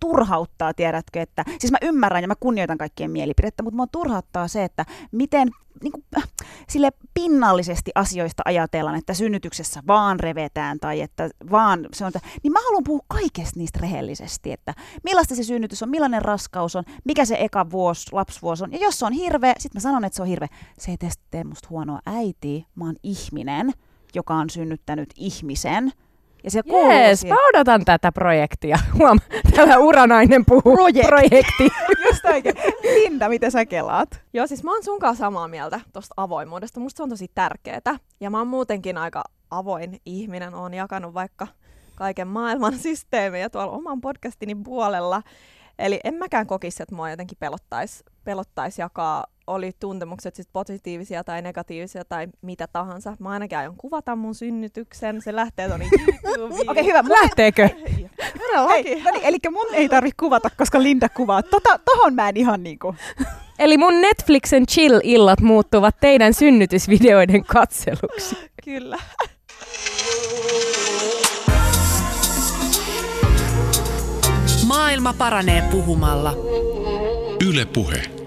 turhauttaa, 0.00 0.74
tiedätkö, 0.74 1.20
että 1.20 1.44
siis 1.58 1.70
mä 1.70 1.78
ymmärrän 1.82 2.22
ja 2.24 2.28
mä 2.28 2.34
kunnioitan 2.40 2.59
kaikkien 2.78 3.10
mielipidettä, 3.10 3.62
mutta 3.62 3.76
mua 3.76 3.86
turhauttaa 3.86 4.48
se, 4.48 4.64
että 4.64 4.84
miten 5.12 5.50
niin 5.82 5.92
kuin, 5.92 6.04
äh, 6.16 6.24
sille 6.68 6.90
pinnallisesti 7.14 7.90
asioista 7.94 8.42
ajatellaan, 8.46 8.96
että 8.96 9.14
synnytyksessä 9.14 9.82
vaan 9.86 10.20
revetään 10.20 10.80
tai 10.80 11.00
että 11.00 11.30
vaan 11.50 11.86
se 11.94 12.04
on, 12.04 12.12
niin 12.42 12.52
mä 12.52 12.60
haluan 12.64 12.84
puhua 12.84 13.04
kaikesta 13.08 13.58
niistä 13.58 13.78
rehellisesti, 13.82 14.52
että 14.52 14.74
millaista 15.04 15.34
se 15.34 15.42
synnytys 15.42 15.82
on, 15.82 15.88
millainen 15.90 16.22
raskaus 16.22 16.76
on, 16.76 16.84
mikä 17.04 17.24
se 17.24 17.36
eka 17.40 17.70
vuosi, 17.70 18.06
lapsvuosi 18.12 18.64
on. 18.64 18.72
Ja 18.72 18.78
jos 18.78 18.98
se 18.98 19.06
on 19.06 19.12
hirveä, 19.12 19.54
sitten 19.58 19.78
mä 19.78 19.82
sanon, 19.82 20.04
että 20.04 20.16
se 20.16 20.22
on 20.22 20.28
hirveä. 20.28 20.48
Se 20.78 20.90
ei 20.90 20.96
tee 21.30 21.44
musta 21.44 21.68
huonoa 21.70 22.00
äitiä, 22.06 22.64
mä 22.74 22.84
oon 22.84 22.96
ihminen, 23.02 23.72
joka 24.14 24.34
on 24.34 24.50
synnyttänyt 24.50 25.08
ihmisen, 25.16 25.92
ja 26.44 26.50
se 26.50 26.62
Jees, 26.66 27.24
mä 27.24 27.34
odotan 27.48 27.84
tätä 27.84 28.12
projektia. 28.12 28.78
Huom, 28.98 29.18
täällä 29.56 29.78
uranainen 29.78 30.44
puhuu. 30.44 30.76
Projekt. 30.76 31.08
Projekti. 31.08 31.68
Just 32.06 32.24
oikein. 32.24 32.54
Linda, 32.82 33.28
miten 33.28 33.50
sä 33.50 33.66
kelaat? 33.66 34.22
Joo, 34.32 34.46
siis 34.46 34.64
mä 34.64 34.72
oon 34.72 34.84
sunkaan 34.84 35.16
samaa 35.16 35.48
mieltä 35.48 35.80
tosta 35.92 36.14
avoimuudesta. 36.16 36.80
Musta 36.80 36.96
se 36.96 37.02
on 37.02 37.08
tosi 37.08 37.30
tärkeetä. 37.34 37.96
Ja 38.20 38.30
mä 38.30 38.38
oon 38.38 38.48
muutenkin 38.48 38.98
aika 38.98 39.24
avoin 39.50 40.00
ihminen. 40.06 40.54
Oon 40.54 40.74
jakanut 40.74 41.14
vaikka 41.14 41.46
kaiken 41.94 42.28
maailman 42.28 42.78
systeemejä 42.88 43.50
tuolla 43.50 43.72
oman 43.72 44.00
podcastini 44.00 44.54
puolella. 44.54 45.22
Eli 45.78 46.00
en 46.04 46.14
mäkään 46.14 46.46
kokisi, 46.46 46.82
että 46.82 46.94
mua 46.94 47.10
jotenkin 47.10 47.38
pelottaisi 47.40 48.04
pelottais 48.24 48.78
jakaa, 48.78 49.24
oli 49.50 49.72
tuntemukset 49.80 50.34
sit 50.34 50.48
positiivisia 50.52 51.24
tai 51.24 51.42
negatiivisia 51.42 52.04
tai 52.04 52.26
mitä 52.42 52.66
tahansa. 52.72 53.16
Mä 53.18 53.28
ainakin 53.30 53.58
aion 53.58 53.76
kuvata 53.76 54.16
mun 54.16 54.34
synnytyksen, 54.34 55.22
se 55.22 55.36
lähtee 55.36 55.68
tuonne 55.68 55.86
YouTubeen. 55.92 56.42
Okei, 56.42 56.64
okay, 56.68 56.84
hyvä. 56.84 57.04
Lähteekö? 57.08 57.68
Todellakin. 58.38 59.04
No 59.04 59.10
niin, 59.10 59.24
eli 59.24 59.38
mun 59.50 59.66
ei 59.74 59.88
tarvi 59.88 60.10
kuvata, 60.16 60.50
koska 60.56 60.82
Linda 60.82 61.08
kuvaa. 61.08 61.42
Tota, 61.42 61.78
tohon 61.84 62.14
mä 62.14 62.28
en 62.28 62.36
ihan 62.36 62.62
niinku... 62.62 62.94
Eli 63.58 63.78
mun 63.78 64.00
Netflixen 64.00 64.66
chill-illat 64.66 65.40
muuttuvat 65.40 65.96
teidän 66.00 66.34
synnytysvideoiden 66.34 67.44
katseluksi. 67.44 68.36
Kyllä. 68.64 68.98
Maailma 74.66 75.14
paranee 75.18 75.62
puhumalla. 75.70 76.34
Yle 77.48 77.64
Puhe. 77.64 78.19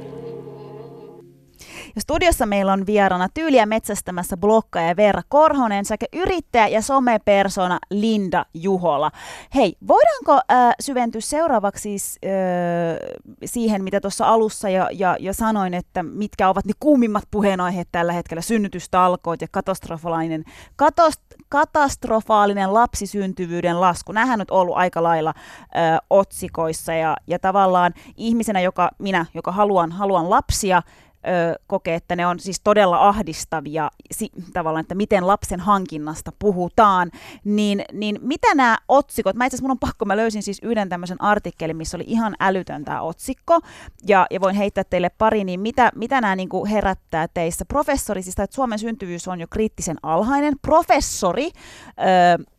Ja 1.95 2.01
studiossa 2.01 2.45
meillä 2.45 2.73
on 2.73 2.85
vieraana 2.85 3.27
tyyliä 3.33 3.65
metsästämässä 3.65 4.37
blokkaaja 4.37 4.95
Veera 4.95 5.21
Korhonen 5.29 5.85
sekä 5.85 6.05
yrittäjä 6.13 6.67
ja 6.67 6.81
somepersona 6.81 7.79
Linda 7.89 8.45
Juhola. 8.53 9.11
Hei, 9.55 9.75
voidaanko 9.87 10.33
äh, 10.33 10.73
syventyä 10.79 11.21
seuraavaksi 11.21 11.81
siis, 11.81 12.19
äh, 12.25 13.25
siihen, 13.45 13.83
mitä 13.83 14.01
tuossa 14.01 14.25
alussa 14.27 14.69
ja, 14.69 14.89
ja, 14.91 15.17
ja 15.19 15.33
sanoin, 15.33 15.73
että 15.73 16.03
mitkä 16.03 16.49
ovat 16.49 16.65
ne 16.65 16.73
kuumimmat 16.79 17.23
puheenaiheet 17.31 17.87
tällä 17.91 18.13
hetkellä, 18.13 18.41
synnytystalkoot 18.41 19.41
ja 19.41 19.47
katastrofaalinen, 19.51 20.43
katost, 20.75 21.21
katastrofaalinen 21.49 22.73
lapsisyntyvyyden 22.73 23.81
lasku. 23.81 24.11
Nämähän 24.11 24.41
on 24.41 24.45
ollut 24.51 24.77
aika 24.77 25.03
lailla 25.03 25.33
ö, 25.35 25.69
otsikoissa 26.09 26.93
ja, 26.93 27.17
ja 27.27 27.39
tavallaan 27.39 27.93
ihmisenä, 28.17 28.61
joka 28.61 28.91
minä, 28.99 29.25
joka 29.33 29.51
haluan, 29.51 29.91
haluan 29.91 30.29
lapsia, 30.29 30.81
ö, 31.27 31.59
kokee, 31.67 31.95
että 31.95 32.15
ne 32.15 32.27
on 32.27 32.39
siis 32.39 32.61
todella 32.63 33.07
ahdistavia 33.07 33.91
si, 34.11 34.29
tavallaan, 34.53 34.81
että 34.81 34.95
miten 34.95 35.27
lapsen 35.27 35.59
hankinnasta 35.59 36.31
puhutaan, 36.39 37.11
niin, 37.43 37.85
niin 37.91 38.19
mitä 38.21 38.55
nämä 38.55 38.77
otsikot, 38.87 39.35
mä 39.35 39.45
itse 39.45 39.55
asiassa 39.55 39.63
mun 39.63 39.71
on 39.71 39.79
pakko, 39.79 40.05
mä 40.05 40.17
löysin 40.17 40.43
siis 40.43 40.59
yhden 40.63 40.89
tämmöisen 40.89 41.21
artikkelin, 41.21 41.77
missä 41.77 41.97
oli 41.97 42.05
ihan 42.07 42.35
älytön 42.39 42.85
tämä 42.85 43.01
otsikko, 43.01 43.59
ja, 44.07 44.27
ja 44.31 44.41
voin 44.41 44.55
heittää 44.55 44.83
teille 44.83 45.09
pari, 45.09 45.43
niin 45.43 45.59
mitä, 45.59 45.91
mitä 45.95 46.21
nämä 46.21 46.35
niin 46.35 46.49
kuin 46.49 46.69
herättää 46.69 47.27
teissä? 47.33 47.65
Professori, 47.65 48.21
siis 48.21 48.39
että 48.39 48.55
Suomen 48.55 48.79
syntyvyys 48.79 49.27
on 49.27 49.39
jo 49.39 49.47
kriittisen 49.49 49.97
alhainen, 50.03 50.53
professori, 50.61 51.51
ö, 51.99 52.52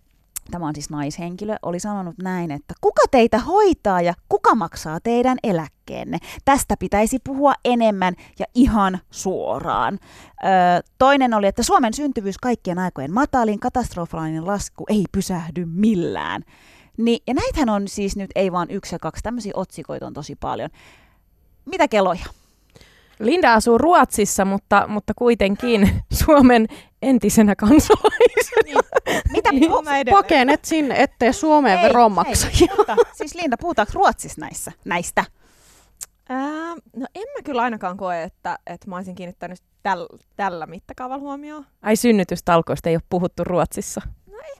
tämä 0.50 0.66
on 0.66 0.74
siis 0.74 0.90
naishenkilö, 0.90 1.56
oli 1.62 1.80
sanonut 1.80 2.14
näin, 2.18 2.50
että 2.50 2.74
kuka 2.80 3.02
teitä 3.10 3.38
hoitaa 3.38 4.00
ja 4.00 4.14
kuka 4.28 4.54
maksaa 4.54 5.00
teidän 5.00 5.38
eläkkeenne? 5.42 6.18
Tästä 6.44 6.76
pitäisi 6.78 7.18
puhua 7.24 7.52
enemmän 7.64 8.14
ja 8.38 8.46
ihan 8.54 8.98
suoraan. 9.10 9.98
Öö, 10.44 10.50
toinen 10.98 11.34
oli, 11.34 11.46
että 11.46 11.62
Suomen 11.62 11.94
syntyvyys 11.94 12.38
kaikkien 12.38 12.78
aikojen 12.78 13.12
matalin, 13.12 13.60
katastrofaalinen 13.60 14.46
lasku 14.46 14.84
ei 14.88 15.04
pysähdy 15.12 15.64
millään. 15.64 16.42
Ni, 16.96 17.18
ja 17.26 17.34
näitähän 17.34 17.68
on 17.68 17.88
siis 17.88 18.16
nyt 18.16 18.30
ei 18.34 18.52
vaan 18.52 18.70
yksi 18.70 18.94
ja 18.94 18.98
kaksi, 18.98 19.22
tämmöisiä 19.22 19.52
otsikoita 19.54 20.06
on 20.06 20.12
tosi 20.12 20.36
paljon. 20.36 20.70
Mitä 21.64 21.88
keloja? 21.88 22.24
Linda 23.18 23.54
asuu 23.54 23.78
Ruotsissa, 23.78 24.44
mutta, 24.44 24.84
mutta 24.88 25.12
kuitenkin 25.16 25.90
Suomen 26.24 26.66
entisenä 27.02 27.56
kansalaisena. 27.56 28.62
Niin. 28.64 28.76
Mitä 29.32 29.52
niin, 29.52 29.70
pakenet 30.10 30.64
sinne, 30.64 31.02
ettei 31.02 31.32
Suomeen 31.32 31.82
veronmaksajia? 31.82 32.74
Siis 33.12 33.34
Linda, 33.34 33.56
puhutaanko 33.60 33.92
Ruotsissa 33.94 34.40
näissä, 34.40 34.72
näistä? 34.84 35.24
Ää, 36.28 36.74
no 36.96 37.06
en 37.14 37.26
mä 37.36 37.42
kyllä 37.44 37.62
ainakaan 37.62 37.96
koe, 37.96 38.22
että, 38.22 38.58
että 38.66 38.90
mä 38.90 38.96
olisin 38.96 39.14
kiinnittänyt 39.14 39.58
täl, 39.82 40.06
tällä 40.36 40.66
mittakaavalla 40.66 41.20
huomioon. 41.20 41.66
Ai 41.82 41.96
synnytystalkoista 41.96 42.88
ei 42.88 42.96
ole 42.96 43.02
puhuttu 43.08 43.44
Ruotsissa? 43.44 44.00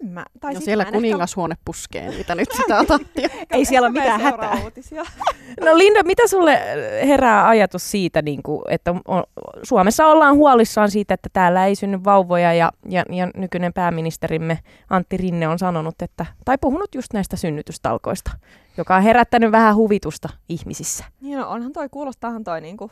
En 0.02 0.08
mä. 0.08 0.24
Tai 0.40 0.54
no 0.54 0.60
siellä 0.60 0.84
kuningashuone 0.84 1.52
ehkä... 1.52 1.62
puskee 1.64 2.10
mitä 2.18 2.34
nyt 2.34 2.48
sitä 2.62 2.80
otattiin. 2.80 3.30
Ei 3.50 3.64
siellä 3.64 3.86
ole 3.86 3.92
mitään 3.92 4.20
hätää. 4.20 4.56
no 5.64 5.78
Linda, 5.78 6.02
mitä 6.02 6.26
sulle 6.26 6.60
herää 7.06 7.48
ajatus 7.48 7.90
siitä, 7.90 8.22
niin 8.22 8.42
kuin, 8.42 8.62
että 8.68 8.94
on, 9.08 9.24
Suomessa 9.62 10.06
ollaan 10.06 10.36
huolissaan 10.36 10.90
siitä, 10.90 11.14
että 11.14 11.28
täällä 11.32 11.66
ei 11.66 11.74
synny 11.74 12.04
vauvoja 12.04 12.54
ja, 12.54 12.72
ja, 12.88 13.04
ja 13.10 13.28
nykyinen 13.36 13.72
pääministerimme 13.72 14.58
Antti 14.90 15.16
Rinne 15.16 15.48
on 15.48 15.58
sanonut, 15.58 16.02
että, 16.02 16.26
tai 16.44 16.58
puhunut 16.60 16.94
just 16.94 17.12
näistä 17.12 17.36
synnytystalkoista, 17.36 18.30
joka 18.76 18.96
on 18.96 19.02
herättänyt 19.02 19.52
vähän 19.52 19.76
huvitusta 19.76 20.28
ihmisissä. 20.48 21.04
Niin 21.20 21.38
no, 21.38 21.50
onhan 21.50 21.72
toi, 21.72 21.88
kuulostaahan 21.88 22.44
toi 22.44 22.60
niin 22.60 22.76
kuin, 22.76 22.90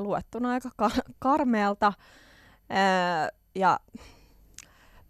luettuna 0.00 0.50
aika 0.50 0.70
ka- 0.76 0.90
karmeelta. 1.18 1.92
Öö, 2.70 3.38
ja 3.54 3.78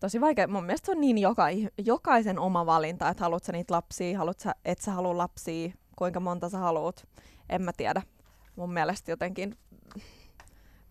tosi 0.01 0.21
vaikea. 0.21 0.49
Mun 0.49 0.65
mielestä 0.65 0.87
se 0.87 0.93
on 0.93 1.01
niin 1.01 1.19
joka, 1.19 1.47
jokaisen 1.85 2.39
oma 2.39 2.67
valinta, 2.67 3.09
että 3.09 3.25
haluat 3.25 3.45
sä 3.45 3.53
niitä 3.53 3.75
lapsia, 3.75 4.19
haluat 4.19 4.41
sä, 4.41 4.55
et 4.65 4.79
sä 4.79 4.93
halua 4.93 5.19
lapsia, 5.19 5.73
kuinka 5.97 6.21
monta 6.21 6.49
sä 6.49 6.59
haluat. 6.59 7.09
En 7.49 7.63
mä 7.63 7.73
tiedä. 7.77 8.03
Mun 8.57 8.73
mielestä 8.73 9.11
jotenkin 9.11 9.55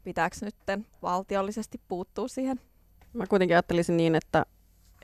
pitääkö 0.04 0.36
nyt 0.42 0.56
valtiollisesti 1.02 1.82
puuttua 1.88 2.28
siihen 2.28 2.60
mä 3.18 3.28
kuitenkin 3.28 3.56
ajattelisin 3.56 3.98
niin, 3.98 4.16
että, 4.16 4.46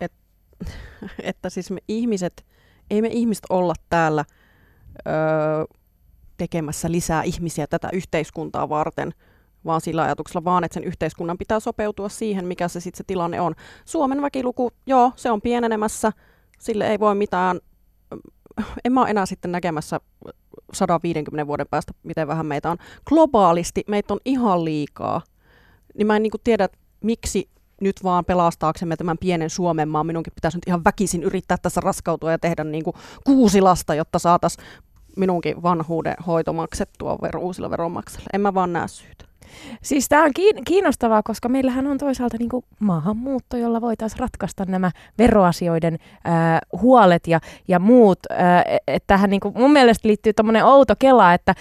että, 0.02 0.18
että 1.24 1.50
siis 1.50 1.72
me 1.72 1.80
ihmiset, 1.88 2.46
ei 2.90 3.02
me 3.02 3.08
ihmiset 3.08 3.46
olla 3.50 3.74
täällä 3.90 4.26
öö, 5.08 5.14
tekemässä 6.38 6.92
lisää 6.92 7.24
ihmisiä 7.24 7.68
tätä 7.68 7.90
yhteiskuntaa 7.94 8.70
varten, 8.70 9.14
vaan 9.66 9.82
sillä 9.82 10.04
ajatuksella 10.04 10.44
vaan, 10.44 10.64
että 10.64 10.74
sen 10.74 10.84
yhteiskunnan 10.84 11.38
pitää 11.38 11.60
sopeutua 11.60 12.10
siihen, 12.10 12.46
mikä 12.46 12.68
se 12.68 12.80
sitten 12.80 12.98
se 12.98 13.04
tilanne 13.08 13.42
on. 13.42 13.56
Suomen 13.86 14.22
väkiluku, 14.22 14.72
joo, 14.86 15.12
se 15.16 15.32
on 15.32 15.42
pienenemässä, 15.42 16.12
sille 16.60 16.88
ei 16.88 17.00
voi 17.00 17.16
mitään, 17.16 17.60
en 18.86 18.94
mä 18.94 19.02
ole 19.02 19.10
enää 19.10 19.26
sitten 19.26 19.52
näkemässä 19.52 20.00
150 20.74 21.48
vuoden 21.48 21.68
päästä, 21.70 21.94
miten 22.04 22.28
vähän 22.28 22.46
meitä 22.46 22.72
on. 22.72 22.78
Globaalisti 23.06 23.84
meitä 23.88 24.14
on 24.14 24.20
ihan 24.26 24.66
liikaa. 24.66 25.22
Niin 25.98 26.08
mä 26.08 26.16
en 26.16 26.24
niin 26.24 26.32
tiedä, 26.44 26.70
miksi 27.04 27.50
nyt 27.82 28.04
vaan 28.04 28.26
pelastaaksemme 28.26 28.96
tämän 28.96 29.18
pienen 29.18 29.50
Suomen 29.50 29.90
maan, 29.90 30.06
minunkin 30.06 30.34
pitäisi 30.36 30.58
nyt 30.58 30.68
ihan 30.68 30.84
väkisin 30.84 31.24
yrittää 31.24 31.58
tässä 31.62 31.82
raskautua 31.82 32.32
ja 32.32 32.40
tehdä 32.40 32.64
niin 32.64 32.84
kuin 32.84 32.96
kuusi 33.24 33.62
lasta, 33.62 33.96
jotta 33.96 34.20
saataisiin 34.20 34.68
minunkin 35.18 35.64
vanhuuden 35.64 36.16
hoito 36.28 36.54
maksettua 36.54 37.16
ver- 37.16 37.38
uusilla 37.38 37.70
veronmaksajilla. 37.70 38.30
En 38.34 38.42
mä 38.42 38.54
vaan 38.54 38.74
näe 38.74 38.88
syytä. 38.88 39.26
Siis 39.82 40.10
tämä 40.10 40.24
on 40.24 40.32
kiinnostavaa, 40.66 41.24
koska 41.24 41.50
meillähän 41.50 41.88
on 41.88 41.98
toisaalta 41.98 42.38
niinku 42.40 42.64
maahanmuutto, 42.80 43.58
jolla 43.58 43.82
voitaisiin 43.82 44.20
ratkaista 44.20 44.66
nämä 44.66 44.92
veroasioiden 45.18 45.98
ää, 46.24 46.60
huolet 46.82 47.28
ja, 47.28 47.40
ja 47.68 47.80
muut. 47.80 48.20
Ää, 48.30 48.64
et 48.88 49.04
tähän 49.08 49.30
niinku, 49.30 49.52
mun 49.56 49.72
mielestä 49.72 50.08
liittyy 50.08 50.34
tämmöinen 50.34 50.66
outo 50.66 50.94
kela, 51.00 51.34
että 51.34 51.56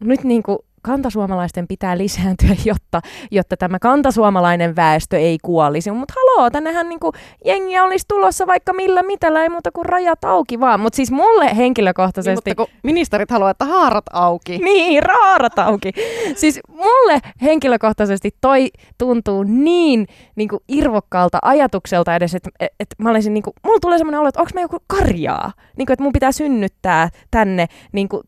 nyt 0.00 0.24
niinku 0.24 0.64
kantasuomalaisten 0.84 1.68
pitää 1.68 1.98
lisääntyä, 1.98 2.56
jotta, 2.70 3.00
jotta 3.30 3.56
tämä 3.56 3.78
kantasuomalainen 3.78 4.76
väestö 4.76 5.18
ei 5.18 5.38
kuolisi. 5.42 5.90
Mutta 5.90 6.14
haloo, 6.16 6.50
tännehän 6.50 6.88
niinku 6.88 7.12
jengiä 7.44 7.84
olisi 7.84 8.04
tulossa 8.08 8.46
vaikka 8.46 8.72
millä 8.72 9.02
mitellä, 9.02 9.42
ei 9.42 9.48
muuta 9.48 9.70
kuin 9.72 9.86
rajat 9.86 10.24
auki 10.24 10.60
vaan. 10.60 10.80
Mutta 10.80 10.96
siis 10.96 11.10
mulle 11.10 11.56
henkilökohtaisesti... 11.56 12.50
Niin, 12.50 12.56
mutta 12.58 12.72
kun 12.72 12.80
ministerit 12.82 13.30
haluaa, 13.30 13.50
että 13.50 13.64
haarat 13.64 14.04
auki. 14.12 14.58
Niin, 14.58 15.02
haarat 15.08 15.58
auki. 15.58 15.92
siis 16.40 16.60
mulle 16.68 17.20
henkilökohtaisesti 17.42 18.30
toi 18.40 18.68
tuntuu 18.98 19.42
niin 19.42 20.06
niinku 20.36 20.62
irvokkaalta 20.68 21.38
ajatukselta 21.42 22.16
edes, 22.16 22.34
että 22.34 22.50
et, 22.60 22.72
et 22.80 22.88
mä 22.98 23.10
olisin 23.10 23.34
niinku, 23.34 23.52
mulla 23.64 23.78
tulee 23.80 23.98
semmoinen 23.98 24.20
olo, 24.20 24.28
että 24.28 24.40
onko 24.40 24.50
mä 24.54 24.60
joku 24.60 24.78
karjaa? 24.86 25.52
Niinku, 25.76 25.92
että 25.92 26.02
mun 26.02 26.12
pitää 26.12 26.32
synnyttää 26.32 27.08
tänne 27.30 27.66
niinku 27.92 28.22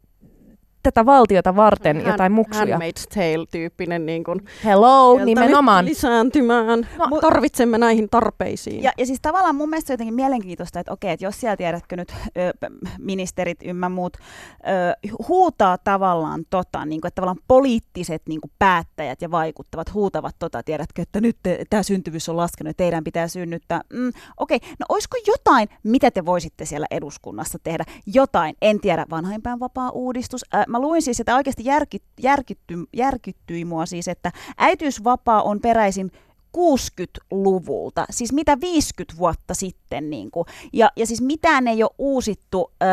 tätä 0.86 1.06
valtiota 1.06 1.56
varten 1.56 1.96
Hand, 1.96 2.08
jotain 2.08 2.32
muksuja. 2.32 2.78
Handmaid's 2.78 3.14
Tale-tyyppinen 3.14 4.06
niin 4.06 4.24
kuin, 4.24 4.40
Hello, 4.64 5.24
nimenomaan. 5.24 5.84
lisääntymään. 5.84 6.88
No, 6.98 7.20
Tarvitsemme 7.20 7.78
näihin 7.78 8.08
tarpeisiin. 8.10 8.82
Ja, 8.82 8.92
ja 8.98 9.06
siis 9.06 9.18
tavallaan 9.22 9.54
mun 9.54 9.70
mielestä 9.70 9.92
jotenkin 9.92 10.14
mielenkiintoista, 10.14 10.80
että 10.80 10.92
okei, 10.92 11.10
että 11.10 11.24
jos 11.24 11.40
siellä 11.40 11.56
tiedätkö 11.56 11.96
nyt 11.96 12.14
ö, 12.36 12.52
ministerit 12.98 13.58
ymmä 13.64 13.88
muut 13.88 14.16
ö, 14.16 15.10
huutaa 15.28 15.78
tavallaan 15.78 16.44
tota, 16.50 16.84
niin 16.84 17.00
kuin, 17.00 17.08
että 17.08 17.14
tavallaan 17.20 17.44
poliittiset 17.48 18.22
niin 18.28 18.40
kuin 18.40 18.50
päättäjät 18.58 19.22
ja 19.22 19.30
vaikuttavat 19.30 19.94
huutavat 19.94 20.36
tota, 20.38 20.62
tiedätkö, 20.62 21.02
että 21.02 21.20
nyt 21.20 21.36
tämä 21.70 21.82
syntyvyys 21.82 22.28
on 22.28 22.36
laskenut 22.36 22.70
ja 22.70 22.74
teidän 22.74 23.04
pitää 23.04 23.28
synnyttää. 23.28 23.80
Mm, 23.92 24.12
okei, 24.36 24.58
no 24.78 24.86
olisiko 24.88 25.16
jotain, 25.26 25.68
mitä 25.82 26.10
te 26.10 26.26
voisitte 26.26 26.64
siellä 26.64 26.86
eduskunnassa 26.90 27.58
tehdä? 27.62 27.84
Jotain, 28.14 28.56
en 28.62 28.80
tiedä, 28.80 29.06
vanhainpäinvapaa 29.10 29.90
uudistus. 29.90 30.44
Äh, 30.54 30.64
mä 30.76 30.80
luin 30.80 31.02
siis, 31.02 31.20
että 31.20 31.36
oikeasti 31.36 31.64
järki, 31.64 31.98
järkitty, 32.22 32.74
järkyttyi 32.92 33.64
mua 33.64 33.86
siis, 33.86 34.08
että 34.08 34.32
äitiysvapaa 34.58 35.42
on 35.42 35.60
peräisin 35.60 36.10
60-luvulta, 36.56 38.06
siis 38.10 38.32
mitä 38.32 38.60
50 38.60 39.18
vuotta 39.18 39.54
sitten. 39.54 40.10
Niin 40.10 40.30
kuin. 40.30 40.46
Ja, 40.72 40.90
ja 40.96 41.06
siis 41.06 41.22
mitään 41.22 41.68
ei 41.68 41.82
ole 41.82 41.90
uusittu 41.98 42.72
ö, 42.82 42.86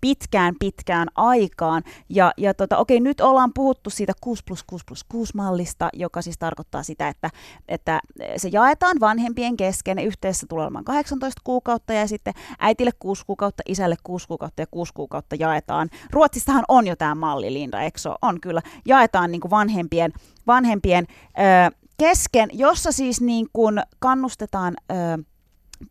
pitkään 0.00 0.54
pitkään 0.58 1.08
aikaan. 1.14 1.82
Ja, 2.08 2.32
ja 2.36 2.54
tota, 2.54 2.76
okei, 2.76 3.00
nyt 3.00 3.20
ollaan 3.20 3.50
puhuttu 3.54 3.90
siitä 3.90 4.12
6 4.20 4.42
plus 4.46 4.64
6 4.66 4.84
plus 4.88 5.04
6 5.04 5.32
mallista, 5.36 5.88
joka 5.92 6.22
siis 6.22 6.38
tarkoittaa 6.38 6.82
sitä, 6.82 7.08
että, 7.08 7.30
että 7.68 8.00
se 8.36 8.48
jaetaan 8.52 8.96
vanhempien 9.00 9.56
kesken. 9.56 9.98
Yhteensä 9.98 10.46
tulee 10.48 10.64
olemaan 10.64 10.84
18 10.84 11.40
kuukautta 11.44 11.92
ja 11.92 12.06
sitten 12.06 12.34
äitille 12.58 12.90
6 12.98 13.26
kuukautta, 13.26 13.62
isälle 13.68 13.96
6 14.02 14.28
kuukautta 14.28 14.62
ja 14.62 14.66
6 14.70 14.94
kuukautta 14.94 15.36
jaetaan. 15.38 15.88
Ruotsissahan 16.12 16.64
on 16.68 16.86
jo 16.86 16.96
tämä 16.96 17.14
malli, 17.14 17.52
Linda, 17.52 17.80
eikö 17.80 17.98
On 18.22 18.40
kyllä. 18.40 18.62
Jaetaan 18.86 19.32
niin 19.32 19.40
kuin 19.40 19.50
vanhempien, 19.50 20.12
vanhempien 20.46 21.06
ö, 21.38 21.85
kesken, 21.96 22.48
jossa 22.52 22.92
siis 22.92 23.20
niin 23.20 23.46
kuin 23.52 23.82
kannustetaan... 23.98 24.74
Ö, 24.90 24.94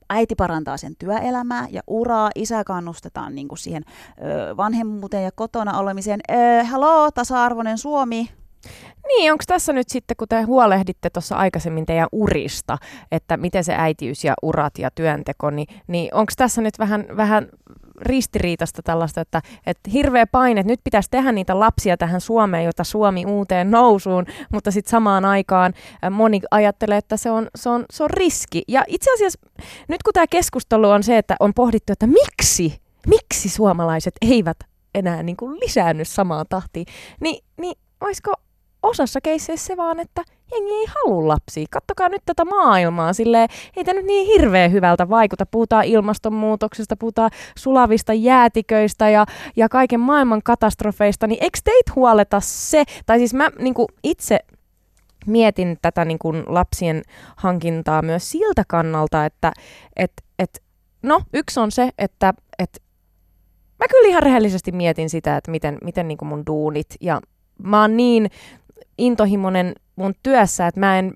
äiti 0.10 0.36
parantaa 0.36 0.78
sen 0.78 0.96
työelämää 1.00 1.68
ja 1.72 1.82
uraa, 1.88 2.30
isä 2.36 2.64
kannustetaan 2.64 3.36
niin 3.36 3.48
kuin 3.48 3.60
siihen 3.60 3.84
ö, 3.88 4.58
vanhemmuuteen 4.58 5.24
ja 5.24 5.32
kotona 5.32 5.78
olemiseen. 5.78 6.20
Haloo, 6.66 7.12
tasa-arvoinen 7.12 7.78
Suomi, 7.78 8.30
niin, 9.08 9.32
onko 9.32 9.44
tässä 9.48 9.74
nyt 9.74 9.90
sitten, 9.90 10.18
kun 10.18 10.28
te 10.28 10.42
huolehditte 10.42 11.10
tuossa 11.10 11.36
aikaisemmin 11.36 11.86
teidän 11.86 12.08
urista, 12.12 12.78
että 13.12 13.38
miten 13.38 13.64
se 13.64 13.76
äitiys 13.78 14.24
ja 14.24 14.34
urat 14.42 14.78
ja 14.78 14.92
työnteko, 14.92 15.50
niin, 15.50 15.68
niin 15.88 16.14
onko 16.14 16.34
tässä 16.38 16.62
nyt 16.62 16.80
vähän, 16.80 17.06
vähän 17.18 17.50
ristiriitasta 18.02 18.82
tällaista, 18.84 19.22
että, 19.22 19.42
että 19.66 19.90
hirveä 19.90 20.28
paine, 20.28 20.60
että 20.62 20.74
nyt 20.74 20.84
pitäisi 20.84 21.10
tehdä 21.10 21.32
niitä 21.32 21.60
lapsia 21.60 21.98
tähän 21.98 22.22
Suomeen, 22.22 22.66
jota 22.66 22.84
Suomi 22.84 23.26
uuteen 23.26 23.72
nousuun, 23.72 24.26
mutta 24.54 24.72
sitten 24.72 24.92
samaan 24.92 25.26
aikaan 25.26 25.74
moni 26.12 26.42
ajattelee, 26.52 26.98
että 26.98 27.18
se 27.18 27.32
on, 27.32 27.48
se, 27.56 27.70
on, 27.70 27.86
se 27.90 28.04
on 28.04 28.10
riski. 28.10 28.64
Ja 28.68 28.84
itse 28.88 29.14
asiassa 29.14 29.40
nyt 29.88 30.04
kun 30.04 30.14
tämä 30.14 30.28
keskustelu 30.28 30.90
on 30.90 31.04
se, 31.04 31.18
että 31.18 31.36
on 31.40 31.54
pohdittu, 31.54 31.94
että 31.94 32.08
miksi, 32.08 32.82
miksi 33.08 33.50
suomalaiset 33.50 34.14
eivät 34.22 34.58
enää 34.96 35.24
niin 35.24 35.38
kuin 35.38 35.60
lisäänny 35.60 36.06
samaan 36.06 36.46
tahtiin, 36.50 36.86
niin, 37.22 37.44
niin 37.58 37.76
olisiko 38.02 38.34
osassa 38.86 39.22
keisseissä 39.22 39.68
se 39.68 39.78
vaan, 39.78 40.00
että 40.00 40.24
jengi 40.52 40.74
ei 40.74 40.86
halua 40.86 41.28
lapsia. 41.28 41.66
Kattokaa 41.72 42.10
nyt 42.10 42.22
tätä 42.26 42.46
maailmaa, 42.46 43.14
silleen 43.14 43.50
ei 43.76 43.84
tämä 43.84 44.00
nyt 44.00 44.06
niin 44.06 44.28
hirveän 44.28 44.72
hyvältä 44.72 45.10
vaikuta. 45.10 45.46
Puhutaan 45.46 45.86
ilmastonmuutoksesta, 45.86 46.96
puhutaan 46.96 47.32
sulavista 47.58 48.14
jäätiköistä 48.14 49.10
ja, 49.10 49.26
ja 49.56 49.70
kaiken 49.70 50.00
maailman 50.00 50.42
katastrofeista, 50.44 51.28
niin 51.28 51.44
eikö 51.44 51.60
teitä 51.64 51.92
huoleta 51.96 52.40
se, 52.40 52.84
tai 53.06 53.18
siis 53.18 53.34
mä 53.34 53.50
niin 53.60 53.76
itse 54.04 54.40
mietin 55.26 55.78
tätä 55.82 56.06
niin 56.06 56.20
kuin 56.20 56.44
lapsien 56.48 57.02
hankintaa 57.36 58.02
myös 58.02 58.32
siltä 58.32 58.64
kannalta, 58.68 59.26
että 59.26 59.52
et, 59.96 60.12
et, 60.40 60.64
no 61.04 61.22
yksi 61.34 61.60
on 61.60 61.72
se, 61.72 61.90
että 61.98 62.34
et, 62.60 62.82
mä 63.80 63.88
kyllä 63.92 64.10
ihan 64.10 64.24
rehellisesti 64.24 64.72
mietin 64.72 65.10
sitä, 65.10 65.38
että 65.38 65.52
miten, 65.52 65.78
miten 65.84 66.08
niin 66.08 66.18
kuin 66.18 66.30
mun 66.30 66.46
duunit 66.46 66.88
ja 67.02 67.22
mä 67.64 67.82
oon 67.82 67.98
niin 67.98 68.30
intohimoinen 68.98 69.74
mun 69.96 70.14
työssä, 70.24 70.68
että 70.68 70.80
mä 70.80 71.00
en 71.00 71.14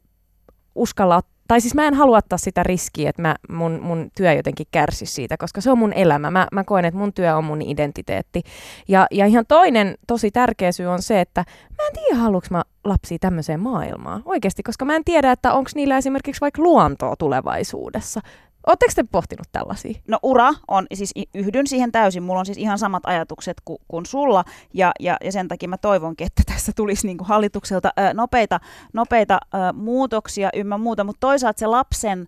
uskalla, 0.75 1.21
tai 1.47 1.61
siis 1.61 1.75
mä 1.75 1.88
en 1.88 1.93
halua 1.93 2.17
ottaa 2.17 2.38
sitä 2.38 2.63
riskiä, 2.63 3.09
että 3.09 3.21
mä, 3.21 3.36
mun, 3.49 3.80
mun 3.82 4.11
työ 4.15 4.34
jotenkin 4.34 4.67
kärsi 4.71 5.05
siitä, 5.05 5.38
koska 5.38 5.61
se 5.61 5.71
on 5.71 5.77
mun 5.77 5.93
elämä. 5.93 6.32
Mä, 6.32 6.47
mä 6.51 6.63
koen, 6.63 6.86
että 6.86 6.97
mun 6.97 7.13
työ 7.13 7.36
on 7.36 7.43
mun 7.43 7.61
identiteetti. 7.61 8.41
Ja, 8.88 9.07
ja 9.11 9.25
ihan 9.25 9.45
toinen 9.47 9.95
tosi 10.07 10.32
tärkeä 10.32 10.71
syy 10.71 10.86
on 10.86 11.01
se, 11.01 11.21
että 11.21 11.43
mä 11.77 11.88
en 11.88 11.93
tiedä, 11.93 12.15
haluanko 12.15 12.47
mä 12.51 12.63
lapsia 12.84 13.17
tämmöiseen 13.21 13.59
maailmaan 13.59 14.21
oikeasti, 14.25 14.63
koska 14.63 14.86
mä 14.86 14.95
en 14.95 15.05
tiedä, 15.05 15.32
että 15.32 15.53
onko 15.53 15.69
niillä 15.75 15.97
esimerkiksi 15.97 16.41
vaikka 16.41 16.61
luontoa 16.61 17.15
tulevaisuudessa. 17.15 18.21
Oletteko 18.70 18.91
te 18.95 19.03
pohtinut 19.11 19.47
tällaisia? 19.51 19.99
No 20.07 20.20
ura 20.24 20.53
on, 20.67 20.88
siis 20.93 21.13
yhdyn 21.34 21.67
siihen 21.67 21.91
täysin. 21.91 22.24
Mulla 22.24 22.39
on 22.39 22.45
siis 22.45 22.57
ihan 22.57 22.80
samat 22.80 23.05
ajatukset 23.05 23.57
kuin, 23.65 23.78
kuin 23.88 24.05
sulla 24.05 24.43
ja, 24.74 24.91
ja, 24.99 25.17
ja 25.24 25.32
sen 25.32 25.47
takia 25.47 25.70
mä 25.70 25.78
toivonkin, 25.78 26.28
että 26.28 26.43
tässä 26.53 26.72
tulisi 26.76 27.07
niin 27.07 27.17
kuin 27.17 27.28
hallitukselta 27.28 27.89
ää, 27.97 28.13
nopeita, 28.13 28.59
nopeita 28.93 29.39
ää, 29.53 29.74
muutoksia 29.74 30.49
ymmä 30.55 30.78
muuta, 30.78 31.03
mutta 31.03 31.20
toisaalta 31.20 31.59
se 31.59 31.67
lapsen 31.67 32.28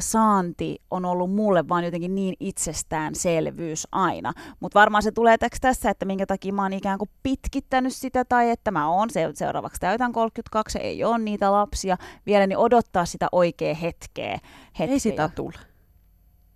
saanti 0.00 0.78
on 0.90 1.04
ollut 1.04 1.34
mulle 1.34 1.68
vaan 1.68 1.84
jotenkin 1.84 2.14
niin 2.14 2.34
itsestäänselvyys 2.40 3.88
aina. 3.92 4.32
Mutta 4.60 4.80
varmaan 4.80 5.02
se 5.02 5.12
tulee 5.12 5.36
tässä, 5.60 5.90
että 5.90 6.06
minkä 6.06 6.26
takia 6.26 6.52
mä 6.52 6.62
oon 6.62 6.72
ikään 6.72 6.98
kuin 6.98 7.10
pitkittänyt 7.22 7.94
sitä 7.94 8.24
tai 8.24 8.50
että 8.50 8.70
mä 8.70 8.88
oon 8.88 9.10
se, 9.10 9.30
seuraavaksi 9.34 9.80
täytän 9.80 10.12
32, 10.12 10.78
ei 10.78 11.04
ole 11.04 11.18
niitä 11.18 11.52
lapsia 11.52 11.96
vielä, 12.26 12.46
niin 12.46 12.58
odottaa 12.58 13.04
sitä 13.04 13.28
oikea 13.32 13.74
hetkeä. 13.74 14.38
hetkeä. 14.78 14.94
Ei 14.94 15.00
sitä 15.00 15.28
tule. 15.28 15.67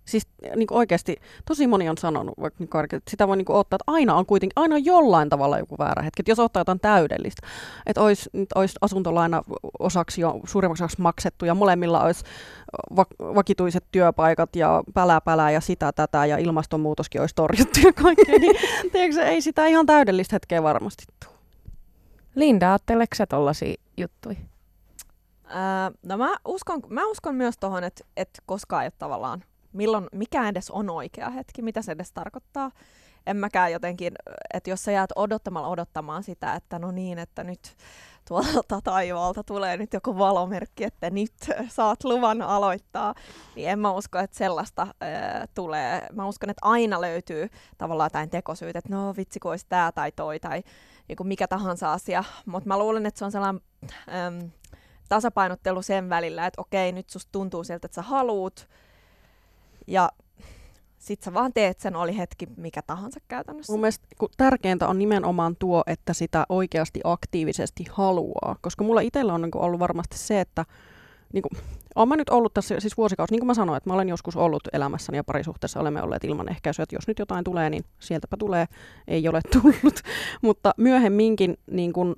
Siis 0.05 0.27
niin 0.55 0.67
kuin 0.67 0.77
oikeasti 0.77 1.15
tosi 1.45 1.67
moni 1.67 1.89
on 1.89 1.97
sanonut, 1.97 2.33
vaikka 2.41 2.63
niin 2.63 2.83
että 2.83 3.11
sitä 3.11 3.27
voi 3.27 3.37
niin 3.37 3.45
kuin 3.45 3.55
ottaa, 3.55 3.75
että 3.75 3.91
aina 3.91 4.15
on 4.15 4.25
kuitenkin, 4.25 4.53
aina 4.55 4.75
on 4.75 4.85
jollain 4.85 5.29
tavalla 5.29 5.59
joku 5.59 5.75
väärä 5.79 6.01
hetki. 6.03 6.21
Että 6.21 6.31
jos 6.31 6.39
ottaa 6.39 6.61
jotain 6.61 6.79
täydellistä, 6.79 7.47
että 7.85 8.01
olisi, 8.01 8.29
olisi 8.55 8.75
asuntolaina 8.81 9.43
osaksi 9.79 10.21
jo 10.21 10.39
suurimmaksi 10.45 10.83
osaksi 10.83 11.01
maksettu 11.01 11.45
ja 11.45 11.55
molemmilla 11.55 12.03
olisi 12.03 12.23
va- 12.95 13.33
vakituiset 13.35 13.85
työpaikat 13.91 14.55
ja 14.55 14.83
pälää 14.93 15.21
pälää 15.21 15.51
ja 15.51 15.61
sitä 15.61 15.91
tätä 15.91 16.25
ja 16.25 16.37
ilmastonmuutoskin 16.37 17.21
olisi 17.21 17.35
torjuttu 17.35 17.79
ja 17.83 17.93
kaikkea, 17.93 18.39
niin 18.39 18.55
tiedätkö, 18.91 19.21
ei 19.21 19.41
sitä 19.41 19.65
ihan 19.65 19.85
täydellistä 19.85 20.35
hetkeä 20.35 20.63
varmasti 20.63 21.03
tule. 21.23 21.33
Linda, 22.35 22.69
ajatteleeko 22.69 23.15
sä 23.15 23.25
tollaisia 23.25 23.75
juttuja? 23.97 24.37
Öö, 25.45 25.97
no 26.03 26.17
mä 26.17 26.35
uskon, 26.45 26.81
mä 26.89 27.05
uskon 27.05 27.35
myös 27.35 27.57
tuohon, 27.59 27.83
että 27.83 28.03
et 28.17 28.29
koskaan 28.45 28.83
ei 28.83 28.87
ole 28.87 28.93
tavallaan, 28.97 29.43
milloin, 29.73 30.07
mikä 30.11 30.49
edes 30.49 30.71
on 30.71 30.89
oikea 30.89 31.29
hetki, 31.29 31.61
mitä 31.61 31.81
se 31.81 31.91
edes 31.91 32.11
tarkoittaa. 32.11 32.71
En 33.27 33.37
mäkään 33.37 33.71
jotenkin, 33.71 34.13
että 34.53 34.69
jos 34.69 34.83
sä 34.83 34.91
jäät 34.91 35.09
odottamalla 35.15 35.67
odottamaan 35.67 36.23
sitä, 36.23 36.53
että 36.53 36.79
no 36.79 36.91
niin, 36.91 37.19
että 37.19 37.43
nyt 37.43 37.75
tuolta 38.27 38.81
taivaalta 38.83 39.43
tulee 39.43 39.77
nyt 39.77 39.93
joku 39.93 40.17
valomerkki, 40.17 40.83
että 40.83 41.09
nyt 41.09 41.33
saat 41.69 42.03
luvan 42.03 42.41
aloittaa, 42.41 43.13
niin 43.55 43.69
en 43.69 43.79
mä 43.79 43.91
usko, 43.91 44.19
että 44.19 44.37
sellaista 44.37 44.87
ää, 45.01 45.45
tulee. 45.55 46.07
Mä 46.13 46.25
uskon, 46.25 46.49
että 46.49 46.67
aina 46.67 47.01
löytyy 47.01 47.49
tavallaan 47.77 48.05
jotain 48.05 48.29
tekosyyt, 48.29 48.75
että 48.75 48.95
no 48.95 49.13
vitsi, 49.17 49.39
kun 49.39 49.51
olisi 49.51 49.65
tämä 49.69 49.91
tai 49.91 50.11
toi 50.11 50.39
tai 50.39 50.63
joku 51.09 51.23
mikä 51.23 51.47
tahansa 51.47 51.93
asia. 51.93 52.23
Mutta 52.45 52.67
mä 52.67 52.79
luulen, 52.79 53.05
että 53.05 53.17
se 53.19 53.25
on 53.25 53.31
sellainen 53.31 53.61
äm, 54.09 54.51
tasapainottelu 55.09 55.81
sen 55.81 56.09
välillä, 56.09 56.45
että 56.45 56.61
okei, 56.61 56.91
nyt 56.91 57.09
susta 57.09 57.31
tuntuu 57.31 57.63
siltä, 57.63 57.85
että 57.85 57.95
sä 57.95 58.01
haluut, 58.01 58.69
ja 59.87 60.09
sit 60.97 61.21
sä 61.23 61.33
vaan 61.33 61.53
teet 61.53 61.79
sen, 61.79 61.95
oli 61.95 62.17
hetki 62.17 62.47
mikä 62.57 62.81
tahansa 62.81 63.19
käytännössä. 63.27 63.73
Mun 63.73 63.79
mielestä 63.81 64.07
tärkeintä 64.37 64.87
on 64.87 64.99
nimenomaan 64.99 65.55
tuo, 65.59 65.83
että 65.87 66.13
sitä 66.13 66.45
oikeasti 66.49 66.99
aktiivisesti 67.03 67.85
haluaa. 67.91 68.55
Koska 68.61 68.83
mulla 68.83 69.01
itsellä 69.01 69.33
on 69.33 69.41
niin 69.41 69.51
ollut 69.55 69.79
varmasti 69.79 70.17
se, 70.17 70.41
että 70.41 70.65
niin 71.33 71.41
kuin, 71.41 71.61
olen 71.95 72.09
mä 72.09 72.15
nyt 72.15 72.29
ollut 72.29 72.53
tässä 72.53 72.79
siis 72.79 72.97
vuosikausi, 72.97 73.33
niin 73.33 73.39
kuin 73.39 73.47
mä 73.47 73.53
sanoin, 73.53 73.77
että 73.77 73.89
mä 73.89 73.93
olen 73.93 74.09
joskus 74.09 74.35
ollut 74.35 74.67
elämässäni 74.73 75.17
ja 75.17 75.23
parisuhteessa 75.23 75.79
olemme 75.79 76.03
olleet 76.03 76.23
ilman 76.23 76.49
ehkäisyä, 76.49 76.83
että 76.83 76.95
jos 76.95 77.07
nyt 77.07 77.19
jotain 77.19 77.43
tulee, 77.43 77.69
niin 77.69 77.85
sieltäpä 77.99 78.37
tulee, 78.37 78.65
ei 79.07 79.27
ole 79.27 79.41
tullut. 79.51 79.99
Mutta 80.41 80.73
myöhemminkin 80.77 81.57
niin 81.71 81.93
kuin, 81.93 82.15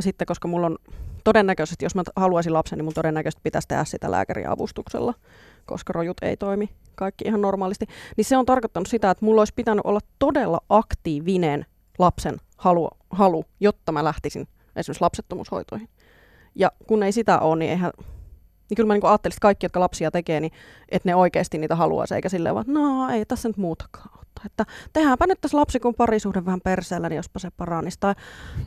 sitten, 0.00 0.26
koska 0.26 0.48
mulla 0.48 0.66
on 0.66 0.78
todennäköisesti, 1.24 1.84
jos 1.84 1.94
mä 1.94 2.02
haluaisin 2.16 2.52
lapsen, 2.52 2.78
niin 2.78 2.84
mun 2.84 2.94
todennäköisesti 2.94 3.40
pitäisi 3.42 3.68
tehdä 3.68 3.84
sitä 3.84 4.10
lääkärin 4.10 4.48
avustuksella, 4.48 5.14
koska 5.70 5.92
rojut 5.92 6.16
ei 6.22 6.36
toimi 6.36 6.68
kaikki 6.94 7.24
ihan 7.24 7.40
normaalisti. 7.40 7.86
Niin 8.16 8.24
se 8.24 8.36
on 8.36 8.46
tarkoittanut 8.46 8.86
sitä, 8.86 9.10
että 9.10 9.24
mulla 9.24 9.40
olisi 9.40 9.54
pitänyt 9.56 9.84
olla 9.84 10.00
todella 10.18 10.60
aktiivinen 10.68 11.66
lapsen 11.98 12.36
halu, 12.56 12.88
halu 13.10 13.44
jotta 13.60 13.92
mä 13.92 14.04
lähtisin 14.04 14.48
esimerkiksi 14.76 15.02
lapsettomuushoitoihin. 15.02 15.88
Ja 16.54 16.72
kun 16.86 17.02
ei 17.02 17.12
sitä 17.12 17.38
ole, 17.38 17.58
niin 17.58 17.70
eihän 17.70 17.90
niin 18.70 18.76
kyllä 18.76 18.86
mä 18.86 18.94
niin 18.94 19.06
ajattelin, 19.06 19.32
että 19.32 19.40
kaikki, 19.40 19.64
jotka 19.64 19.80
lapsia 19.80 20.10
tekee, 20.10 20.40
niin 20.40 20.52
että 20.88 21.08
ne 21.08 21.14
oikeasti 21.14 21.58
niitä 21.58 21.76
haluaisi, 21.76 22.14
eikä 22.14 22.28
silleen 22.28 22.54
vaan, 22.54 22.64
no 22.68 23.08
ei 23.08 23.24
tässä 23.24 23.48
nyt 23.48 23.56
muutakaan 23.56 24.10
ottaa. 24.14 24.42
Että 24.46 24.66
tehdäänpä 24.92 25.26
nyt 25.26 25.40
tässä 25.40 25.56
lapsi 25.56 25.80
kun 25.80 25.94
parisuhde 25.94 26.44
vähän 26.44 26.60
perseellä, 26.60 27.08
niin 27.08 27.16
jospa 27.16 27.38
se 27.38 27.50
paranisi. 27.56 27.96
Tai 28.00 28.14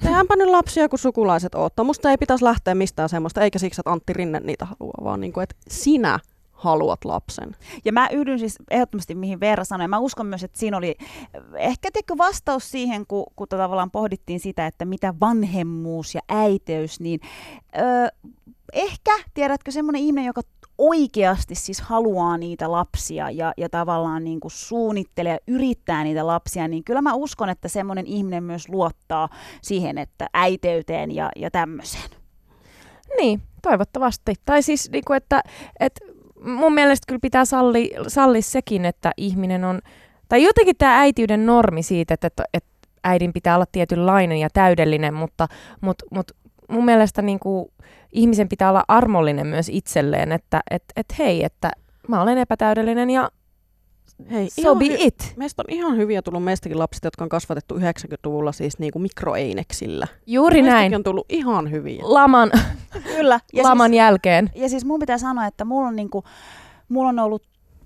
tehdäänpä 0.03 0.35
nyt 0.35 0.49
lapsia, 0.49 0.89
kun 0.89 0.99
sukulaiset 0.99 1.55
ottaa. 1.55 1.85
Musta 1.85 2.11
ei 2.11 2.17
pitäisi 2.17 2.45
lähteä 2.45 2.75
mistään 2.75 3.09
semmoista, 3.09 3.41
eikä 3.41 3.59
siksi, 3.59 3.81
että 3.81 3.91
Antti 3.91 4.13
Rinne 4.13 4.39
niitä 4.39 4.65
haluaa, 4.65 5.03
vaan 5.03 5.21
niin 5.21 5.33
kuin, 5.33 5.43
että 5.43 5.55
sinä 5.69 6.19
haluat 6.63 7.05
lapsen. 7.05 7.55
Ja 7.85 7.93
mä 7.93 8.09
yhdyn 8.11 8.39
siis 8.39 8.55
ehdottomasti 8.71 9.15
mihin 9.15 9.39
Veera 9.39 9.63
sanoi. 9.63 9.87
Mä 9.87 9.99
uskon 9.99 10.25
myös, 10.25 10.43
että 10.43 10.59
siinä 10.59 10.77
oli 10.77 10.95
ehkä 11.55 11.89
tekö 11.93 12.17
vastaus 12.17 12.71
siihen, 12.71 13.07
kun, 13.07 13.25
kun 13.35 13.47
tavallaan 13.47 13.91
pohdittiin 13.91 14.39
sitä, 14.39 14.67
että 14.67 14.85
mitä 14.85 15.13
vanhemmuus 15.19 16.15
ja 16.15 16.21
äiteys, 16.29 16.99
niin 16.99 17.19
öö, 17.77 18.07
ehkä, 18.73 19.11
tiedätkö, 19.33 19.71
semmoinen 19.71 20.01
ihminen, 20.01 20.25
joka 20.25 20.41
oikeasti 20.77 21.55
siis 21.55 21.81
haluaa 21.81 22.37
niitä 22.37 22.71
lapsia 22.71 23.29
ja, 23.29 23.53
ja 23.57 23.69
tavallaan 23.69 24.23
niin 24.23 24.39
kuin 24.39 24.51
suunnittelee 24.51 25.33
ja 25.33 25.39
yrittää 25.47 26.03
niitä 26.03 26.27
lapsia, 26.27 26.67
niin 26.67 26.83
kyllä 26.83 27.01
mä 27.01 27.13
uskon, 27.13 27.49
että 27.49 27.67
semmoinen 27.67 28.05
ihminen 28.07 28.43
myös 28.43 28.69
luottaa 28.69 29.29
siihen, 29.61 29.97
että 29.97 30.27
äiteyteen 30.33 31.11
ja, 31.11 31.29
ja 31.35 31.51
tämmöiseen. 31.51 32.09
Niin, 33.17 33.41
toivottavasti. 33.61 34.33
Tai 34.45 34.63
siis, 34.63 34.89
niin 34.91 35.03
kuin, 35.07 35.17
että, 35.17 35.43
että 35.79 36.05
mun 36.45 36.73
mielestä 36.73 37.05
kyllä 37.07 37.19
pitää 37.21 37.45
salli, 37.45 37.91
salli 38.07 38.41
sekin, 38.41 38.85
että 38.85 39.11
ihminen 39.17 39.63
on, 39.63 39.81
tai 40.29 40.43
jotenkin 40.43 40.75
tämä 40.77 40.99
äitiyden 40.99 41.45
normi 41.45 41.83
siitä, 41.83 42.13
että, 42.13 42.27
että, 42.27 42.43
että 42.53 42.69
äidin 43.03 43.33
pitää 43.33 43.55
olla 43.55 43.65
tietynlainen 43.71 44.37
ja 44.37 44.49
täydellinen, 44.53 45.13
mutta, 45.13 45.47
mutta, 45.81 46.05
mutta 46.11 46.33
mun 46.69 46.85
mielestä 46.85 47.21
niin 47.21 47.39
kuin, 47.39 47.65
ihmisen 48.11 48.49
pitää 48.49 48.69
olla 48.69 48.83
armollinen 48.87 49.47
myös 49.47 49.69
itselleen, 49.69 50.31
että 50.31 50.61
et, 50.71 50.83
et 50.95 51.05
hei, 51.19 51.43
että 51.43 51.71
mä 52.07 52.21
olen 52.21 52.37
epätäydellinen 52.37 53.09
ja 53.09 53.29
Hei, 54.31 54.49
so 54.49 54.75
be 54.75 54.85
hy- 54.85 54.95
it. 54.99 55.33
Meistä 55.37 55.61
on 55.61 55.73
ihan 55.73 55.97
hyviä 55.97 56.21
tullut 56.21 56.43
meistäkin 56.43 56.79
lapset, 56.79 57.03
jotka 57.03 57.23
on 57.23 57.29
kasvatettu 57.29 57.75
90-luvulla 57.77 58.51
siis 58.51 58.79
niinku 58.79 58.99
mikroeineksillä. 58.99 60.07
Juuri 60.27 60.61
Meistäkin 60.61 60.79
näin. 60.79 60.95
on 60.95 61.03
tullut 61.03 61.25
ihan 61.29 61.71
hyviä. 61.71 62.01
Laman, 62.03 62.51
Kyllä. 63.15 63.39
Ja 63.53 63.63
laman 63.63 63.89
siis, 63.89 63.97
jälkeen. 63.97 64.49
Ja 64.55 64.69
siis 64.69 64.85
mun 64.85 64.99
pitää 64.99 65.17
sanoa, 65.17 65.45
että 65.45 65.65
mulla 65.65 65.87
on, 65.87 65.95
niinku, 65.95 66.23
mulla 66.89 67.09
on 67.09 67.19
ollut 67.19 67.43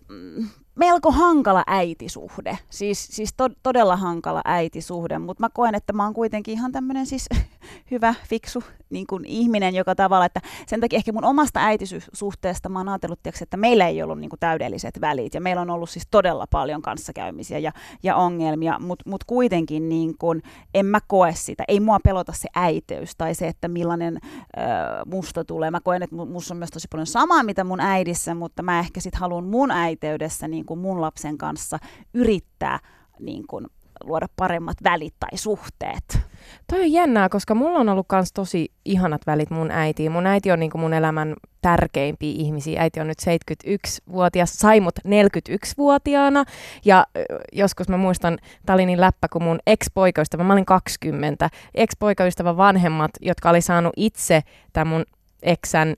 mm, 0.08 0.48
melko 0.76 1.12
hankala 1.12 1.64
äitisuhde. 1.68 2.58
Siis, 2.70 3.08
siis 3.12 3.34
to, 3.38 3.50
todella 3.64 3.96
hankala 3.96 4.42
äitisuhde, 4.46 5.20
mutta 5.20 5.44
mä 5.44 5.50
koen, 5.54 5.76
että 5.76 5.94
mä 5.94 6.04
oon 6.04 6.14
kuitenkin 6.14 6.54
ihan 6.54 6.72
tämmöinen 6.72 7.06
siis 7.06 7.30
hyvä, 7.92 8.14
fiksu 8.30 8.64
niin 8.90 9.08
kuin 9.08 9.26
ihminen, 9.26 9.76
joka 9.76 9.96
tavalla, 9.96 10.26
että 10.26 10.42
sen 10.68 10.82
takia 10.82 10.98
ehkä 10.98 11.12
mun 11.12 11.26
omasta 11.26 11.60
äitisuhteesta 11.60 12.70
mä 12.70 12.80
oon 12.80 12.90
ajatellut, 12.90 13.24
tiiäks, 13.24 13.42
että 13.42 13.58
meillä 13.58 13.88
ei 13.88 14.04
ollut 14.04 14.20
niin 14.20 14.30
kuin 14.30 14.40
täydelliset 14.40 15.02
välit 15.02 15.34
ja 15.34 15.42
meillä 15.42 15.62
on 15.62 15.70
ollut 15.70 15.90
siis 15.90 16.08
todella 16.12 16.48
paljon 16.52 16.82
kanssakäymisiä 16.82 17.58
ja, 17.58 17.72
ja 18.04 18.16
ongelmia, 18.16 18.80
mutta 18.80 19.10
mut 19.10 19.24
kuitenkin 19.24 19.90
niin 19.90 20.18
kuin, 20.18 20.42
en 20.74 20.86
mä 20.86 21.00
koe 21.08 21.34
sitä, 21.36 21.64
ei 21.68 21.80
mua 21.80 22.00
pelota 22.04 22.32
se 22.32 22.50
äiteys 22.56 23.12
tai 23.18 23.36
se, 23.36 23.48
että 23.48 23.68
millainen 23.68 24.20
ö, 24.24 24.60
musta 25.06 25.46
tulee. 25.46 25.72
Mä 25.72 25.82
koen, 25.82 26.04
että 26.04 26.16
musta 26.16 26.54
on 26.54 26.58
myös 26.58 26.72
tosi 26.72 26.88
paljon 26.92 27.08
samaa, 27.08 27.44
mitä 27.44 27.64
mun 27.64 27.80
äidissä, 27.80 28.36
mutta 28.36 28.64
mä 28.64 28.80
ehkä 28.80 29.00
sitten 29.00 29.20
haluan 29.20 29.46
mun 29.46 29.72
äiteydessä 29.72 30.48
niin 30.48 30.66
kuin 30.66 30.80
mun 30.80 31.02
lapsen 31.02 31.38
kanssa 31.38 31.80
yrittää 32.14 32.80
niin 33.20 33.48
kuin, 33.48 33.68
luoda 34.04 34.28
paremmat 34.36 34.78
välit 34.84 35.14
tai 35.20 35.38
suhteet. 35.38 36.20
Toi 36.68 36.80
on 36.80 36.92
jännää, 36.92 37.30
koska 37.30 37.56
mulla 37.56 37.80
on 37.80 37.90
ollut 37.90 38.08
kans 38.10 38.34
tosi 38.34 38.72
ihanat 38.86 39.22
välit 39.28 39.50
mun 39.50 39.72
äitiin. 39.72 40.12
Mun 40.12 40.28
äiti 40.28 40.52
on 40.52 40.60
niinku 40.60 40.78
mun 40.78 40.94
elämän 40.94 41.36
tärkeimpiä 41.62 42.34
ihmisiä. 42.38 42.82
Äiti 42.82 43.00
on 43.00 43.08
nyt 43.08 43.18
71-vuotias, 43.22 44.54
sai 44.54 44.80
mut 44.80 45.00
41-vuotiaana. 45.00 46.46
Ja 46.86 47.06
joskus 47.54 47.90
mä 47.90 47.98
muistan, 47.98 48.38
tää 48.66 48.74
oli 48.74 48.86
niin 48.86 49.02
läppä, 49.02 49.28
kun 49.28 49.44
mun 49.44 49.60
ex-poikaystävä, 49.68 50.44
mä 50.44 50.54
olin 50.54 50.66
20, 50.66 51.50
ex-poikaystävä 51.76 52.58
vanhemmat, 52.58 53.12
jotka 53.22 53.50
oli 53.50 53.62
saanut 53.62 53.94
itse 53.96 54.42
tämän 54.74 54.88
mun 54.88 55.06
eksän 55.44 55.96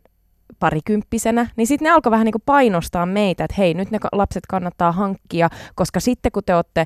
parikymppisenä, 0.59 1.47
niin 1.55 1.67
sitten 1.67 1.85
ne 1.85 1.91
alkoi 1.91 2.11
vähän 2.11 2.25
niin 2.25 2.33
kuin 2.33 2.43
painostaa 2.45 3.05
meitä, 3.05 3.43
että 3.43 3.55
hei, 3.57 3.73
nyt 3.73 3.91
ne 3.91 3.99
lapset 4.11 4.45
kannattaa 4.45 4.91
hankkia, 4.91 5.49
koska 5.75 5.99
sitten 5.99 6.31
kun 6.31 6.43
te 6.45 6.55
olette 6.55 6.85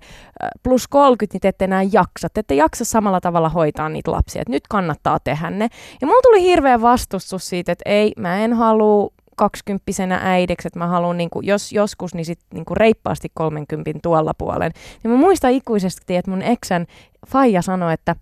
plus 0.64 0.88
30, 0.88 1.36
niin 1.36 1.42
te 1.42 1.48
ette 1.48 1.66
enää 1.66 1.84
jaksa. 1.84 2.28
Te 2.34 2.40
ette 2.40 2.56
jaksa 2.56 2.86
samalla 2.86 3.22
tavalla 3.22 3.50
hoitaa 3.50 3.90
niitä 3.90 4.12
lapsia, 4.12 4.42
että 4.42 4.52
nyt 4.52 4.68
kannattaa 4.70 5.20
tehdä 5.20 5.50
ne. 5.50 5.68
Ja 6.02 6.08
mulla 6.08 6.22
tuli 6.22 6.42
hirveä 6.42 6.82
vastustus 6.82 7.50
siitä, 7.50 7.72
että 7.72 7.90
ei, 7.90 8.12
mä 8.18 8.40
en 8.40 8.54
halua 8.54 9.10
kaksikymppisenä 9.36 10.20
äidiksi, 10.24 10.68
että 10.68 10.80
mä 10.80 10.88
haluan, 10.88 11.18
niin 11.18 11.30
kuin, 11.30 11.46
jos 11.46 11.72
joskus, 11.72 12.16
niin 12.16 12.26
sitten 12.26 12.48
niin 12.54 12.66
kuin 12.66 12.78
reippaasti 12.78 13.28
30 13.34 14.00
tuolla 14.04 14.34
puolen. 14.38 14.72
Niin 15.04 15.12
mä 15.12 15.18
muistan 15.18 15.52
ikuisesti, 15.52 16.16
että 16.16 16.32
mun 16.32 16.42
eksän 16.42 16.86
faija 17.28 17.62
sanoi, 17.62 17.94
että 17.94 18.16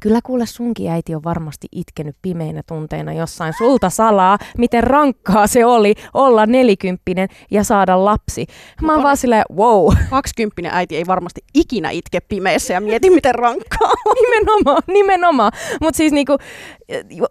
Kyllä 0.00 0.20
kuule 0.24 0.46
sunkin 0.46 0.90
äiti 0.90 1.14
on 1.14 1.24
varmasti 1.24 1.66
itkenyt 1.72 2.16
pimeinä 2.22 2.62
tunteina 2.66 3.12
jossain 3.12 3.52
sulta 3.58 3.90
salaa, 3.90 4.38
miten 4.58 4.84
rankkaa 4.84 5.46
se 5.46 5.64
oli 5.64 5.94
olla 6.14 6.46
nelikymppinen 6.46 7.28
ja 7.50 7.64
saada 7.64 8.04
lapsi. 8.04 8.46
Mä 8.82 8.94
oon 8.94 9.02
vaan 9.02 9.16
silleen, 9.16 9.44
wow. 9.56 9.94
Kaksikymppinen 10.10 10.74
äiti 10.74 10.96
ei 10.96 11.06
varmasti 11.06 11.40
ikinä 11.54 11.90
itke 11.90 12.20
pimeässä 12.20 12.74
ja 12.74 12.80
mieti, 12.80 13.10
miten 13.10 13.34
rankkaa 13.34 13.92
nimenomaan, 14.22 14.82
nimenomaan. 14.86 15.52
Mutta 15.80 15.96
siis 15.96 16.12
niinku, 16.12 16.38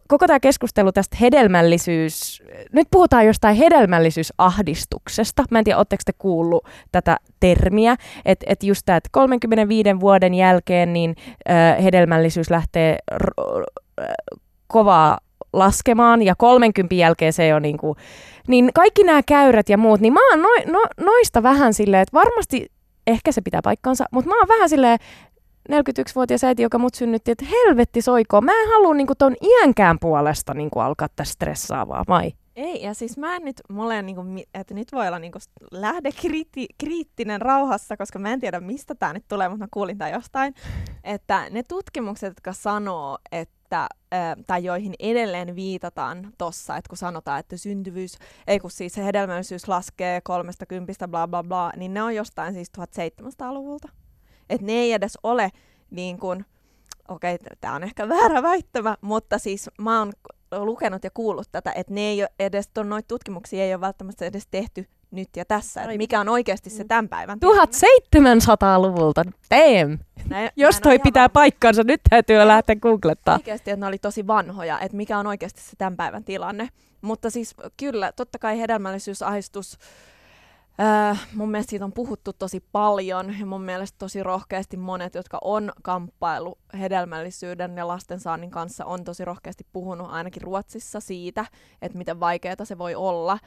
koko 0.07 0.27
tämä 0.27 0.39
keskustelu 0.39 0.91
tästä 0.91 1.17
hedelmällisyys, 1.21 2.43
nyt 2.71 2.87
puhutaan 2.91 3.25
jostain 3.25 3.55
hedelmällisyysahdistuksesta. 3.55 5.43
Mä 5.51 5.59
en 5.59 5.63
tiedä, 5.63 5.77
ootteko 5.77 6.01
te 6.05 6.13
kuullut 6.17 6.67
tätä 6.91 7.17
termiä, 7.39 7.95
että 8.25 8.45
et 8.49 8.63
just 8.63 8.81
tämä, 8.85 8.97
että 8.97 9.09
35 9.11 9.99
vuoden 9.99 10.33
jälkeen 10.33 10.93
niin 10.93 11.15
äh, 11.49 11.83
hedelmällisyys 11.83 12.49
lähtee 12.49 12.97
r- 13.17 13.59
r- 13.59 14.03
kovaa 14.67 15.17
laskemaan 15.53 16.21
ja 16.21 16.35
30 16.37 16.95
jälkeen 16.95 17.33
se 17.33 17.55
on 17.55 17.61
niin 17.61 17.77
kuin, 17.77 17.97
niin 18.47 18.71
kaikki 18.73 19.03
nämä 19.03 19.21
käyrät 19.23 19.69
ja 19.69 19.77
muut, 19.77 19.99
niin 19.99 20.13
mä 20.13 20.29
oon 20.29 20.41
no, 20.41 20.49
no, 20.71 20.85
noista 21.01 21.43
vähän 21.43 21.73
silleen, 21.73 22.01
että 22.01 22.13
varmasti 22.13 22.71
ehkä 23.07 23.31
se 23.31 23.41
pitää 23.41 23.61
paikkansa, 23.63 24.05
mutta 24.11 24.29
mä 24.29 24.39
oon 24.39 24.47
vähän 24.47 24.69
silleen, 24.69 24.99
41-vuotias 25.71 26.43
äiti, 26.43 26.63
joka 26.63 26.77
mut 26.77 26.95
synnytti, 26.95 27.31
että 27.31 27.45
helvetti 27.45 28.01
soikoo. 28.01 28.41
Mä 28.41 28.61
en 28.61 28.69
halua 28.69 28.93
niinku 28.93 29.15
ton 29.15 29.35
iänkään 29.41 29.97
puolesta 30.01 30.53
niinku 30.53 30.79
alkaa 30.79 31.07
tästä 31.15 31.33
stressaavaa, 31.33 32.03
vai? 32.07 32.31
Ei, 32.55 32.81
ja 32.83 32.93
siis 32.93 33.17
mä 33.17 33.35
en 33.35 33.45
nyt, 33.45 33.61
mulle 33.69 34.01
niinku, 34.01 34.21
että 34.53 34.73
nyt 34.73 34.91
voi 34.91 35.07
olla 35.07 35.19
niinku 35.19 35.39
lähde 35.71 36.11
kriitti, 36.11 36.67
kriittinen 36.77 37.41
rauhassa, 37.41 37.97
koska 37.97 38.19
mä 38.19 38.33
en 38.33 38.39
tiedä 38.39 38.59
mistä 38.59 38.95
tämä 38.95 39.13
nyt 39.13 39.25
tulee, 39.27 39.49
mutta 39.49 39.63
mä 39.63 39.67
kuulin 39.73 39.97
tämän 39.97 40.13
jostain, 40.13 40.53
että 41.03 41.49
ne 41.49 41.63
tutkimukset, 41.63 42.29
jotka 42.29 42.53
sanoo, 42.53 43.17
että 43.31 43.87
tai 44.47 44.63
joihin 44.63 44.93
edelleen 44.99 45.55
viitataan 45.55 46.33
tossa, 46.37 46.77
että 46.77 46.89
kun 46.89 46.97
sanotaan, 46.97 47.39
että 47.39 47.57
syntyvyys, 47.57 48.17
ei 48.47 48.59
kun 48.59 48.71
siis 48.71 48.97
hedelmällisyys 48.97 49.67
laskee 49.67 50.21
kolmesta 50.21 50.65
kympistä 50.65 51.07
bla 51.07 51.27
bla 51.27 51.43
bla, 51.43 51.71
niin 51.75 51.93
ne 51.93 52.03
on 52.03 52.15
jostain 52.15 52.53
siis 52.53 52.71
1700-luvulta. 52.77 53.89
Että 54.49 54.65
ne 54.65 54.73
ei 54.73 54.93
edes 54.93 55.17
ole 55.23 55.51
niin 55.91 56.19
kuin, 56.19 56.45
okei, 57.07 57.35
okay, 57.35 57.47
tämä 57.61 57.75
on 57.75 57.83
ehkä 57.83 58.09
väärä 58.09 58.43
väittämä, 58.43 58.97
mutta 59.01 59.39
siis 59.39 59.69
mä 59.81 59.99
oon 59.99 60.13
lukenut 60.51 61.03
ja 61.03 61.09
kuullut 61.13 61.47
tätä, 61.51 61.71
että 61.75 61.93
ne 61.93 62.01
ei 62.01 62.21
ole 62.21 62.29
edes, 62.39 62.69
noita 62.83 63.07
tutkimuksia 63.07 63.63
ei 63.63 63.73
ole 63.73 63.81
välttämättä 63.81 64.25
edes 64.25 64.47
tehty 64.51 64.87
nyt 65.11 65.29
ja 65.35 65.45
tässä, 65.45 65.81
että 65.81 65.97
mikä 65.97 66.19
on 66.19 66.29
oikeasti 66.29 66.69
se 66.69 66.83
tämän 66.83 67.09
päivän 67.09 67.39
tilanne. 67.39 67.63
1700-luvulta, 67.63 69.23
damn! 69.49 69.97
Näin, 70.29 70.49
Jos 70.55 70.81
toi 70.81 70.99
pitää 70.99 71.29
paikkansa, 71.29 71.83
nyt 71.83 72.01
täytyy 72.09 72.37
lähteä 72.37 72.75
googlettaa. 72.75 73.35
Oikeasti, 73.35 73.71
että 73.71 73.79
ne 73.79 73.87
oli 73.87 73.97
tosi 73.97 74.27
vanhoja, 74.27 74.79
että 74.79 74.97
mikä 74.97 75.17
on 75.17 75.27
oikeasti 75.27 75.61
se 75.61 75.75
tämän 75.77 75.97
päivän 75.97 76.23
tilanne. 76.23 76.69
Mutta 77.01 77.29
siis 77.29 77.55
kyllä, 77.77 78.11
totta 78.11 78.39
kai 78.39 78.59
hedelmällisyysahistus, 78.59 79.77
Äh, 80.79 81.27
mun 81.33 81.51
mielestä 81.51 81.69
siitä 81.69 81.85
on 81.85 81.93
puhuttu 81.93 82.33
tosi 82.33 82.63
paljon 82.71 83.39
ja 83.39 83.45
mun 83.45 83.61
mielestä 83.61 83.95
tosi 83.97 84.23
rohkeasti 84.23 84.77
monet, 84.77 85.15
jotka 85.15 85.37
on 85.41 85.71
kamppailu 85.83 86.57
hedelmällisyyden 86.79 87.77
ja 87.77 87.87
lastensaannin 87.87 88.51
kanssa, 88.51 88.85
on 88.85 89.03
tosi 89.03 89.25
rohkeasti 89.25 89.65
puhunut 89.73 90.11
ainakin 90.11 90.41
Ruotsissa 90.41 90.99
siitä, 90.99 91.45
että 91.81 91.97
miten 91.97 92.19
vaikeaa 92.19 92.65
se 92.65 92.77
voi 92.77 92.95
olla. 92.95 93.39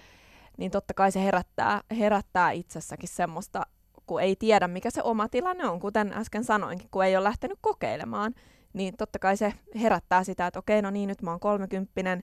Niin 0.59 0.71
totta 0.71 0.95
kai 0.95 1.13
se 1.13 1.25
herättää, 1.25 1.81
herättää 1.99 2.51
itsessäkin 2.51 3.09
semmoista, 3.09 3.67
kun 4.07 4.23
ei 4.23 4.37
tiedä 4.37 4.69
mikä 4.69 4.91
se 4.91 5.03
oma 5.03 5.29
tilanne 5.29 5.69
on, 5.69 5.81
kuten 5.81 6.13
äsken 6.13 6.45
sanoinkin, 6.45 6.89
kun 6.91 7.05
ei 7.05 7.17
ole 7.17 7.25
lähtenyt 7.25 7.59
kokeilemaan. 7.61 8.35
Niin 8.73 8.97
totta 8.97 9.19
kai 9.19 9.37
se 9.37 9.53
herättää 9.81 10.25
sitä, 10.25 10.47
että 10.47 10.59
okei, 10.59 10.83
no 10.83 10.91
niin, 10.91 11.09
nyt 11.09 11.23
mä 11.23 11.31
oon 11.31 11.41
kolmekymppinen, 11.41 12.23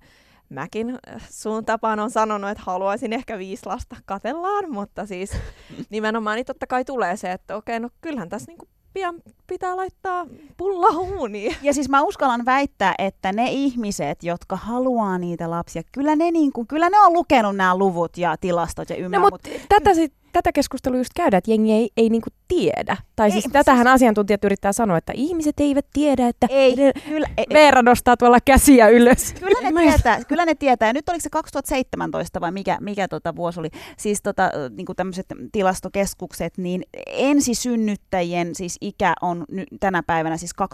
mäkin 0.49 0.89
äh, 0.89 1.27
suun 1.29 1.65
tapaan 1.65 1.99
on 1.99 2.11
sanonut, 2.11 2.49
että 2.49 2.63
haluaisin 2.65 3.13
ehkä 3.13 3.37
viisi 3.37 3.65
lasta 3.65 3.95
katellaan, 4.05 4.71
mutta 4.71 5.05
siis 5.05 5.31
nimenomaan 5.89 6.35
niin 6.35 6.45
totta 6.45 6.67
kai 6.67 6.85
tulee 6.85 7.17
se, 7.17 7.31
että 7.31 7.55
okei, 7.55 7.79
no 7.79 7.89
kyllähän 8.01 8.29
tässä 8.29 8.51
niinku 8.51 8.67
pian 8.95 9.15
pitää 9.47 9.75
laittaa 9.75 10.25
pulla 10.57 10.91
huuniin. 10.91 11.55
Ja 11.63 11.73
siis 11.73 11.89
mä 11.89 12.01
uskallan 12.01 12.45
väittää, 12.45 12.95
että 12.97 13.31
ne 13.31 13.47
ihmiset, 13.49 14.23
jotka 14.23 14.55
haluaa 14.55 15.17
niitä 15.17 15.49
lapsia, 15.49 15.81
kyllä 15.91 16.15
ne, 16.15 16.31
niin 16.31 16.53
kuin, 16.53 16.67
kyllä 16.67 16.89
ne 16.89 16.99
on 16.99 17.13
lukenut 17.13 17.55
nämä 17.55 17.77
luvut 17.77 18.17
ja 18.17 18.37
tilastot 18.37 18.89
ja 18.89 18.95
ymmärrät. 18.95 19.23
No, 19.23 19.29
mutta 19.29 19.49
mut... 19.49 19.61
tätä 19.69 19.93
sit 19.93 20.13
tätä 20.35 20.51
keskustelua 20.51 20.97
just 20.97 21.11
käydään, 21.15 21.37
että 21.37 21.51
jengi 21.51 21.73
ei, 21.73 21.89
ei 21.97 22.09
niinku 22.09 22.29
tiedä. 22.47 22.97
Tai 23.15 23.31
siis 23.31 23.45
ei, 23.45 23.51
tätähän 23.51 23.85
siis... 23.85 23.93
asiantuntijat 23.93 24.43
yrittää 24.43 24.73
sanoa, 24.73 24.97
että 24.97 25.13
ihmiset 25.15 25.59
eivät 25.59 25.85
tiedä, 25.93 26.27
että 26.27 26.47
ei, 26.49 26.75
kyllä, 27.09 27.27
ei, 27.37 27.45
Veera 27.53 27.81
nostaa 27.81 28.17
tuolla 28.17 28.37
käsiä 28.45 28.87
ylös. 28.87 29.33
Kyllä 29.33 29.71
ne 29.71 29.91
tietää, 29.91 30.23
kyllä 30.23 30.45
ne 30.45 30.55
tietää. 30.55 30.89
Ja 30.89 30.93
nyt 30.93 31.09
oliko 31.09 31.21
se 31.21 31.29
2017 31.29 32.41
vai 32.41 32.51
mikä, 32.51 32.77
mikä 32.81 33.07
tota 33.07 33.35
vuosi 33.35 33.59
oli? 33.59 33.69
Siis 33.97 34.21
tota, 34.21 34.51
niinku 34.77 34.93
tämmöiset 34.93 35.25
tilastokeskukset, 35.51 36.57
niin 36.57 36.83
ensisynnyttäjien 37.07 38.55
siis 38.55 38.77
ikä 38.81 39.13
on 39.21 39.45
ny, 39.51 39.63
tänä 39.79 40.03
päivänä 40.03 40.37
siis 40.37 40.51
29,2, 40.61 40.67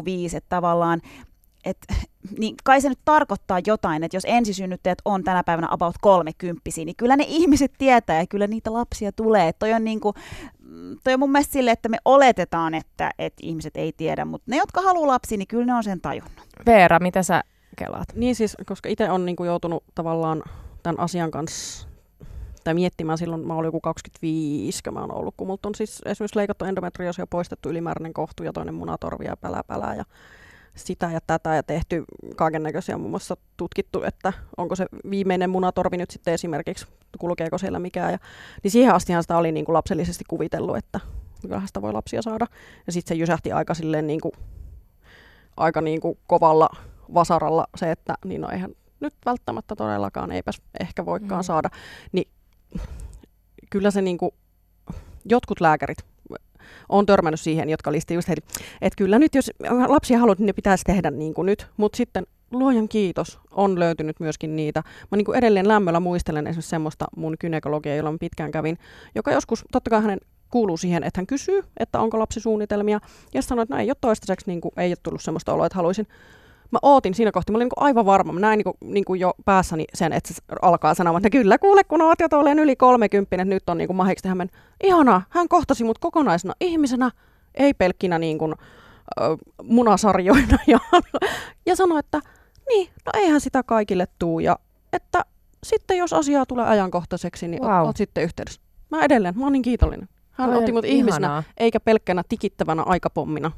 30,5, 0.00 0.36
että 0.36 0.48
tavallaan 0.48 1.00
et, 1.66 1.78
niin 2.38 2.54
kai 2.64 2.80
se 2.80 2.88
nyt 2.88 2.98
tarkoittaa 3.04 3.60
jotain, 3.66 4.04
että 4.04 4.16
jos 4.16 4.26
ensisynnyttäjät 4.26 4.98
on 5.04 5.24
tänä 5.24 5.42
päivänä 5.44 5.68
about 5.70 5.96
kolmekymppisiä, 6.00 6.84
niin 6.84 6.96
kyllä 6.96 7.16
ne 7.16 7.24
ihmiset 7.28 7.72
tietää 7.78 8.20
ja 8.20 8.26
kyllä 8.26 8.46
niitä 8.46 8.72
lapsia 8.72 9.12
tulee. 9.12 9.52
toi 9.52 9.72
on, 9.72 9.84
niinku, 9.84 10.14
mm, 10.58 10.96
toi 11.04 11.14
on 11.14 11.20
mun 11.20 11.32
mielestä 11.32 11.52
sille, 11.52 11.70
että 11.70 11.88
me 11.88 11.98
oletetaan, 12.04 12.74
että, 12.74 13.10
että 13.18 13.40
ihmiset 13.42 13.76
ei 13.76 13.92
tiedä, 13.96 14.24
mutta 14.24 14.50
ne, 14.50 14.56
jotka 14.56 14.80
haluaa 14.80 15.08
lapsia, 15.08 15.38
niin 15.38 15.48
kyllä 15.48 15.66
ne 15.66 15.74
on 15.74 15.84
sen 15.84 16.00
tajunnut. 16.00 16.46
Veera, 16.66 16.98
mitä 16.98 17.22
sä 17.22 17.42
kelaat? 17.76 18.08
Niin 18.14 18.34
siis, 18.34 18.56
koska 18.66 18.88
itse 18.88 19.10
on 19.10 19.26
niinku 19.26 19.44
joutunut 19.44 19.84
tavallaan 19.94 20.42
tämän 20.82 21.00
asian 21.00 21.30
kanssa 21.30 21.88
tai 22.64 22.74
miettimään 22.74 23.18
silloin, 23.18 23.46
mä 23.46 23.54
olin 23.54 23.68
joku 23.68 23.80
25, 23.80 24.82
kun 24.82 24.94
mä 24.94 25.00
oon 25.00 25.14
ollut, 25.14 25.34
kun 25.36 25.46
multa 25.46 25.68
on 25.68 25.74
siis 25.74 26.02
esimerkiksi 26.04 26.38
leikattu 26.38 26.64
endometrioosi 26.64 27.20
ja 27.20 27.26
poistettu 27.26 27.70
ylimääräinen 27.70 28.12
kohtu 28.12 28.42
ja 28.42 28.52
toinen 28.52 28.74
munatorvi 28.74 29.24
ja 29.24 29.36
pälää 29.36 29.62
pälää 29.66 29.94
ja 29.94 30.04
sitä 30.76 31.10
ja 31.12 31.20
tätä 31.26 31.54
ja 31.54 31.62
tehty 31.62 32.04
kaiken 32.36 32.62
näköisiä 32.62 32.98
muun 32.98 33.10
muassa 33.10 33.36
tutkittu, 33.56 34.02
että 34.02 34.32
onko 34.56 34.76
se 34.76 34.86
viimeinen 35.10 35.50
munatorvi 35.50 35.96
nyt 35.96 36.10
sitten 36.10 36.34
esimerkiksi, 36.34 36.86
kulkeeko 37.18 37.58
siellä 37.58 37.78
mikään. 37.78 38.12
Ja, 38.12 38.18
niin 38.62 38.70
siihen 38.70 38.94
astihan 38.94 39.22
sitä 39.22 39.36
oli 39.36 39.52
niin 39.52 39.64
kuin 39.64 39.74
lapsellisesti 39.74 40.24
kuvitellut, 40.28 40.76
että 40.76 41.00
kyllähän 41.42 41.66
sitä 41.66 41.82
voi 41.82 41.92
lapsia 41.92 42.22
saada. 42.22 42.46
Ja 42.86 42.92
sitten 42.92 43.16
se 43.16 43.18
jysähti 43.18 43.52
aika 43.52 43.74
silleen 43.74 44.06
niin 44.06 44.20
kuin, 44.20 44.32
aika 45.56 45.80
niin 45.80 46.00
kuin 46.00 46.18
kovalla 46.26 46.68
vasaralla 47.14 47.66
se, 47.76 47.90
että 47.90 48.14
niin 48.24 48.40
no 48.40 48.50
eihän 48.50 48.70
nyt 49.00 49.14
välttämättä 49.26 49.76
todellakaan 49.76 50.32
eipäs 50.32 50.62
ehkä 50.80 51.06
voikaan 51.06 51.40
mm. 51.40 51.46
saada. 51.46 51.70
Niin 52.12 52.28
kyllä 53.70 53.90
se 53.90 54.02
niin 54.02 54.18
kuin, 54.18 54.30
jotkut 55.24 55.60
lääkärit 55.60 55.98
on 56.88 57.06
törmännyt 57.06 57.40
siihen, 57.40 57.70
jotka 57.70 57.90
oli 57.90 57.98
just 58.14 58.28
heti, 58.28 58.42
että 58.82 58.96
kyllä 58.96 59.18
nyt 59.18 59.34
jos 59.34 59.50
lapsia 59.86 60.18
haluat, 60.18 60.38
niin 60.38 60.46
ne 60.46 60.52
pitäisi 60.52 60.84
tehdä 60.84 61.10
niin 61.10 61.34
kuin 61.34 61.46
nyt, 61.46 61.66
mutta 61.76 61.96
sitten 61.96 62.26
luojan 62.50 62.88
kiitos, 62.88 63.38
on 63.50 63.78
löytynyt 63.78 64.20
myöskin 64.20 64.56
niitä. 64.56 64.82
Mä 65.10 65.16
niin 65.16 65.24
kuin 65.24 65.38
edelleen 65.38 65.68
lämmöllä 65.68 66.00
muistelen 66.00 66.46
esimerkiksi 66.46 66.70
semmoista 66.70 67.04
mun 67.16 67.36
kynekologia, 67.38 67.96
jolla 67.96 68.12
mä 68.12 68.18
pitkään 68.20 68.50
kävin, 68.50 68.78
joka 69.14 69.32
joskus, 69.32 69.64
totta 69.72 69.90
kai 69.90 70.02
hänen 70.02 70.20
kuuluu 70.50 70.76
siihen, 70.76 71.04
että 71.04 71.20
hän 71.20 71.26
kysyy, 71.26 71.62
että 71.76 72.00
onko 72.00 72.18
lapsisuunnitelmia, 72.18 73.00
ja 73.34 73.42
sanoi, 73.42 73.62
että 73.62 73.74
no 73.74 73.80
ei 73.80 73.90
ole 73.90 73.96
toistaiseksi, 74.00 74.46
niin 74.46 74.60
kuin, 74.60 74.72
ei 74.76 74.90
ole 74.90 74.96
tullut 75.02 75.22
semmoista 75.22 75.52
oloa, 75.54 75.66
että 75.66 75.76
haluaisin 75.76 76.06
mä 76.70 76.78
ootin 76.82 77.14
siinä 77.14 77.32
kohti, 77.32 77.52
mä 77.52 77.58
olin 77.58 77.64
niin 77.64 77.84
aivan 77.84 78.06
varma, 78.06 78.32
mä 78.32 78.40
näin 78.40 78.58
niin 78.58 78.64
kuin, 78.64 78.76
niin 78.80 79.04
kuin 79.04 79.20
jo 79.20 79.34
päässäni 79.44 79.84
sen, 79.94 80.12
että 80.12 80.34
se 80.34 80.42
alkaa 80.62 80.94
sanomaan, 80.94 81.20
että 81.20 81.38
kyllä 81.38 81.58
kuule, 81.58 81.84
kun 81.84 82.02
oot 82.02 82.20
jo 82.20 82.28
tolleen 82.28 82.58
yli 82.58 82.76
30, 82.76 83.36
että 83.36 83.44
nyt 83.44 83.68
on 83.68 83.78
niin 83.78 83.88
kuin 83.88 83.96
mahiksi 83.96 84.22
tehdä. 84.22 84.46
Ihanaa, 84.82 85.22
hän 85.30 85.48
kohtasi 85.48 85.84
mut 85.84 85.98
kokonaisena 85.98 86.54
ihmisenä, 86.60 87.10
ei 87.54 87.74
pelkkinä 87.74 88.18
niin 88.18 88.38
kuin, 88.38 88.54
äh, 89.20 89.28
munasarjoina. 89.62 90.58
Ja, 90.66 90.78
ja 91.66 91.76
sanoi, 91.76 91.98
että 91.98 92.20
niin, 92.68 92.88
no 93.06 93.12
eihän 93.14 93.40
sitä 93.40 93.62
kaikille 93.62 94.06
tuu. 94.18 94.40
Ja 94.40 94.58
että 94.92 95.24
sitten 95.62 95.98
jos 95.98 96.12
asiaa 96.12 96.46
tulee 96.46 96.66
ajankohtaiseksi, 96.66 97.48
niin 97.48 97.62
wow. 97.62 97.86
oot 97.86 97.96
sitten 97.96 98.24
yhteydessä. 98.24 98.60
Mä 98.90 99.04
edelleen, 99.04 99.38
mä 99.38 99.44
oon 99.44 99.52
niin 99.52 99.62
kiitollinen. 99.62 100.08
Hän 100.30 100.50
Toi 100.50 100.58
otti 100.58 100.72
mut 100.72 100.84
ihmisenä, 100.84 101.42
eikä 101.56 101.80
pelkkänä 101.80 102.22
tikittävänä 102.28 102.82
aikapommina. 102.82 103.52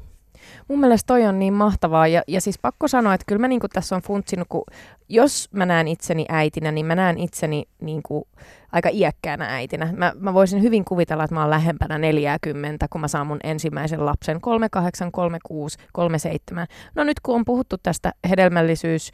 Mun 0.67 0.79
mielestä 0.79 1.07
toi 1.07 1.25
on 1.25 1.39
niin 1.39 1.53
mahtavaa 1.53 2.07
ja, 2.07 2.21
ja 2.27 2.41
siis 2.41 2.59
pakko 2.61 2.87
sanoa, 2.87 3.13
että 3.13 3.25
kyllä 3.27 3.39
mä 3.39 3.47
niinku 3.47 3.67
tässä 3.67 3.95
on 3.95 4.01
funtsinut, 4.01 4.47
kun 4.49 4.63
jos 5.09 5.49
mä 5.51 5.65
näen 5.65 5.87
itseni 5.87 6.25
äitinä, 6.29 6.71
niin 6.71 6.85
mä 6.85 6.95
näen 6.95 7.17
itseni 7.17 7.65
niinku 7.81 8.27
aika 8.71 8.89
iäkkäänä 8.91 9.55
äitinä. 9.55 9.93
Mä, 9.97 10.13
mä 10.19 10.33
voisin 10.33 10.61
hyvin 10.61 10.85
kuvitella, 10.85 11.23
että 11.23 11.33
mä 11.33 11.41
oon 11.41 11.49
lähempänä 11.49 11.97
40, 11.97 12.87
kun 12.89 13.01
mä 13.01 13.07
saan 13.07 13.27
mun 13.27 13.39
ensimmäisen 13.43 14.05
lapsen 14.05 14.41
38, 14.41 15.11
36, 15.11 15.77
37. 15.93 16.67
No 16.95 17.03
nyt 17.03 17.19
kun 17.19 17.35
on 17.35 17.45
puhuttu 17.45 17.77
tästä 17.83 18.13
hedelmällisyys 18.29 19.11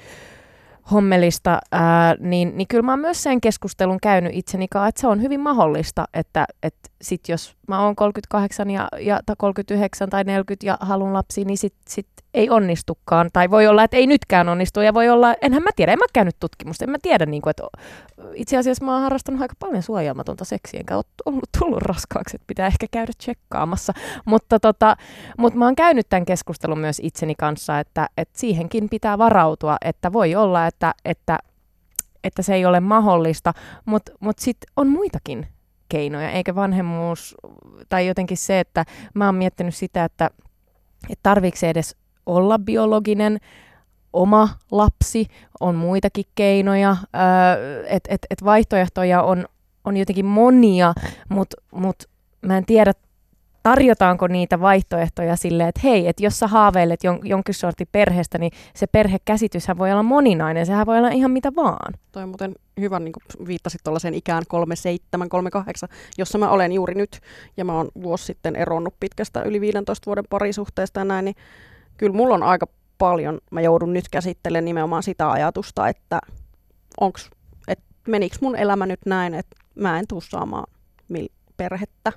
hommelista, 0.92 1.60
ää, 1.72 2.16
niin, 2.20 2.58
niin 2.58 2.68
kyllä 2.68 2.84
mä 2.84 2.92
oon 2.92 3.00
myös 3.00 3.24
sen 3.24 3.42
keskustelun 3.42 4.00
käynyt 4.02 4.32
itseni 4.36 4.68
kanssa, 4.68 4.88
että 4.88 5.02
se 5.02 5.08
on 5.08 5.22
hyvin 5.22 5.40
mahdollista, 5.40 6.06
että, 6.14 6.46
että 6.64 6.90
sit 7.02 7.30
jos 7.30 7.56
mä 7.68 7.82
oon 7.82 7.96
38 7.96 8.70
ja, 8.70 8.88
ja, 9.00 9.20
tai 9.26 9.36
39 9.38 10.10
tai 10.10 10.24
40 10.24 10.66
ja 10.66 10.78
haluan 10.80 11.14
lapsia, 11.14 11.46
niin 11.46 11.58
sit, 11.58 11.76
sit 11.90 12.08
ei 12.36 12.50
onnistukaan. 12.50 13.30
Tai 13.34 13.50
voi 13.50 13.68
olla, 13.68 13.84
että 13.84 13.98
ei 13.98 14.08
nytkään 14.08 14.50
onnistu. 14.50 14.82
Ja 14.82 14.94
voi 14.94 15.10
olla, 15.10 15.36
enhän 15.42 15.64
mä 15.64 15.70
tiedä, 15.76 15.94
en 15.94 16.00
mä 16.00 16.06
käynyt 16.14 16.36
tutkimusta. 16.40 16.86
En 16.86 16.90
mä 16.90 16.98
tiedä, 17.02 17.26
niin 17.26 17.42
kuin, 17.42 17.52
että 17.52 17.64
itse 18.34 18.58
asiassa 18.58 18.86
mä 18.86 18.94
oon 18.94 19.02
harrastanut 19.02 19.42
aika 19.42 19.56
paljon 19.60 19.84
suojaamatonta 19.84 20.46
seksiä, 20.46 20.80
enkä 20.80 20.96
ole 20.96 21.06
ollut 21.26 21.50
tullut 21.60 21.82
raskaaksi, 21.82 22.36
että 22.36 22.48
pitää 22.48 22.68
ehkä 22.68 22.86
käydä 22.92 23.12
tsekkaamassa. 23.18 23.94
Mutta, 24.26 24.60
tota, 24.60 24.98
mutta 25.38 25.60
mä 25.60 25.66
oon 25.66 25.76
käynyt 25.76 26.10
tämän 26.10 26.26
keskustelun 26.26 26.80
myös 26.80 27.02
itseni 27.04 27.36
kanssa, 27.36 27.80
että, 27.80 28.10
että 28.18 28.40
siihenkin 28.40 28.90
pitää 28.90 29.18
varautua, 29.18 29.78
että 29.82 30.14
voi 30.14 30.36
olla, 30.36 30.68
että, 30.68 30.94
että 31.06 31.38
että 32.24 32.42
se 32.42 32.54
ei 32.54 32.66
ole 32.66 32.80
mahdollista, 32.80 33.54
mutta 33.86 34.12
mut 34.20 34.40
sitten 34.40 34.72
on 34.78 34.88
muitakin 34.88 35.48
keinoja, 35.90 36.32
eikä 36.32 36.56
vanhemmuus, 36.56 37.36
tai 37.90 38.08
jotenkin 38.08 38.38
se, 38.38 38.60
että 38.60 38.86
mä 39.14 39.26
oon 39.26 39.36
miettinyt 39.36 39.76
sitä, 39.76 40.04
että, 40.04 40.30
että 41.10 41.24
tarviiko 41.24 41.58
se 41.58 41.70
edes 41.70 41.96
olla 42.26 42.60
biologinen 42.60 43.40
oma 44.14 44.50
lapsi, 44.72 45.28
on 45.60 45.76
muitakin 45.76 46.26
keinoja, 46.36 46.98
että 47.88 48.14
et, 48.14 48.26
et 48.30 48.44
vaihtoehtoja 48.44 49.24
on, 49.24 49.46
on 49.84 49.98
jotenkin 49.98 50.26
monia, 50.26 50.94
mutta 51.30 51.58
mut 51.72 51.96
mä 52.42 52.58
en 52.58 52.66
tiedä, 52.66 52.94
tarjotaanko 53.64 54.28
niitä 54.28 54.60
vaihtoehtoja 54.60 55.36
silleen, 55.36 55.70
että 55.70 55.82
hei, 55.84 56.08
että 56.08 56.24
jos 56.24 56.40
sä 56.40 56.48
haaveilet 56.48 57.04
jon, 57.04 57.20
jonkin 57.24 57.56
sortin 57.56 57.88
perheestä, 57.92 58.38
niin 58.38 58.52
se 58.76 58.88
perhekäsityshän 58.88 59.78
voi 59.78 59.92
olla 59.92 60.04
moninainen, 60.04 60.66
sehän 60.66 60.86
voi 60.86 60.98
olla 60.98 61.10
ihan 61.10 61.32
mitä 61.32 61.52
vaan. 61.56 61.94
Toi 62.12 62.24
on 62.24 62.30
muuten 62.30 62.56
hyvä, 62.80 63.00
niin 63.00 63.14
kuin 63.14 63.48
viittasit 63.48 63.82
tuollaiseen 63.84 64.14
ikään 64.14 64.44
37, 64.48 65.30
38, 65.30 65.90
jossa 66.18 66.38
mä 66.38 66.50
olen 66.50 66.72
juuri 66.72 66.96
nyt, 66.96 67.20
ja 67.58 67.66
mä 67.66 67.74
oon 67.74 67.88
vuosi 68.04 68.26
sitten 68.26 68.56
eronnut 68.56 68.94
pitkästä 69.00 69.44
yli 69.44 69.62
15 69.62 70.06
vuoden 70.06 70.26
parisuhteesta 70.30 71.00
ja 71.00 71.06
näin, 71.06 71.26
niin 71.26 71.36
kyllä 71.98 72.16
mulla 72.16 72.36
on 72.36 72.44
aika 72.44 72.68
paljon, 72.98 73.40
mä 73.52 73.62
joudun 73.62 73.94
nyt 73.94 74.10
käsittelemään 74.12 74.66
nimenomaan 74.66 75.04
sitä 75.04 75.32
ajatusta, 75.32 75.88
että 75.88 76.20
onks, 77.02 77.30
et 77.68 77.80
menikö 78.08 78.36
mun 78.42 78.56
elämä 78.56 78.86
nyt 78.86 79.00
näin, 79.06 79.34
että 79.34 79.56
mä 79.76 80.00
en 80.00 80.08
tuu 80.08 80.22
saamaan 80.22 80.68
perhettä, 81.58 82.12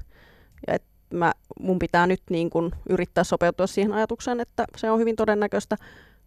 ja 0.66 0.74
että 0.74 0.88
mä, 1.14 1.32
mun 1.60 1.78
pitää 1.78 2.06
nyt 2.06 2.22
niin 2.30 2.50
kun 2.50 2.72
yrittää 2.88 3.24
sopeutua 3.24 3.66
siihen 3.66 3.92
ajatukseen, 3.92 4.40
että 4.40 4.64
se 4.76 4.90
on 4.90 4.98
hyvin 4.98 5.16
todennäköistä, 5.16 5.76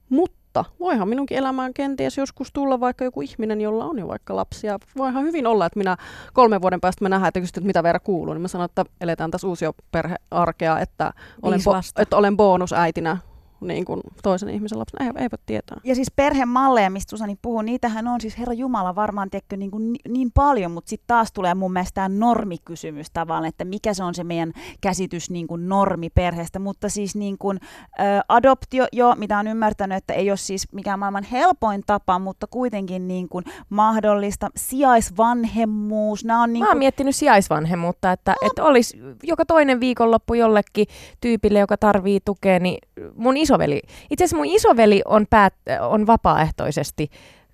mutta 0.10 0.66
voihan 0.80 1.10
minunkin 1.10 1.38
elämään 1.38 1.74
kenties 1.74 2.18
joskus 2.18 2.54
tulla 2.54 2.80
vaikka 2.80 3.04
joku 3.04 3.22
ihminen, 3.22 3.62
jolla 3.62 3.86
on 3.86 4.00
jo 4.00 4.08
vaikka 4.08 4.36
lapsia. 4.36 4.80
Voihan 4.98 5.24
hyvin 5.24 5.48
olla, 5.48 5.66
että 5.66 5.80
minä 5.80 5.98
kolmen 6.34 6.62
vuoden 6.62 6.82
päästä 6.82 7.06
mä 7.06 7.10
nähdään, 7.10 7.28
että 7.28 7.40
kysyt, 7.40 7.58
että 7.58 7.68
mitä 7.68 7.84
Veera 7.84 8.00
kuuluu, 8.00 8.34
niin 8.34 8.42
mä 8.42 8.48
sanon, 8.48 8.66
että 8.66 8.86
eletään 9.02 9.32
tässä 9.32 9.48
uusia 9.48 9.74
perhearkea, 9.92 10.80
että 10.80 11.14
olen, 11.42 11.60
bo- 11.60 12.02
että 12.02 12.18
olen 12.18 12.38
bonusäitinä 12.38 13.18
niin 13.62 13.86
kuin 13.86 14.02
toisen 14.24 14.50
ihmisen 14.50 14.80
lapsen. 14.80 15.02
Ei, 15.02 15.24
ei 15.24 15.28
voi 15.32 15.40
tietää. 15.46 15.78
Ja 15.84 15.96
siis 15.96 16.12
perhemalleja, 16.16 16.90
mistä 16.90 17.10
Susani 17.10 17.38
puhuu, 17.42 17.62
niitähän 17.62 18.08
on 18.08 18.22
siis 18.22 18.40
Herra 18.40 18.54
Jumala 18.54 18.96
varmaan 18.96 19.30
tiedätkö, 19.30 19.58
niin, 19.58 19.72
kuin 19.72 19.96
niin 20.08 20.32
paljon, 20.34 20.72
mutta 20.72 20.90
sitten 20.90 21.08
taas 21.08 21.32
tulee 21.32 21.56
mun 21.56 21.74
mielestä 21.74 21.96
tämä 21.96 22.10
normikysymys 22.10 23.08
tavallaan, 23.14 23.50
että 23.50 23.66
mikä 23.66 23.94
se 23.94 24.04
on 24.04 24.16
se 24.16 24.24
meidän 24.24 24.54
käsitys 24.82 25.30
niin 25.30 25.48
kuin 25.48 25.70
normiperheestä. 25.70 26.60
Mutta 26.60 26.90
siis 26.90 27.16
niin 27.16 27.38
kuin, 27.38 27.60
ä, 28.00 28.22
adoptio, 28.28 28.88
jo, 28.92 29.16
mitä 29.18 29.40
on 29.40 29.48
ymmärtänyt, 29.48 29.98
että 29.98 30.14
ei 30.14 30.32
ole 30.32 30.38
siis 30.38 30.68
mikään 30.72 31.00
maailman 31.00 31.24
helpoin 31.24 31.84
tapa, 31.86 32.20
mutta 32.20 32.48
kuitenkin 32.48 33.08
niin 33.08 33.30
kuin 33.30 33.46
mahdollista. 33.70 34.50
Sijaisvanhemmuus, 34.56 36.26
nämä 36.26 36.44
on 36.44 36.54
niin 36.54 36.62
kuin... 36.62 36.68
Mä 36.68 36.72
oon 36.72 36.78
miettinyt 36.78 37.16
sijaisvanhemmuutta, 37.16 38.12
että, 38.12 38.32
no. 38.32 38.48
että 38.48 38.64
olisi 38.64 38.98
joka 39.24 39.46
toinen 39.46 39.80
viikonloppu 39.80 40.34
jollekin 40.34 40.86
tyypille, 41.22 41.60
joka 41.60 41.78
tarvii 41.78 42.20
tukea, 42.26 42.60
niin 42.60 42.78
mun 43.16 43.38
iso 43.38 43.51
isoveli, 43.52 43.82
itse 44.10 44.24
asiassa 44.24 44.38
mun 44.38 44.46
isoveli 44.46 45.02
on, 45.06 45.26
päät, 45.30 45.54
on 45.82 46.08
vapaaehtoisesti 46.08 47.10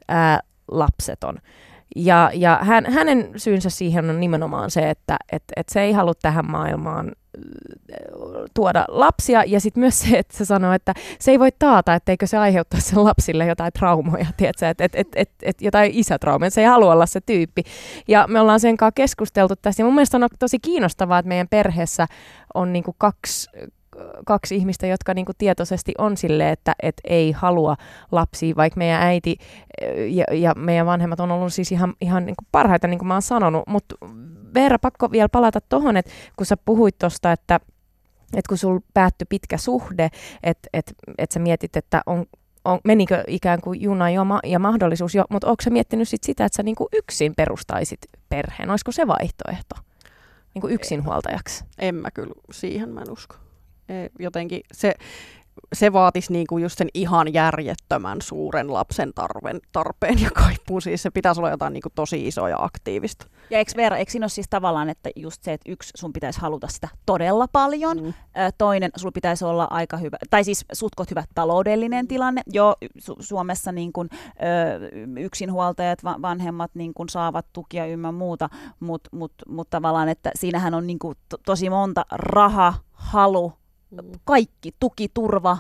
ää, 0.08 0.40
lapseton. 0.72 1.38
Ja, 1.96 2.32
ja 2.34 2.60
hän, 2.62 2.86
hänen 2.86 3.32
syynsä 3.36 3.70
siihen 3.70 4.10
on 4.10 4.20
nimenomaan 4.20 4.72
se, 4.72 4.90
että 4.90 5.18
et, 5.32 5.44
et 5.56 5.70
se 5.70 5.82
ei 5.82 5.92
halua 5.92 6.14
tähän 6.22 6.52
maailmaan 6.52 7.12
tuoda 8.54 8.86
lapsia. 8.88 9.44
Ja 9.44 9.60
sitten 9.60 9.82
myös 9.82 10.00
se, 10.00 10.18
että 10.18 10.38
se 10.38 10.46
sanoo, 10.46 10.74
että 10.74 10.94
se 11.20 11.32
ei 11.32 11.40
voi 11.40 11.50
taata, 11.60 11.94
etteikö 11.94 12.28
se 12.28 12.38
aiheuttaa 12.38 12.80
sen 12.80 13.04
lapsille 13.04 13.46
jotain 13.46 13.74
traumoja, 13.74 14.26
että 14.40 14.70
et, 14.70 14.96
et, 14.96 15.10
et, 15.16 15.30
et, 15.42 15.62
jotain 15.62 15.92
isätraumaa, 15.94 16.50
se 16.50 16.62
ei 16.62 16.68
halua 16.68 16.94
olla 16.94 17.06
se 17.06 17.22
tyyppi. 17.22 17.64
Ja 18.08 18.26
me 18.28 18.40
ollaan 18.40 18.60
sen 18.60 18.78
kanssa 18.78 18.92
keskusteltu 18.92 19.56
tästä. 19.62 19.82
Ja 19.82 19.86
mun 19.86 19.96
mielestä 19.96 20.18
on 20.18 20.28
tosi 20.40 20.60
kiinnostavaa, 20.60 21.20
että 21.20 21.30
meidän 21.30 21.48
perheessä 21.48 22.08
on 22.54 22.74
niinku 22.74 22.96
kaksi, 22.98 23.50
kaksi 24.26 24.56
ihmistä, 24.56 24.88
jotka 24.88 25.14
niinku 25.14 25.32
tietoisesti 25.38 25.94
on 25.98 26.18
sille, 26.18 26.52
että 26.52 26.76
et 26.84 27.02
ei 27.04 27.32
halua 27.32 27.76
lapsia, 28.12 28.56
vaikka 28.56 28.78
meidän 28.78 29.02
äiti 29.02 29.38
eh, 29.82 30.14
ja, 30.14 30.26
ja 30.34 30.54
meidän 30.56 30.86
vanhemmat 30.86 31.20
on 31.20 31.32
ollut 31.32 31.54
siis 31.54 31.72
ihan, 31.72 31.94
ihan 32.02 32.26
niinku 32.26 32.44
parhaita, 32.52 32.88
niin 32.88 33.00
kuin 33.00 33.08
mä 33.08 33.14
oon 33.14 33.22
sanonut. 33.22 33.64
Mutta 33.68 33.96
Veera, 34.54 34.80
pakko 34.80 35.12
vielä 35.12 35.30
palata 35.30 35.62
tuohon, 35.62 35.98
että 35.98 36.12
kun 36.36 36.46
sä 36.46 36.58
puhuit 36.58 36.98
tuosta, 36.98 37.32
että 37.32 37.60
et 38.36 38.48
kun 38.48 38.58
sulla 38.58 38.82
päättyi 38.94 39.26
pitkä 39.30 39.58
suhde, 39.58 40.10
että 40.44 40.70
et, 40.74 40.94
et 41.18 41.32
sä 41.32 41.40
mietit, 41.40 41.76
että 41.76 42.02
on, 42.06 42.26
on, 42.66 42.80
menikö 42.84 43.24
ikään 43.28 43.62
kuin 43.62 43.82
juna 43.82 44.10
jo 44.10 44.26
ma- 44.26 44.40
ja 44.44 44.60
mahdollisuus 44.60 45.16
jo, 45.16 45.26
mutta 45.30 45.48
onko 45.48 45.64
sä 45.64 45.70
miettinyt 45.70 46.10
sit 46.10 46.24
sitä, 46.24 46.46
että 46.46 46.58
sä 46.58 46.64
niinku 46.64 46.88
yksin 46.94 47.34
perustaisit 47.38 48.00
perheen? 48.30 48.70
Olisiko 48.70 48.92
se 48.92 49.08
vaihtoehto? 49.08 49.76
Niin 50.54 50.74
yksinhuoltajaksi? 50.74 51.66
En 51.80 51.96
mä 51.96 52.12
kyllä, 52.12 52.34
siihen 52.52 52.90
mä 52.90 53.02
en 53.02 53.12
usko. 53.12 53.36
E, 53.90 54.08
jotenkin 54.20 54.62
se, 54.74 54.94
se 55.74 55.94
vaatisi 55.94 56.34
niinku 56.34 56.58
just 56.58 56.78
sen 56.78 56.88
ihan 56.94 57.34
järjettömän 57.34 58.22
suuren 58.22 58.74
lapsen 58.74 59.14
tarven, 59.16 59.60
tarpeen 59.72 60.22
ja 60.22 60.30
kaipuun. 60.32 60.82
Siis 60.82 61.04
se 61.04 61.10
pitäisi 61.10 61.42
olla 61.42 61.50
jotain 61.50 61.74
niinku 61.74 61.90
tosi 61.96 62.28
isoa 62.28 62.50
ja 62.50 62.64
aktiivista. 62.64 63.26
Ja 63.50 63.58
eikö 63.58 63.72
Veera, 63.78 63.98
eikö 63.98 64.12
siinä 64.12 64.24
ole 64.24 64.30
siis 64.30 64.48
tavallaan, 64.50 64.90
että 64.90 65.10
just 65.16 65.44
se, 65.44 65.54
että 65.54 65.72
yksi 65.72 65.92
sun 65.96 66.14
pitäisi 66.14 66.42
haluta 66.42 66.68
sitä 66.68 66.88
todella 67.06 67.48
paljon, 67.48 67.98
mm. 67.98 68.14
toinen 68.58 68.92
sulla 68.96 69.12
pitäisi 69.12 69.46
olla 69.46 69.68
aika 69.70 69.98
hyvä, 69.98 70.18
tai 70.30 70.44
siis 70.44 70.66
sutkot 70.74 71.10
hyvä 71.10 71.24
taloudellinen 71.36 72.06
mm. 72.06 72.08
tilanne. 72.08 72.42
Jo 72.54 72.76
Su- 73.00 73.18
Suomessa 73.20 73.72
niin 73.72 73.94
kun, 73.94 74.10
ö, 74.14 75.18
yksinhuoltajat, 75.20 76.04
va- 76.04 76.22
vanhemmat 76.22 76.72
niin 76.76 76.94
kun 76.94 77.10
saavat 77.10 77.46
tukia 77.54 77.86
ymmä 77.86 78.12
muuta, 78.12 78.50
mutta 78.80 79.10
mut, 79.14 79.34
mut 79.48 79.70
tavallaan, 79.70 80.10
että 80.10 80.32
siinähän 80.36 80.74
on 80.74 80.88
niin 80.88 81.00
to- 81.30 81.38
tosi 81.46 81.70
monta 81.70 82.06
raha, 82.12 82.74
halu. 82.92 83.54
Kaikki, 84.26 84.72
tuki, 84.80 85.08
turva. 85.14 85.58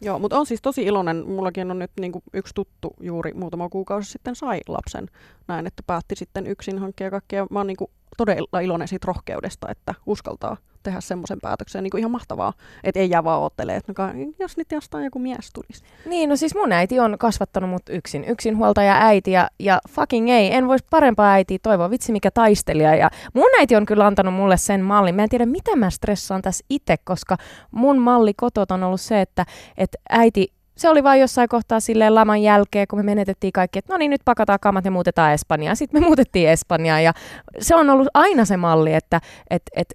Joo, 0.00 0.18
mutta 0.18 0.38
on 0.38 0.46
siis 0.46 0.62
tosi 0.62 0.82
iloinen. 0.82 1.26
Mullakin 1.26 1.70
on 1.70 1.78
nyt 1.78 1.90
niin 2.00 2.12
kuin 2.12 2.22
yksi 2.34 2.54
tuttu 2.54 2.94
juuri 3.00 3.32
muutama 3.32 3.68
kuukausi 3.68 4.12
sitten 4.12 4.36
sai 4.36 4.60
lapsen. 4.68 5.06
Näin, 5.48 5.66
että 5.66 5.82
päätti 5.86 6.16
sitten 6.16 6.46
yksin 6.46 6.78
hankkia 6.78 7.10
kaikkea. 7.10 7.46
Mä 7.50 7.58
oon 7.58 7.66
niin 7.66 7.76
kuin 7.76 7.90
todella 8.16 8.60
iloinen 8.60 8.88
siitä 8.88 9.06
rohkeudesta, 9.06 9.68
että 9.70 9.94
uskaltaa 10.06 10.56
tehdä 10.82 11.00
semmoisen 11.00 11.38
päätöksen. 11.42 11.82
Niin 11.82 11.90
kuin 11.90 11.98
ihan 11.98 12.10
mahtavaa, 12.10 12.52
että 12.84 13.00
ei 13.00 13.10
jää 13.10 13.24
vaan 13.24 13.40
oottele, 13.40 13.76
että 13.76 13.92
no, 13.98 14.34
jos 14.38 14.56
nyt 14.56 14.72
jostain 14.72 15.04
joku 15.04 15.18
mies 15.18 15.50
tulisi. 15.52 15.84
Niin, 16.06 16.28
no 16.28 16.36
siis 16.36 16.54
mun 16.54 16.72
äiti 16.72 17.00
on 17.00 17.18
kasvattanut 17.18 17.70
mut 17.70 17.82
yksin. 17.90 18.24
Yksinhuoltaja 18.24 18.96
äiti 19.00 19.32
ja, 19.32 19.48
ja 19.58 19.80
fucking 19.88 20.30
ei, 20.30 20.54
en 20.54 20.68
voisi 20.68 20.86
parempaa 20.90 21.32
äitiä 21.32 21.58
toivoa. 21.62 21.90
Vitsi 21.90 22.12
mikä 22.12 22.30
taistelija. 22.30 22.94
Ja 22.94 23.10
mun 23.34 23.48
äiti 23.58 23.76
on 23.76 23.86
kyllä 23.86 24.06
antanut 24.06 24.34
mulle 24.34 24.56
sen 24.56 24.80
mallin. 24.84 25.14
Mä 25.14 25.22
en 25.22 25.28
tiedä, 25.28 25.46
mitä 25.46 25.76
mä 25.76 25.90
stressaan 25.90 26.42
tässä 26.42 26.64
itse, 26.70 26.96
koska 27.04 27.36
mun 27.70 27.98
malli 27.98 28.34
kotot 28.34 28.70
on 28.70 28.82
ollut 28.82 29.00
se, 29.00 29.20
että, 29.20 29.46
että 29.76 29.98
äiti 30.10 30.57
se 30.78 30.88
oli 30.88 31.02
vain 31.02 31.20
jossain 31.20 31.48
kohtaa 31.48 31.80
silleen 31.80 32.14
laman 32.14 32.42
jälkeen, 32.42 32.88
kun 32.88 32.98
me 32.98 33.02
menetettiin 33.02 33.52
kaikki, 33.52 33.78
että 33.78 33.92
no 33.92 33.98
niin, 33.98 34.10
nyt 34.10 34.20
pakataan 34.24 34.58
kamat 34.60 34.84
ja 34.84 34.90
muutetaan 34.90 35.32
Espanjaan. 35.32 35.76
Sitten 35.76 36.02
me 36.02 36.06
muutettiin 36.06 36.48
Espanjaan 36.48 37.04
ja 37.04 37.12
se 37.58 37.74
on 37.74 37.90
ollut 37.90 38.08
aina 38.14 38.44
se 38.44 38.56
malli, 38.56 38.94
että 38.94 39.20
et, 39.50 39.62
et 39.76 39.94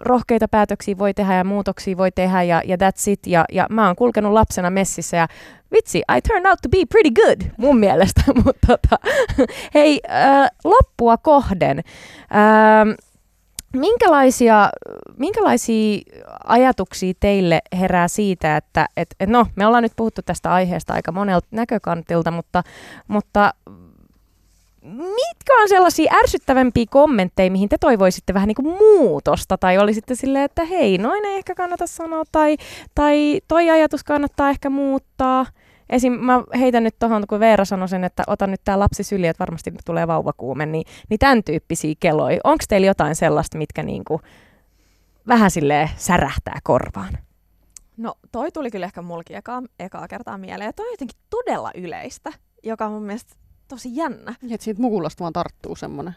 rohkeita 0.00 0.48
päätöksiä 0.48 0.98
voi 0.98 1.14
tehdä 1.14 1.34
ja 1.34 1.44
muutoksia 1.44 1.96
voi 1.96 2.10
tehdä 2.12 2.42
ja, 2.42 2.62
ja 2.64 2.76
that's 2.76 3.10
it. 3.10 3.20
Ja, 3.26 3.44
ja 3.52 3.66
mä 3.70 3.86
oon 3.86 3.96
kulkenut 3.96 4.32
lapsena 4.32 4.70
messissä 4.70 5.16
ja 5.16 5.28
vitsi, 5.72 5.98
I 5.98 6.20
turned 6.28 6.50
out 6.50 6.58
to 6.62 6.68
be 6.68 6.78
pretty 6.90 7.10
good 7.10 7.50
mun 7.56 7.78
mielestä. 7.78 8.22
Mutta 8.44 8.66
tota, 8.66 8.98
hei, 9.74 10.00
äh, 10.10 10.50
loppua 10.64 11.16
kohden. 11.16 11.78
Äh, 11.78 13.05
Minkälaisia, 13.78 14.70
minkälaisia 15.16 15.98
ajatuksia 16.44 17.14
teille 17.20 17.60
herää 17.78 18.08
siitä, 18.08 18.56
että 18.56 18.88
et, 18.96 19.08
et 19.20 19.28
no, 19.28 19.46
me 19.56 19.66
ollaan 19.66 19.82
nyt 19.82 19.92
puhuttu 19.96 20.22
tästä 20.22 20.52
aiheesta 20.52 20.92
aika 20.92 21.12
monelta 21.12 21.46
näkökantilta, 21.50 22.30
mutta, 22.30 22.62
mutta 23.08 23.54
mitkä 24.92 25.54
on 25.62 25.68
sellaisia 25.68 26.12
ärsyttävämpiä 26.14 26.84
kommentteja, 26.90 27.50
mihin 27.50 27.68
te 27.68 27.78
toivoisitte 27.78 28.34
vähän 28.34 28.46
niin 28.46 28.56
kuin 28.56 28.68
muutosta, 28.78 29.58
tai 29.58 29.78
olisitte 29.78 30.14
silleen, 30.14 30.44
että 30.44 30.64
hei, 30.64 30.98
noin 30.98 31.24
ei 31.24 31.36
ehkä 31.36 31.54
kannata 31.54 31.86
sanoa, 31.86 32.24
tai, 32.32 32.56
tai 32.94 33.40
toi 33.48 33.70
ajatus 33.70 34.04
kannattaa 34.04 34.50
ehkä 34.50 34.70
muuttaa. 34.70 35.46
Esim. 35.90 36.12
mä 36.12 36.42
heitän 36.58 36.82
nyt 36.82 36.98
tuohon, 36.98 37.24
kun 37.28 37.40
Veera 37.40 37.64
sanoi 37.64 37.88
sen, 37.88 38.04
että 38.04 38.22
ota 38.26 38.46
nyt 38.46 38.60
tämä 38.64 38.78
lapsi 38.78 39.02
syli, 39.02 39.26
että 39.26 39.40
varmasti 39.40 39.72
tulee 39.84 40.06
vauvakuume, 40.06 40.66
niin, 40.66 40.84
niin 41.10 41.18
tämän 41.18 41.44
tyyppisiä 41.44 41.94
keloja. 42.00 42.40
Onko 42.44 42.64
teillä 42.68 42.86
jotain 42.86 43.14
sellaista, 43.14 43.58
mitkä 43.58 43.82
niinku 43.82 44.20
vähän 45.28 45.50
silleen 45.50 45.90
särähtää 45.96 46.58
korvaan? 46.62 47.18
No 47.96 48.14
toi 48.32 48.52
tuli 48.52 48.70
kyllä 48.70 48.86
ehkä 48.86 49.02
mulki 49.02 49.34
ekaa, 49.34 49.62
ekaa 49.80 50.08
kertaa 50.08 50.38
mieleen. 50.38 50.68
Ja 50.68 50.72
toi 50.72 50.86
on 50.86 50.92
jotenkin 50.92 51.18
todella 51.30 51.70
yleistä, 51.74 52.32
joka 52.62 52.86
on 52.86 52.92
mun 52.92 53.02
mielestä 53.02 53.34
tosi 53.68 53.96
jännä. 53.96 54.34
Ja 54.42 54.54
että 54.54 54.64
siitä 54.64 54.82
mukulasta 54.82 55.20
vaan 55.20 55.32
tarttuu 55.32 55.76
semmoinen 55.76 56.16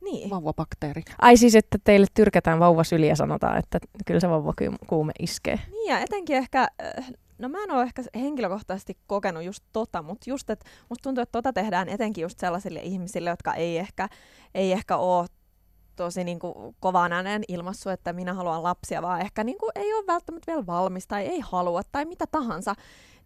niin. 0.00 0.30
vauvabakteeri. 0.30 1.02
Ai 1.18 1.36
siis, 1.36 1.54
että 1.54 1.78
teille 1.84 2.06
tyrkätään 2.14 2.60
vauvasyliä 2.60 3.08
ja 3.08 3.16
sanotaan, 3.16 3.58
että 3.58 3.78
kyllä 4.06 4.20
se 4.20 4.28
vauvakuume 4.28 5.12
iskee. 5.18 5.60
Niin 5.70 5.90
ja 5.90 6.00
etenkin 6.00 6.36
ehkä, 6.36 6.60
äh, 6.62 7.12
no 7.38 7.48
mä 7.48 7.62
en 7.62 7.70
ole 7.70 7.82
ehkä 7.82 8.02
henkilökohtaisesti 8.14 8.98
kokenut 9.06 9.42
just 9.42 9.64
tota, 9.72 10.02
mutta 10.02 10.30
just, 10.30 10.50
että 10.50 10.70
musta 10.88 11.02
tuntuu, 11.02 11.22
että 11.22 11.32
tota 11.32 11.52
tehdään 11.52 11.88
etenkin 11.88 12.22
just 12.22 12.38
sellaisille 12.38 12.80
ihmisille, 12.80 13.30
jotka 13.30 13.54
ei 13.54 13.78
ehkä, 13.78 14.08
ei 14.54 14.72
ehkä 14.72 14.96
ole 14.96 15.26
tosi 15.96 16.24
niin 16.24 16.38
kuin 16.38 16.76
kovaan 16.80 17.12
ääneen 17.12 17.42
ilmassu, 17.48 17.88
että 17.88 18.12
minä 18.12 18.34
haluan 18.34 18.62
lapsia, 18.62 19.02
vaan 19.02 19.20
ehkä 19.20 19.44
niin 19.44 19.58
kuin 19.58 19.70
ei 19.74 19.94
ole 19.94 20.06
välttämättä 20.06 20.52
vielä 20.52 20.66
valmis 20.66 21.06
tai 21.06 21.22
ei 21.22 21.40
halua 21.40 21.82
tai 21.92 22.04
mitä 22.04 22.26
tahansa. 22.26 22.74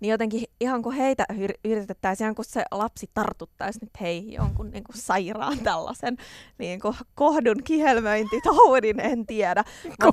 Niin 0.00 0.10
jotenkin 0.10 0.44
ihan 0.60 0.82
kun 0.82 0.92
heitä 0.92 1.26
yr- 1.32 1.60
yritettäisiin, 1.64 2.24
ihan 2.24 2.34
kun 2.34 2.44
se 2.44 2.64
lapsi 2.70 3.10
tartuttaisi 3.14 3.78
nyt 3.82 4.00
hei 4.00 4.32
jonkun 4.32 4.70
niin 4.70 4.84
kuin 4.84 4.96
sairaan 4.96 5.58
tällaisen 5.58 6.16
niin 6.58 6.80
kuin 6.80 6.94
kohdun 7.14 7.62
kihelmöinti 7.64 8.40
toudin, 8.44 9.00
en 9.00 9.26
tiedä. 9.26 9.64
Mä 9.84 10.12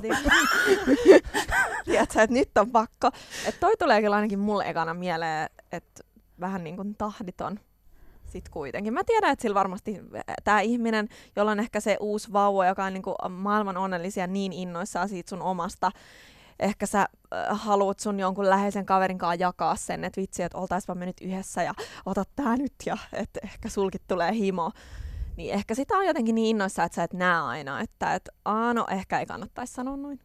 Tiedätkö, 1.84 2.22
että 2.22 2.34
nyt 2.34 2.58
on 2.58 2.70
pakko. 2.70 3.10
Että 3.46 3.60
toi 3.60 3.76
tulee 3.78 4.00
kyllä 4.00 4.16
ainakin 4.16 4.38
mulle 4.38 4.64
ekana 4.64 4.94
mieleen, 4.94 5.50
että 5.72 6.04
vähän 6.40 6.64
niin 6.64 6.76
kuin 6.76 6.94
tahditon 6.94 7.60
sit 8.26 8.48
kuitenkin. 8.48 8.94
Mä 8.94 9.04
tiedän, 9.04 9.32
että 9.32 9.42
sillä 9.42 9.54
varmasti 9.54 10.00
tämä 10.44 10.60
ihminen, 10.60 11.08
jolla 11.36 11.50
on 11.50 11.60
ehkä 11.60 11.80
se 11.80 11.96
uusi 12.00 12.32
vauva, 12.32 12.66
joka 12.66 12.84
on 12.84 12.92
niinku 12.92 13.14
maailman 13.28 13.76
onnellisia 13.76 14.26
niin 14.26 14.52
innoissaan 14.52 15.08
siitä 15.08 15.30
sun 15.30 15.42
omasta, 15.42 15.90
ehkä 16.60 16.86
sä 16.86 17.00
äh, 17.00 17.08
haluat 17.50 18.00
sun 18.00 18.20
jonkun 18.20 18.50
läheisen 18.50 18.86
kaverin 18.86 19.18
kanssa 19.18 19.42
jakaa 19.42 19.76
sen, 19.76 20.04
että 20.04 20.20
vitsi, 20.20 20.42
että 20.42 20.58
oltaispa 20.58 20.94
me 20.94 21.06
nyt 21.06 21.20
yhdessä 21.20 21.62
ja 21.62 21.74
otat 22.06 22.28
tää 22.36 22.56
nyt 22.56 22.74
ja 22.86 22.96
että 23.12 23.40
ehkä 23.44 23.68
sulkit 23.68 24.02
tulee 24.08 24.32
himo. 24.32 24.70
Niin 25.36 25.54
ehkä 25.54 25.74
sitä 25.74 25.96
on 25.96 26.06
jotenkin 26.06 26.34
niin 26.34 26.46
innoissa, 26.46 26.84
että 26.84 26.96
sä 26.96 27.02
et 27.02 27.12
näe 27.12 27.40
aina, 27.40 27.80
että 27.80 28.14
et, 28.14 28.28
aa, 28.44 28.74
no 28.74 28.86
ehkä 28.90 29.20
ei 29.20 29.26
kannattaisi 29.26 29.72
sanoa 29.72 29.96
noin. 29.96 30.20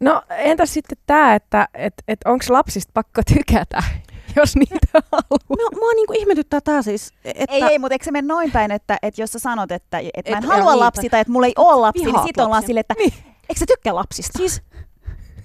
No 0.00 0.22
entäs 0.30 0.74
sitten 0.74 0.98
tämä, 1.06 1.34
että 1.34 1.68
et, 1.74 1.94
et 2.08 2.18
onko 2.24 2.44
lapsista 2.48 2.90
pakko 2.94 3.22
tykätä, 3.34 3.82
jos 4.36 4.56
niitä 4.56 4.86
haluaa? 4.92 5.38
Mua, 5.48 5.80
mua 5.80 5.92
niinku 5.94 6.12
ihmetyttää 6.16 6.60
tää 6.60 6.82
siis, 6.82 7.12
että... 7.24 7.54
Ei, 7.54 7.62
ei, 7.62 7.78
mutta 7.78 7.94
eikö 7.94 8.04
se 8.04 8.10
mene 8.10 8.28
noin 8.28 8.52
päin, 8.52 8.70
että, 8.70 8.98
että 9.02 9.22
jos 9.22 9.32
sä 9.32 9.38
sanot, 9.38 9.72
että, 9.72 9.98
että 10.14 10.30
mä 10.30 10.38
en 10.38 10.44
Et- 10.44 10.50
halua 10.50 10.78
lapsia 10.78 11.10
tai 11.10 11.20
että 11.20 11.32
mulla 11.32 11.46
ei 11.46 11.52
ole 11.56 11.80
lapsia, 11.80 12.06
niin 12.06 12.26
sit 12.26 12.38
ollaan 12.38 12.62
silleen, 12.62 12.80
että 12.80 12.94
niin. 12.98 13.12
eikö 13.24 13.58
sä 13.58 13.66
tykkää 13.66 13.94
lapsista? 13.94 14.38
Siis 14.38 14.62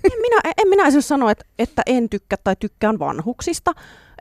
en 0.04 0.22
minä, 0.22 0.42
en 0.58 0.70
minä 0.70 0.88
esimerkiksi 0.88 1.08
sano, 1.08 1.30
että, 1.30 1.46
että 1.60 1.82
en 1.86 2.10
tykkää 2.10 2.38
tai 2.44 2.56
tykkään 2.60 3.00
vanhuksista. 3.00 3.72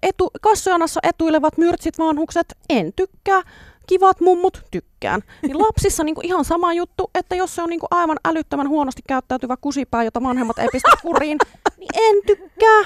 Etu, 0.03 0.31
kassojanassa 0.41 1.01
etuilevat 1.03 1.59
myrtsit 1.59 1.99
vanhukset, 1.99 2.55
en 2.71 2.93
tykkää. 2.97 3.43
Kivat 3.87 4.21
mummut, 4.21 4.63
tykkään. 4.71 5.23
Niin 5.43 5.59
lapsissa 5.59 6.05
niinku 6.05 6.21
ihan 6.25 6.45
sama 6.45 6.73
juttu, 6.73 7.11
että 7.15 7.35
jos 7.35 7.55
se 7.55 7.63
on 7.63 7.69
niinku 7.69 7.87
aivan 7.91 8.17
älyttömän 8.25 8.69
huonosti 8.69 9.03
käyttäytyvä 9.09 9.57
kusipää, 9.61 10.05
jota 10.05 10.23
vanhemmat 10.23 10.59
ei 10.59 10.69
pistä 10.73 10.91
kuriin, 11.03 11.39
niin 11.79 11.89
en 11.95 12.17
tykkää. 12.27 12.83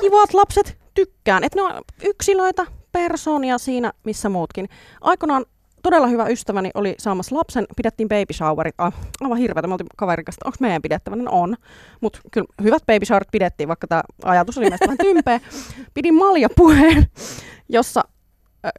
Kivat 0.00 0.34
lapset, 0.34 0.78
tykkään. 0.94 1.44
Että 1.44 1.58
ne 1.58 1.62
on 1.62 1.82
yksilöitä, 2.04 2.66
persoonia 2.92 3.58
siinä, 3.58 3.92
missä 4.04 4.28
muutkin. 4.28 4.68
Aikoinaan 5.00 5.46
todella 5.82 6.06
hyvä 6.06 6.26
ystäväni 6.26 6.70
oli 6.74 6.94
saamassa 6.98 7.36
lapsen, 7.36 7.66
pidettiin 7.76 8.08
baby 8.08 8.32
showerit, 8.32 8.74
ah, 8.78 8.94
aivan 9.20 9.38
hirveätä, 9.38 9.68
me 9.68 9.74
oltiin 9.74 9.86
kaverin 9.96 10.24
kanssa, 10.24 10.40
onko 10.44 10.56
meidän 10.60 10.82
pidettävä, 10.82 11.16
no 11.16 11.30
on, 11.30 11.56
mutta 12.00 12.20
kyllä 12.30 12.46
hyvät 12.62 12.82
baby 12.86 13.06
showerit 13.06 13.30
pidettiin, 13.32 13.68
vaikka 13.68 13.86
tämä 13.86 14.02
ajatus 14.24 14.58
oli 14.58 14.68
meistä 14.68 14.86
vähän 14.86 14.98
tympeä. 14.98 15.40
Pidin 15.94 16.14
maljapuheen, 16.14 17.06
jossa 17.68 18.04
äh, 18.66 18.72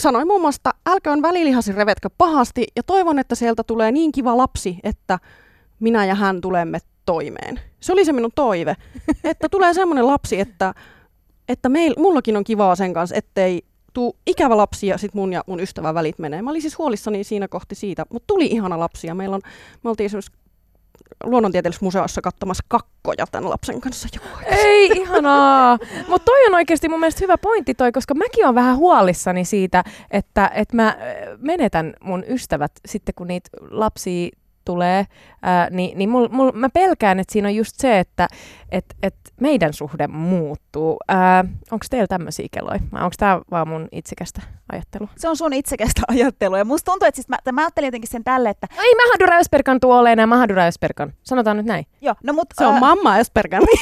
sanoin 0.00 0.26
muun 0.26 0.40
muassa, 0.40 0.58
että 0.58 0.90
älköön 0.90 1.22
välilihasi 1.22 1.72
revetkö 1.72 2.10
pahasti. 2.18 2.66
Ja 2.76 2.82
toivon, 2.82 3.18
että 3.18 3.34
sieltä 3.34 3.64
tulee 3.64 3.92
niin 3.92 4.12
kiva 4.12 4.36
lapsi, 4.36 4.78
että 4.82 5.18
minä 5.80 6.04
ja 6.04 6.14
hän 6.14 6.40
tulemme 6.40 6.78
toimeen. 7.06 7.60
Se 7.80 7.92
oli 7.92 8.04
se 8.04 8.12
minun 8.12 8.30
toive, 8.34 8.76
että 9.24 9.48
tulee 9.48 9.74
semmoinen 9.74 10.06
lapsi, 10.06 10.40
että, 10.40 10.74
että 11.48 11.68
meil, 11.68 11.94
mullakin 11.98 12.36
on 12.36 12.44
kivaa 12.44 12.76
sen 12.76 12.94
kanssa, 12.94 13.16
ettei 13.16 13.64
tuu 13.92 14.16
ikävä 14.26 14.56
lapsi 14.56 14.86
ja 14.86 14.98
sit 14.98 15.14
mun 15.14 15.32
ja 15.32 15.44
mun 15.46 15.60
ystävän 15.60 15.94
välit 15.94 16.18
menee. 16.18 16.42
Mä 16.42 16.50
olin 16.50 16.62
siis 16.62 16.78
huolissani 16.78 17.24
siinä 17.24 17.48
kohti 17.48 17.74
siitä, 17.74 18.06
mutta 18.10 18.26
tuli 18.26 18.46
ihana 18.46 18.78
lapsi 18.78 19.06
ja 19.06 19.14
meillä 19.14 19.34
on, 19.34 19.42
me 19.84 19.90
oltiin 19.90 20.06
esimerkiksi 20.06 20.32
luonnontieteellisessä 21.24 21.84
museossa 21.84 22.20
katsomassa 22.20 22.64
kakkoja 22.68 23.26
tämän 23.30 23.50
lapsen 23.50 23.80
kanssa. 23.80 24.08
Joo, 24.14 24.38
Ei, 24.46 24.90
ihanaa. 24.94 25.78
Mutta 26.08 26.24
toi 26.24 26.46
on 26.46 26.54
oikeasti 26.54 26.88
mun 26.88 27.00
mielestä 27.00 27.24
hyvä 27.24 27.38
pointti 27.38 27.74
toi, 27.74 27.92
koska 27.92 28.14
mäkin 28.14 28.46
on 28.46 28.54
vähän 28.54 28.76
huolissani 28.76 29.44
siitä, 29.44 29.84
että, 30.10 30.50
että 30.54 30.76
mä 30.76 30.96
menetän 31.38 31.94
mun 32.00 32.24
ystävät 32.28 32.72
sitten, 32.86 33.14
kun 33.14 33.26
niitä 33.26 33.50
lapsia 33.70 34.30
tulee, 34.64 35.06
ää, 35.42 35.70
niin, 35.70 35.98
niin 35.98 36.10
mul, 36.10 36.28
mul, 36.30 36.52
mä 36.54 36.68
pelkään, 36.68 37.20
että 37.20 37.32
siinä 37.32 37.48
on 37.48 37.54
just 37.54 37.72
se, 37.76 37.98
että 37.98 38.28
et, 38.72 38.84
et 39.02 39.14
meidän 39.40 39.72
suhde 39.72 40.06
muuttuu. 40.06 40.98
Onko 41.70 41.84
teillä 41.90 42.06
tämmöisiä 42.06 42.46
keloja? 42.50 42.80
Onko 42.92 43.14
tämä 43.18 43.40
vaan 43.50 43.68
mun 43.68 43.88
itsekästä 43.92 44.42
ajattelua? 44.72 45.08
Se 45.16 45.28
on 45.28 45.36
sun 45.36 45.52
itsekästä 45.52 46.02
ajattelua. 46.12 46.58
Ja 46.58 46.64
musta 46.64 46.92
tuntuu, 46.92 47.08
että 47.08 47.16
siis 47.16 47.28
mä, 47.28 47.36
mä 47.52 47.60
ajattelin 47.60 47.86
jotenkin 47.86 48.10
sen 48.10 48.24
tälle, 48.24 48.50
että 48.50 48.66
No 48.76 48.82
ei 48.82 48.94
Mahadura 48.94 49.38
Ösperkan 49.38 49.80
tuo 49.80 49.98
ole 49.98 50.12
enää 50.12 50.26
Mahadura 50.26 50.66
Ösperkan. 50.66 51.12
Sanotaan 51.22 51.56
nyt 51.56 51.66
näin. 51.66 51.86
joo, 52.00 52.14
no 52.24 52.32
mut, 52.32 52.48
Se 52.58 52.66
on 52.66 52.74
ää, 52.74 52.80
mamma 52.80 53.18
Espergan. 53.18 53.62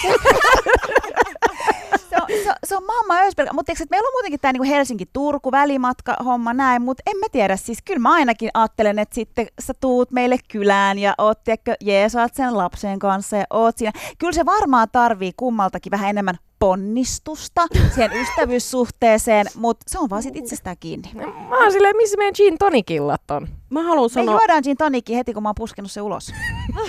se 2.44 2.48
on, 2.50 2.54
se, 2.64 2.76
on- 2.76 2.84
mamma 2.86 3.20
Ösberg. 3.20 3.48
Mutta 3.52 3.72
meillä 3.90 4.06
on 4.06 4.12
muutenkin 4.14 4.40
tämä 4.40 4.52
niinku 4.52 4.68
Helsinki-Turku 4.68 5.52
välimatka 5.52 6.16
homma 6.24 6.54
näin, 6.54 6.82
mutta 6.82 7.02
en 7.06 7.16
mä 7.16 7.26
tiedä. 7.32 7.56
Siis 7.56 7.78
kyllä 7.84 7.98
mä 8.00 8.12
ainakin 8.12 8.50
ajattelen, 8.54 8.98
että 8.98 9.14
sitten 9.14 9.46
sä 9.60 9.74
tuut 9.80 10.10
meille 10.10 10.36
kylään 10.48 10.98
ja 10.98 11.14
oot, 11.18 11.44
tiedätkö, 11.44 11.74
jeesaat 11.80 12.34
sen 12.34 12.56
lapsen 12.58 12.98
kanssa 12.98 13.36
ja 13.36 13.44
oot 13.50 13.78
siinä. 13.78 13.92
Kyllä 14.18 14.32
se 14.32 14.46
varmaan 14.46 14.88
tarvii 14.92 15.32
kummaltakin 15.36 15.90
vähän 15.90 16.10
enemmän 16.10 16.34
ponnistusta 16.58 17.66
siihen 17.94 18.12
ystävyyssuhteeseen, 18.22 19.46
mutta 19.56 19.84
se 19.88 19.98
on 19.98 20.10
vaan 20.10 20.22
sit 20.22 20.36
itsestään 20.36 20.76
kiinni. 20.80 21.10
Mä 21.48 21.58
oon 21.62 21.72
silleen, 21.72 21.96
missä 21.96 22.16
meidän 22.16 22.34
gin 22.36 22.58
tonikillat 22.58 23.30
on? 23.30 23.48
Mä 23.70 23.82
haluan 23.82 24.04
Me 24.10 24.14
sanoa 24.14 24.34
juodaan 24.34 24.62
gin 24.64 24.76
tonikki 24.76 25.16
heti, 25.16 25.34
kun 25.34 25.42
mä 25.42 25.48
oon 25.48 25.54
puskenut 25.54 25.90
se 25.90 26.00
ulos. 26.00 26.32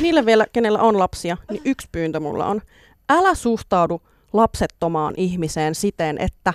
niille 0.02 0.26
vielä, 0.26 0.46
kenellä 0.54 0.80
on 0.80 1.00
lapsia, 1.00 1.38
niin 1.52 1.62
yksi 1.72 1.88
pyyntö 1.92 2.20
mulla 2.20 2.46
on. 2.46 2.62
Älä 3.10 3.36
suhtaudu 3.36 4.02
lapsettomaan 4.34 5.14
ihmiseen 5.18 5.76
siten, 5.76 6.18
että 6.18 6.54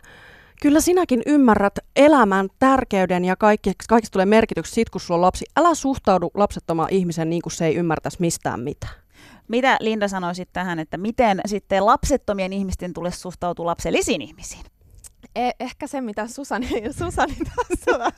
kyllä 0.63 0.81
sinäkin 0.81 1.23
ymmärrät 1.27 1.79
elämän 1.97 2.49
tärkeyden 2.59 3.25
ja 3.25 3.37
kaikki, 3.37 3.73
kaikista 3.89 4.13
tulee 4.13 4.27
merkityksi 4.27 4.73
siitä, 4.73 4.91
kun 4.91 5.01
sulla 5.01 5.19
on 5.19 5.23
lapsi. 5.23 5.45
Älä 5.57 5.75
suhtaudu 5.75 6.31
lapsettomaan 6.35 6.93
ihmiseen 6.93 7.31
niin 7.31 7.43
kuin 7.43 7.53
se 7.53 7.67
ei 7.67 7.75
ymmärtäisi 7.75 8.17
mistään 8.21 8.61
mitään. 8.61 8.95
Mitä 9.49 9.77
Linda 9.81 10.09
sanoisit 10.09 10.49
tähän, 10.53 10.79
että 10.79 10.97
miten 10.97 11.41
sitten 11.47 11.87
lapsettomien 11.87 12.53
ihmisten 12.53 12.93
tulisi 12.93 13.21
suhtautua 13.21 13.67
lapsellisiin 13.67 14.23
ihmisiin? 14.23 14.65
E- 15.37 15.57
ehkä 15.61 15.87
se, 15.87 16.01
mitä 16.01 16.27
Susani, 16.27 16.69
Susani 16.99 17.37
tässä 17.37 18.13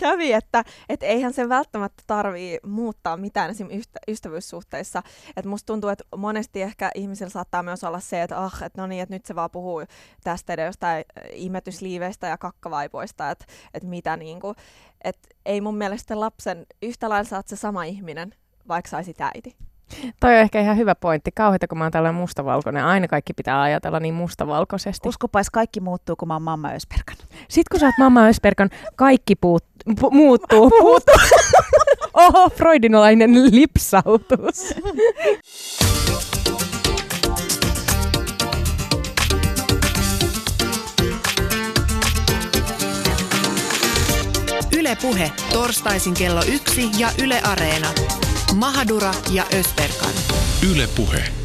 kävi, 0.00 0.32
että 0.32 0.64
et 0.88 1.02
eihän 1.02 1.32
se 1.32 1.48
välttämättä 1.48 2.02
tarvii 2.06 2.58
muuttaa 2.66 3.16
mitään 3.16 3.50
esim. 3.50 3.68
Ystä, 3.70 4.00
ystävyyssuhteissa. 4.08 5.02
Et 5.36 5.44
musta 5.44 5.66
tuntuu, 5.66 5.90
että 5.90 6.04
monesti 6.16 6.62
ehkä 6.62 6.90
ihmisillä 6.94 7.30
saattaa 7.30 7.62
myös 7.62 7.84
olla 7.84 8.00
se, 8.00 8.22
että 8.22 8.44
ah, 8.44 8.62
et 8.62 8.76
no 8.76 8.86
niin, 8.86 9.02
että 9.02 9.14
nyt 9.14 9.26
se 9.26 9.34
vaan 9.34 9.50
puhuu 9.50 9.82
tästä 10.24 10.52
ja 10.52 10.64
jostain 10.64 11.04
imetysliiveistä 11.32 12.26
ja 12.26 12.38
kakkavaipoista, 12.38 13.30
että 13.30 13.44
et 13.74 13.84
mitä 13.84 14.16
niinku. 14.16 14.54
Et 15.04 15.18
ei 15.46 15.60
mun 15.60 15.76
mielestä 15.76 16.20
lapsen 16.20 16.66
yhtä 16.82 17.08
lailla 17.08 17.28
saat 17.28 17.48
se 17.48 17.56
sama 17.56 17.84
ihminen, 17.84 18.34
vaikka 18.68 18.90
saisit 18.90 19.20
äiti. 19.20 19.69
Toi 20.20 20.34
on 20.34 20.40
ehkä 20.40 20.60
ihan 20.60 20.76
hyvä 20.76 20.94
pointti. 20.94 21.30
Kauheita, 21.34 21.68
kun 21.68 21.78
mä 21.78 21.84
oon 21.84 21.92
tällainen 21.92 22.20
mustavalkoinen. 22.20 22.84
Aina 22.84 23.08
kaikki 23.08 23.32
pitää 23.32 23.62
ajatella 23.62 24.00
niin 24.00 24.14
mustavalkoisesti. 24.14 25.08
Uskopais 25.08 25.50
kaikki 25.50 25.80
muuttuu, 25.80 26.16
kun 26.16 26.28
mä 26.28 26.34
oon 26.34 26.42
mamma 26.42 26.70
Ösperkan. 26.70 27.16
Sitten 27.48 27.70
kun 27.70 27.80
sä 27.80 27.86
oot 27.86 27.98
Mamma 27.98 28.26
Ösperkan, 28.26 28.70
kaikki 28.96 29.36
puut, 29.36 29.64
pu, 30.00 30.10
muuttuu. 30.10 30.70
Puuttuu. 30.80 31.14
Oho, 32.14 32.50
freudinolainen 32.50 33.54
lipsautus. 33.54 34.74
Yle 44.78 44.96
Puhe, 45.02 45.32
torstaisin 45.52 46.14
kello 46.14 46.42
yksi 46.52 46.90
ja 46.98 47.08
Yle 47.22 47.40
Areena. 47.44 47.88
Mahadura 48.54 49.14
ja 49.32 49.44
Ösperkan. 49.52 50.12
Yle 50.62 50.86
Puhe. 50.86 51.39